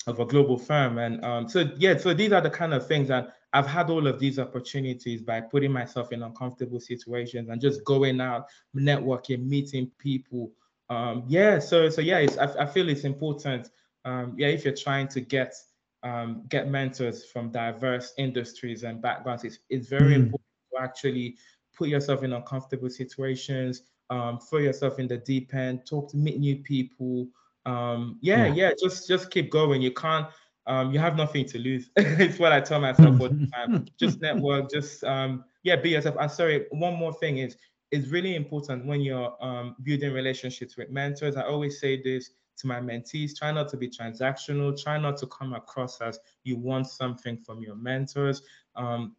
of 0.07 0.21
a 0.21 0.25
global 0.25 0.59
firm. 0.59 0.99
And 0.99 1.25
um, 1.25 1.49
so 1.49 1.71
yeah, 1.79 1.97
so 1.97 2.15
these 2.15 2.33
are 2.33 2.41
the 2.41 2.51
kind 2.51 2.73
of 2.73 2.87
things 2.87 3.09
that 3.09 3.35
I've 3.53 3.67
had 3.67 3.91
all 3.91 4.07
of 4.07 4.19
these 4.19 4.39
opportunities 4.39 5.23
by 5.23 5.41
putting 5.41 5.73
myself 5.73 6.13
in 6.13 6.23
uncomfortable 6.23 6.81
situations 6.81 7.49
and 7.49 7.61
just 7.61 7.85
going 7.85 8.21
out, 8.21 8.47
networking, 8.77 9.47
meeting 9.47 9.91
people. 9.99 10.53
Um, 10.91 11.25
yeah, 11.27 11.59
so 11.59 11.89
so 11.89 12.01
yeah, 12.01 12.19
it's, 12.19 12.39
I, 12.39 12.65
I 12.65 12.67
feel 12.67 12.89
it's 12.89 13.05
important. 13.05 13.71
Um, 14.05 14.35
yeah, 14.37 14.49
if 14.49 14.65
you're 14.65 14.75
trying 14.75 15.09
to 15.09 15.21
get 15.21 15.55
um, 16.03 16.45
get 16.49 16.69
mentors 16.69 17.25
from 17.25 17.51
diverse 17.51 18.13
industries 18.19 18.85
and 18.85 19.03
backgrounds, 19.03 19.43
it's, 19.43 19.59
it's 19.69 19.89
very 19.89 20.13
mm. 20.13 20.27
important 20.27 20.45
to 20.73 20.83
actually 20.83 21.37
put 21.77 21.89
yourself 21.89 22.23
in 22.23 22.33
uncomfortable 22.33 22.89
situations, 22.89 23.83
um, 24.11 24.39
throw 24.39 24.61
yourself 24.61 24.99
in 24.99 25.09
the 25.09 25.17
deep 25.17 25.53
end, 25.55 25.85
talk 25.85 26.11
to 26.11 26.17
meet 26.17 26.39
new 26.39 26.57
people. 26.57 27.27
Um, 27.67 28.19
yeah, 28.23 28.47
yeah, 28.47 28.55
yeah, 28.55 28.71
just 28.81 29.07
just 29.07 29.31
keep 29.31 29.51
going. 29.51 29.83
You 29.83 29.93
can't 29.93 30.29
um, 30.67 30.93
you 30.93 30.99
have 30.99 31.17
nothing 31.17 31.45
to 31.47 31.59
lose. 31.59 31.91
it's 31.97 32.39
what 32.39 32.53
I 32.53 32.61
tell 32.61 32.81
myself 32.81 33.21
all 33.21 33.29
the 33.29 33.49
time. 33.55 33.87
just 34.01 34.21
network, 34.21 34.71
just 34.71 35.05
um, 35.05 35.45
yeah, 35.63 35.77
be 35.77 35.91
yourself. 35.91 36.17
And 36.19 36.31
sorry, 36.31 36.67
one 36.71 36.95
more 36.95 37.13
thing 37.13 37.39
is 37.39 37.57
it's 37.91 38.09
really 38.09 38.35
important 38.35 38.87
when 38.87 39.01
you're 39.01 39.37
um, 39.45 39.77
building 39.83 40.13
relationships 40.13 40.77
with 40.77 40.91
mentors. 40.91 41.37
I 41.37 41.43
always 41.43 41.81
say 41.81 42.03
this 42.03 42.31
to 42.59 42.67
my 42.67 42.81
mentees: 42.81 43.37
try 43.37 43.53
not 43.53 43.69
to 43.71 43.77
be 43.77 43.89
transactional. 43.89 44.81
Try 44.81 44.99
not 44.99 45.17
to 45.19 45.27
come 45.27 45.53
across 45.53 46.01
as 46.01 46.19
you 46.43 46.57
want 46.57 46.89
something 46.89 47.37
from 47.39 47.61
your 47.61 47.77
mentors. 47.77 48.43
Um, 48.75 49.15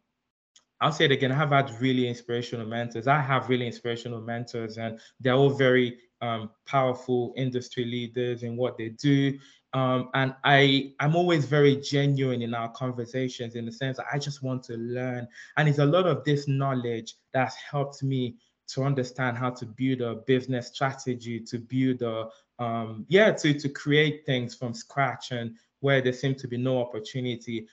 I'll 0.80 0.92
say 0.92 1.06
it 1.06 1.12
again. 1.12 1.32
I 1.32 1.34
have 1.34 1.50
had 1.50 1.70
really 1.80 2.06
inspirational 2.06 2.66
mentors. 2.66 3.08
I 3.08 3.20
have 3.20 3.48
really 3.48 3.66
inspirational 3.66 4.20
mentors, 4.20 4.78
and 4.78 5.00
they're 5.18 5.34
all 5.34 5.50
very 5.50 5.98
um, 6.20 6.50
powerful 6.66 7.32
industry 7.36 7.84
leaders 7.84 8.42
in 8.42 8.56
what 8.56 8.76
they 8.76 8.90
do. 8.90 9.38
Um, 9.74 10.08
and 10.14 10.34
I, 10.44 10.92
I'm 10.98 11.14
always 11.14 11.44
very 11.44 11.76
genuine 11.76 12.42
in 12.42 12.54
our 12.54 12.70
conversations 12.70 13.54
in 13.54 13.66
the 13.66 13.72
sense 13.72 13.98
that 13.98 14.06
I 14.12 14.18
just 14.18 14.42
want 14.42 14.62
to 14.64 14.76
learn. 14.76 15.28
And 15.56 15.68
it's 15.68 15.78
a 15.78 15.84
lot 15.84 16.06
of 16.06 16.24
this 16.24 16.48
knowledge 16.48 17.14
that's 17.32 17.56
helped 17.56 18.02
me 18.02 18.36
to 18.68 18.82
understand 18.82 19.36
how 19.36 19.50
to 19.50 19.66
build 19.66 20.00
a 20.00 20.16
business 20.26 20.68
strategy, 20.68 21.40
to 21.40 21.58
build 21.58 22.02
a, 22.02 22.28
um, 22.62 23.04
yeah, 23.08 23.30
to, 23.32 23.54
to 23.54 23.68
create 23.68 24.24
things 24.26 24.54
from 24.54 24.74
scratch 24.74 25.32
and 25.32 25.54
where 25.80 26.00
there 26.00 26.12
seems 26.12 26.40
to 26.42 26.48
be 26.48 26.56
no 26.56 26.80
opportunity. 26.80 27.66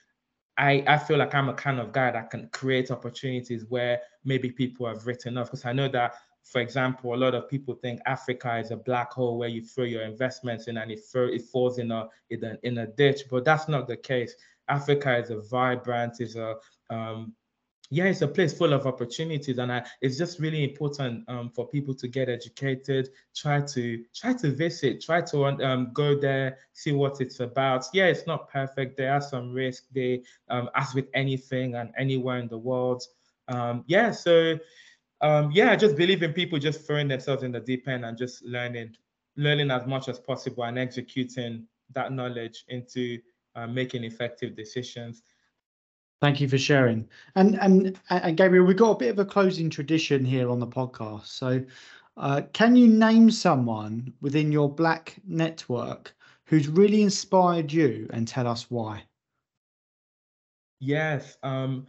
I, 0.57 0.83
I 0.87 0.97
feel 0.97 1.17
like 1.17 1.35
I'm 1.35 1.49
a 1.49 1.53
kind 1.53 1.79
of 1.79 1.91
guy 1.91 2.11
that 2.11 2.29
can 2.29 2.49
create 2.49 2.91
opportunities 2.91 3.65
where 3.67 3.99
maybe 4.23 4.51
people 4.51 4.87
have 4.87 5.05
written 5.05 5.37
off 5.37 5.47
because 5.47 5.65
I 5.65 5.73
know 5.73 5.89
that 5.89 6.15
for 6.45 6.61
example, 6.61 7.13
a 7.13 7.17
lot 7.17 7.33
of 7.33 7.49
people 7.49 7.73
think 7.73 7.99
Africa 8.05 8.57
is 8.57 8.71
a 8.71 8.77
black 8.77 9.11
hole 9.11 9.37
where 9.37 9.49
you 9.49 9.63
throw 9.63 9.83
your 9.83 10.03
investments 10.03 10.67
in 10.67 10.77
and 10.77 10.91
it, 10.91 10.99
it 11.13 11.41
falls 11.41 11.79
in 11.79 11.91
a, 11.91 12.07
in 12.29 12.43
a 12.43 12.57
in 12.63 12.77
a 12.77 12.87
ditch, 12.87 13.23
but 13.29 13.43
that's 13.43 13.67
not 13.67 13.87
the 13.87 13.97
case. 13.97 14.35
Africa 14.69 15.17
is 15.17 15.31
a 15.31 15.41
vibrant, 15.41 16.21
is 16.21 16.35
a 16.35 16.55
um, 16.89 17.33
yeah, 17.91 18.05
it's 18.05 18.21
a 18.21 18.27
place 18.27 18.57
full 18.57 18.73
of 18.73 18.87
opportunities, 18.87 19.57
and 19.59 19.71
I, 19.71 19.85
it's 20.01 20.17
just 20.17 20.39
really 20.39 20.63
important 20.63 21.23
um, 21.27 21.49
for 21.49 21.67
people 21.67 21.93
to 21.95 22.07
get 22.07 22.29
educated. 22.29 23.09
Try 23.35 23.61
to 23.61 24.03
try 24.13 24.33
to 24.33 24.51
visit, 24.51 25.01
try 25.01 25.21
to 25.21 25.45
um, 25.45 25.91
go 25.93 26.19
there, 26.19 26.57
see 26.73 26.91
what 26.91 27.21
it's 27.21 27.39
about. 27.39 27.85
Yeah, 27.93 28.05
it's 28.05 28.25
not 28.25 28.49
perfect. 28.49 28.97
There 28.97 29.13
are 29.13 29.21
some 29.21 29.51
risks. 29.51 29.87
They, 29.93 30.23
um, 30.49 30.69
as 30.75 30.93
with 30.95 31.07
anything 31.13 31.75
and 31.75 31.91
anywhere 31.97 32.37
in 32.37 32.47
the 32.47 32.57
world. 32.57 33.03
Um, 33.47 33.83
yeah, 33.87 34.09
so 34.11 34.57
um, 35.25 35.51
yeah, 35.51 35.71
I 35.71 35.75
just 35.75 35.95
believe 35.95 36.21
in 36.21 36.33
people 36.33 36.59
just 36.59 36.85
throwing 36.85 37.07
themselves 37.07 37.41
in 37.41 37.51
the 37.51 37.59
deep 37.59 37.87
end 37.87 38.05
and 38.05 38.15
just 38.15 38.45
learning, 38.45 38.95
learning 39.35 39.71
as 39.71 39.87
much 39.87 40.07
as 40.07 40.19
possible 40.19 40.63
and 40.65 40.77
executing 40.77 41.65
that 41.93 42.11
knowledge 42.11 42.63
into 42.67 43.17
uh, 43.55 43.65
making 43.65 44.03
effective 44.03 44.55
decisions. 44.55 45.23
Thank 46.21 46.41
you 46.41 46.47
for 46.47 46.59
sharing. 46.59 47.09
And 47.33 47.59
and 47.59 47.99
and 48.11 48.37
Gabriel, 48.37 48.65
we've 48.65 48.77
got 48.77 48.91
a 48.91 48.97
bit 48.97 49.09
of 49.09 49.19
a 49.19 49.25
closing 49.25 49.67
tradition 49.67 50.23
here 50.23 50.49
on 50.49 50.59
the 50.59 50.67
podcast. 50.67 51.25
So, 51.25 51.63
uh, 52.17 52.43
can 52.53 52.75
you 52.75 52.87
name 52.87 53.31
someone 53.31 54.13
within 54.21 54.51
your 54.51 54.69
Black 54.69 55.15
network 55.27 56.15
who's 56.45 56.67
really 56.67 57.01
inspired 57.01 57.73
you, 57.73 58.07
and 58.13 58.27
tell 58.27 58.47
us 58.47 58.69
why? 58.69 59.03
Yes. 60.79 61.37
Um, 61.41 61.87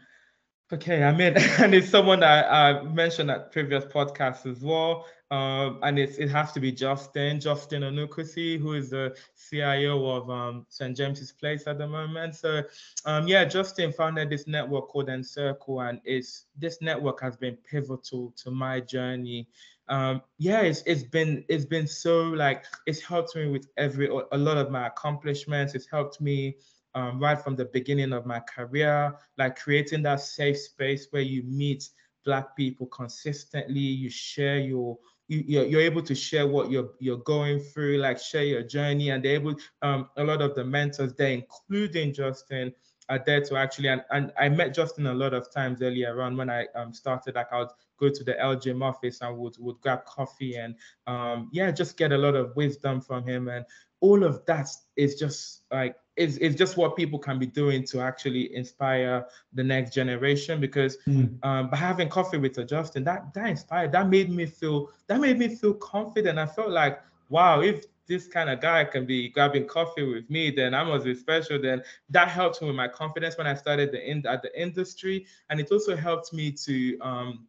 Okay, 0.72 1.04
I 1.04 1.12
mean, 1.12 1.34
and 1.58 1.74
it's 1.74 1.88
someone 1.88 2.20
that 2.20 2.50
I 2.52 2.82
mentioned 2.82 3.30
at 3.30 3.52
previous 3.52 3.84
podcasts 3.84 4.50
as 4.50 4.62
well. 4.62 5.06
Um, 5.30 5.80
and 5.82 5.98
it's, 5.98 6.18
it 6.18 6.28
has 6.30 6.52
to 6.52 6.60
be 6.60 6.72
Justin, 6.72 7.40
Justin 7.40 7.82
Onuekwusi, 7.82 8.58
who 8.58 8.74
is 8.74 8.90
the 8.90 9.16
CIO 9.48 10.04
of 10.08 10.28
um, 10.30 10.66
St. 10.68 10.96
James's 10.96 11.32
Place 11.32 11.66
at 11.66 11.78
the 11.78 11.86
moment. 11.86 12.34
So, 12.34 12.62
um, 13.04 13.28
yeah, 13.28 13.44
Justin 13.44 13.92
founded 13.92 14.30
this 14.30 14.46
network 14.48 14.88
called 14.88 15.08
Encircle, 15.08 15.80
and 15.80 16.00
it's 16.04 16.46
this 16.56 16.80
network 16.80 17.20
has 17.22 17.36
been 17.36 17.56
pivotal 17.68 18.32
to 18.42 18.50
my 18.50 18.80
journey. 18.80 19.48
Um, 19.88 20.20
yeah, 20.38 20.62
it's 20.62 20.82
it's 20.84 21.04
been 21.04 21.44
it's 21.48 21.64
been 21.64 21.86
so 21.86 22.22
like 22.24 22.64
it's 22.86 23.00
helped 23.00 23.36
me 23.36 23.48
with 23.48 23.68
every 23.76 24.08
a 24.08 24.38
lot 24.38 24.56
of 24.56 24.70
my 24.70 24.88
accomplishments. 24.88 25.74
It's 25.74 25.86
helped 25.86 26.20
me 26.20 26.56
um, 26.96 27.20
right 27.20 27.38
from 27.38 27.54
the 27.54 27.66
beginning 27.66 28.12
of 28.12 28.24
my 28.26 28.40
career, 28.40 29.14
like 29.36 29.56
creating 29.56 30.02
that 30.02 30.20
safe 30.20 30.58
space 30.58 31.06
where 31.10 31.22
you 31.22 31.42
meet 31.44 31.90
Black 32.24 32.56
people 32.56 32.86
consistently, 32.86 33.78
you 33.78 34.10
share 34.10 34.58
your 34.58 34.98
you, 35.28 35.44
you're, 35.46 35.64
you're 35.64 35.80
able 35.80 36.02
to 36.02 36.14
share 36.14 36.46
what 36.46 36.70
you're 36.70 36.90
you're 36.98 37.18
going 37.18 37.60
through, 37.60 37.98
like 37.98 38.18
share 38.18 38.44
your 38.44 38.62
journey, 38.62 39.10
and 39.10 39.24
they're 39.24 39.34
able. 39.34 39.54
Um, 39.82 40.08
a 40.16 40.24
lot 40.24 40.40
of 40.40 40.54
the 40.54 40.64
mentors 40.64 41.12
there, 41.14 41.30
including 41.30 42.14
Justin, 42.14 42.72
are 43.08 43.22
there 43.24 43.42
to 43.42 43.56
actually. 43.56 43.88
And, 43.88 44.02
and 44.10 44.32
I 44.38 44.48
met 44.48 44.74
Justin 44.74 45.06
a 45.06 45.14
lot 45.14 45.34
of 45.34 45.52
times 45.52 45.82
earlier 45.82 46.22
on 46.22 46.36
when 46.36 46.48
I 46.48 46.66
um, 46.74 46.94
started. 46.94 47.34
Like 47.34 47.52
I 47.52 47.58
would 47.58 47.68
go 48.00 48.08
to 48.08 48.24
the 48.24 48.34
LGM 48.34 48.82
office 48.82 49.20
and 49.20 49.36
would 49.36 49.56
would 49.58 49.80
grab 49.82 50.04
coffee 50.06 50.56
and 50.56 50.74
um, 51.06 51.50
yeah, 51.52 51.70
just 51.70 51.96
get 51.96 52.12
a 52.12 52.18
lot 52.18 52.34
of 52.34 52.56
wisdom 52.56 53.00
from 53.00 53.26
him. 53.26 53.48
And 53.48 53.66
all 54.00 54.24
of 54.24 54.44
that 54.46 54.68
is 54.96 55.16
just 55.16 55.62
like 55.70 55.96
is 56.16 56.38
is 56.38 56.54
just 56.54 56.76
what 56.76 56.96
people 56.96 57.18
can 57.18 57.38
be 57.38 57.46
doing 57.46 57.84
to 57.84 58.00
actually 58.00 58.54
inspire 58.54 59.26
the 59.52 59.62
next 59.62 59.94
generation 59.94 60.60
because 60.60 60.96
mm. 61.06 61.32
um, 61.44 61.70
by 61.70 61.76
having 61.76 62.08
coffee 62.08 62.38
with 62.38 62.66
Justin 62.68 63.04
that 63.04 63.32
that 63.34 63.48
inspired 63.48 63.92
that 63.92 64.08
made 64.08 64.30
me 64.30 64.46
feel 64.46 64.90
that 65.06 65.20
made 65.20 65.38
me 65.38 65.48
feel 65.48 65.74
confident. 65.74 66.38
I 66.38 66.46
felt 66.46 66.70
like 66.70 67.00
wow 67.28 67.60
if 67.60 67.84
this 68.06 68.28
kind 68.28 68.48
of 68.48 68.60
guy 68.60 68.84
can 68.84 69.04
be 69.04 69.28
grabbing 69.28 69.66
coffee 69.66 70.04
with 70.04 70.30
me 70.30 70.50
then 70.50 70.74
I 70.74 70.84
must 70.84 71.04
be 71.04 71.14
special. 71.14 71.60
Then 71.60 71.82
that 72.10 72.28
helped 72.28 72.62
me 72.62 72.68
with 72.68 72.76
my 72.76 72.88
confidence 72.88 73.36
when 73.36 73.46
I 73.46 73.54
started 73.54 73.92
the 73.92 74.10
in 74.10 74.26
at 74.26 74.42
the 74.42 74.60
industry. 74.60 75.26
And 75.50 75.60
it 75.60 75.70
also 75.70 75.96
helped 75.96 76.32
me 76.32 76.52
to 76.52 76.98
um, 77.00 77.46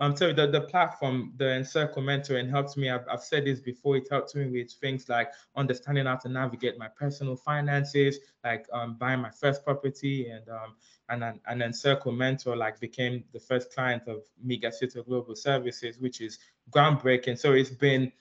um, 0.00 0.16
so 0.16 0.32
the, 0.32 0.46
the 0.46 0.60
platform, 0.60 1.32
the 1.36 1.56
Encircle 1.56 2.02
Mentoring 2.02 2.48
helps 2.48 2.76
me. 2.76 2.88
I've, 2.88 3.06
I've 3.10 3.22
said 3.22 3.44
this 3.44 3.58
before. 3.58 3.96
It 3.96 4.06
helps 4.08 4.34
me 4.34 4.46
with 4.46 4.70
things 4.72 5.08
like 5.08 5.32
understanding 5.56 6.06
how 6.06 6.16
to 6.16 6.28
navigate 6.28 6.78
my 6.78 6.86
personal 6.86 7.34
finances, 7.34 8.18
like 8.44 8.66
um, 8.72 8.94
buying 8.94 9.20
my 9.20 9.30
first 9.30 9.64
property, 9.64 10.30
and 10.30 10.48
um, 10.48 10.76
and 11.08 11.40
and 11.46 11.62
Encircle 11.62 12.12
Mentor 12.12 12.56
like 12.56 12.78
became 12.78 13.24
the 13.32 13.40
first 13.40 13.74
client 13.74 14.04
of 14.06 14.22
Migasuto 14.46 15.04
Global 15.04 15.34
Services, 15.34 15.98
which 15.98 16.20
is 16.20 16.38
groundbreaking. 16.70 17.36
So 17.36 17.52
it's 17.54 17.70
been 17.70 18.12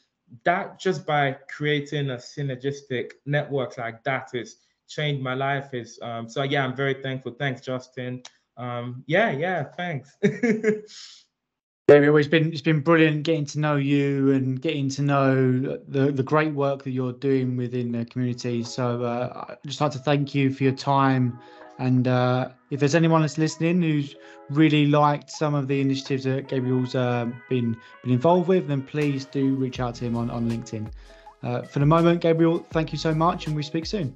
that 0.45 0.80
just 0.80 1.05
by 1.05 1.38
creating 1.47 2.09
a 2.09 2.15
synergistic 2.15 3.11
network 3.25 3.78
like 3.78 4.03
that 4.03 4.30
is 4.34 4.57
changed 4.88 5.21
my 5.21 5.36
life. 5.36 5.75
Is 5.75 5.99
um, 6.01 6.28
so 6.28 6.41
yeah, 6.41 6.65
I'm 6.65 6.75
very 6.75 6.95
thankful. 7.03 7.34
Thanks, 7.34 7.61
Justin. 7.61 8.23
Um, 8.57 9.03
yeah, 9.05 9.30
yeah, 9.30 9.63
thanks. 9.63 10.17
David, 11.88 12.13
it's 12.13 12.27
been 12.27 12.51
it's 12.51 12.61
been 12.61 12.81
brilliant 12.81 13.23
getting 13.23 13.45
to 13.45 13.59
know 13.59 13.77
you 13.77 14.31
and 14.33 14.61
getting 14.61 14.89
to 14.89 15.01
know 15.01 15.79
the 15.88 16.11
the 16.11 16.21
great 16.21 16.53
work 16.53 16.83
that 16.83 16.91
you're 16.91 17.13
doing 17.13 17.55
within 17.55 17.93
the 17.93 18.03
community. 18.03 18.61
So 18.63 19.03
uh, 19.03 19.45
I 19.47 19.55
just 19.65 19.79
like 19.79 19.93
to 19.93 19.99
thank 19.99 20.35
you 20.35 20.51
for 20.51 20.63
your 20.63 20.73
time. 20.73 21.39
And 21.79 22.09
uh, 22.09 22.49
if 22.71 22.81
there's 22.81 22.95
anyone 22.95 23.21
that's 23.21 23.38
listening 23.38 23.81
who's 23.81 24.15
really 24.49 24.88
liked 24.88 25.29
some 25.29 25.55
of 25.55 25.69
the 25.69 25.79
initiatives 25.79 26.25
that 26.25 26.49
Gabriel's 26.49 26.93
uh, 26.93 27.31
been 27.49 27.77
been 28.03 28.11
involved 28.11 28.49
with, 28.49 28.67
then 28.67 28.81
please 28.81 29.23
do 29.23 29.55
reach 29.55 29.79
out 29.79 29.95
to 29.95 30.05
him 30.05 30.17
on 30.17 30.29
on 30.29 30.49
LinkedIn. 30.49 30.91
Uh, 31.41 31.61
for 31.61 31.79
the 31.79 31.85
moment, 31.85 32.19
Gabriel, 32.19 32.65
thank 32.71 32.91
you 32.91 32.97
so 32.97 33.15
much, 33.15 33.47
and 33.47 33.55
we 33.55 33.63
speak 33.63 33.85
soon. 33.85 34.13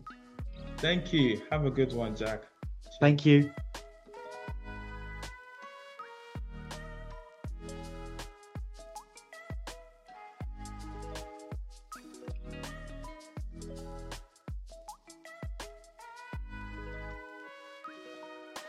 Thank 0.80 1.14
you. 1.14 1.42
Have 1.50 1.66
a 1.66 1.72
good 1.72 1.94
one, 1.94 2.18
Jack. 2.18 2.44
Thank 3.00 3.26
you. 3.26 3.50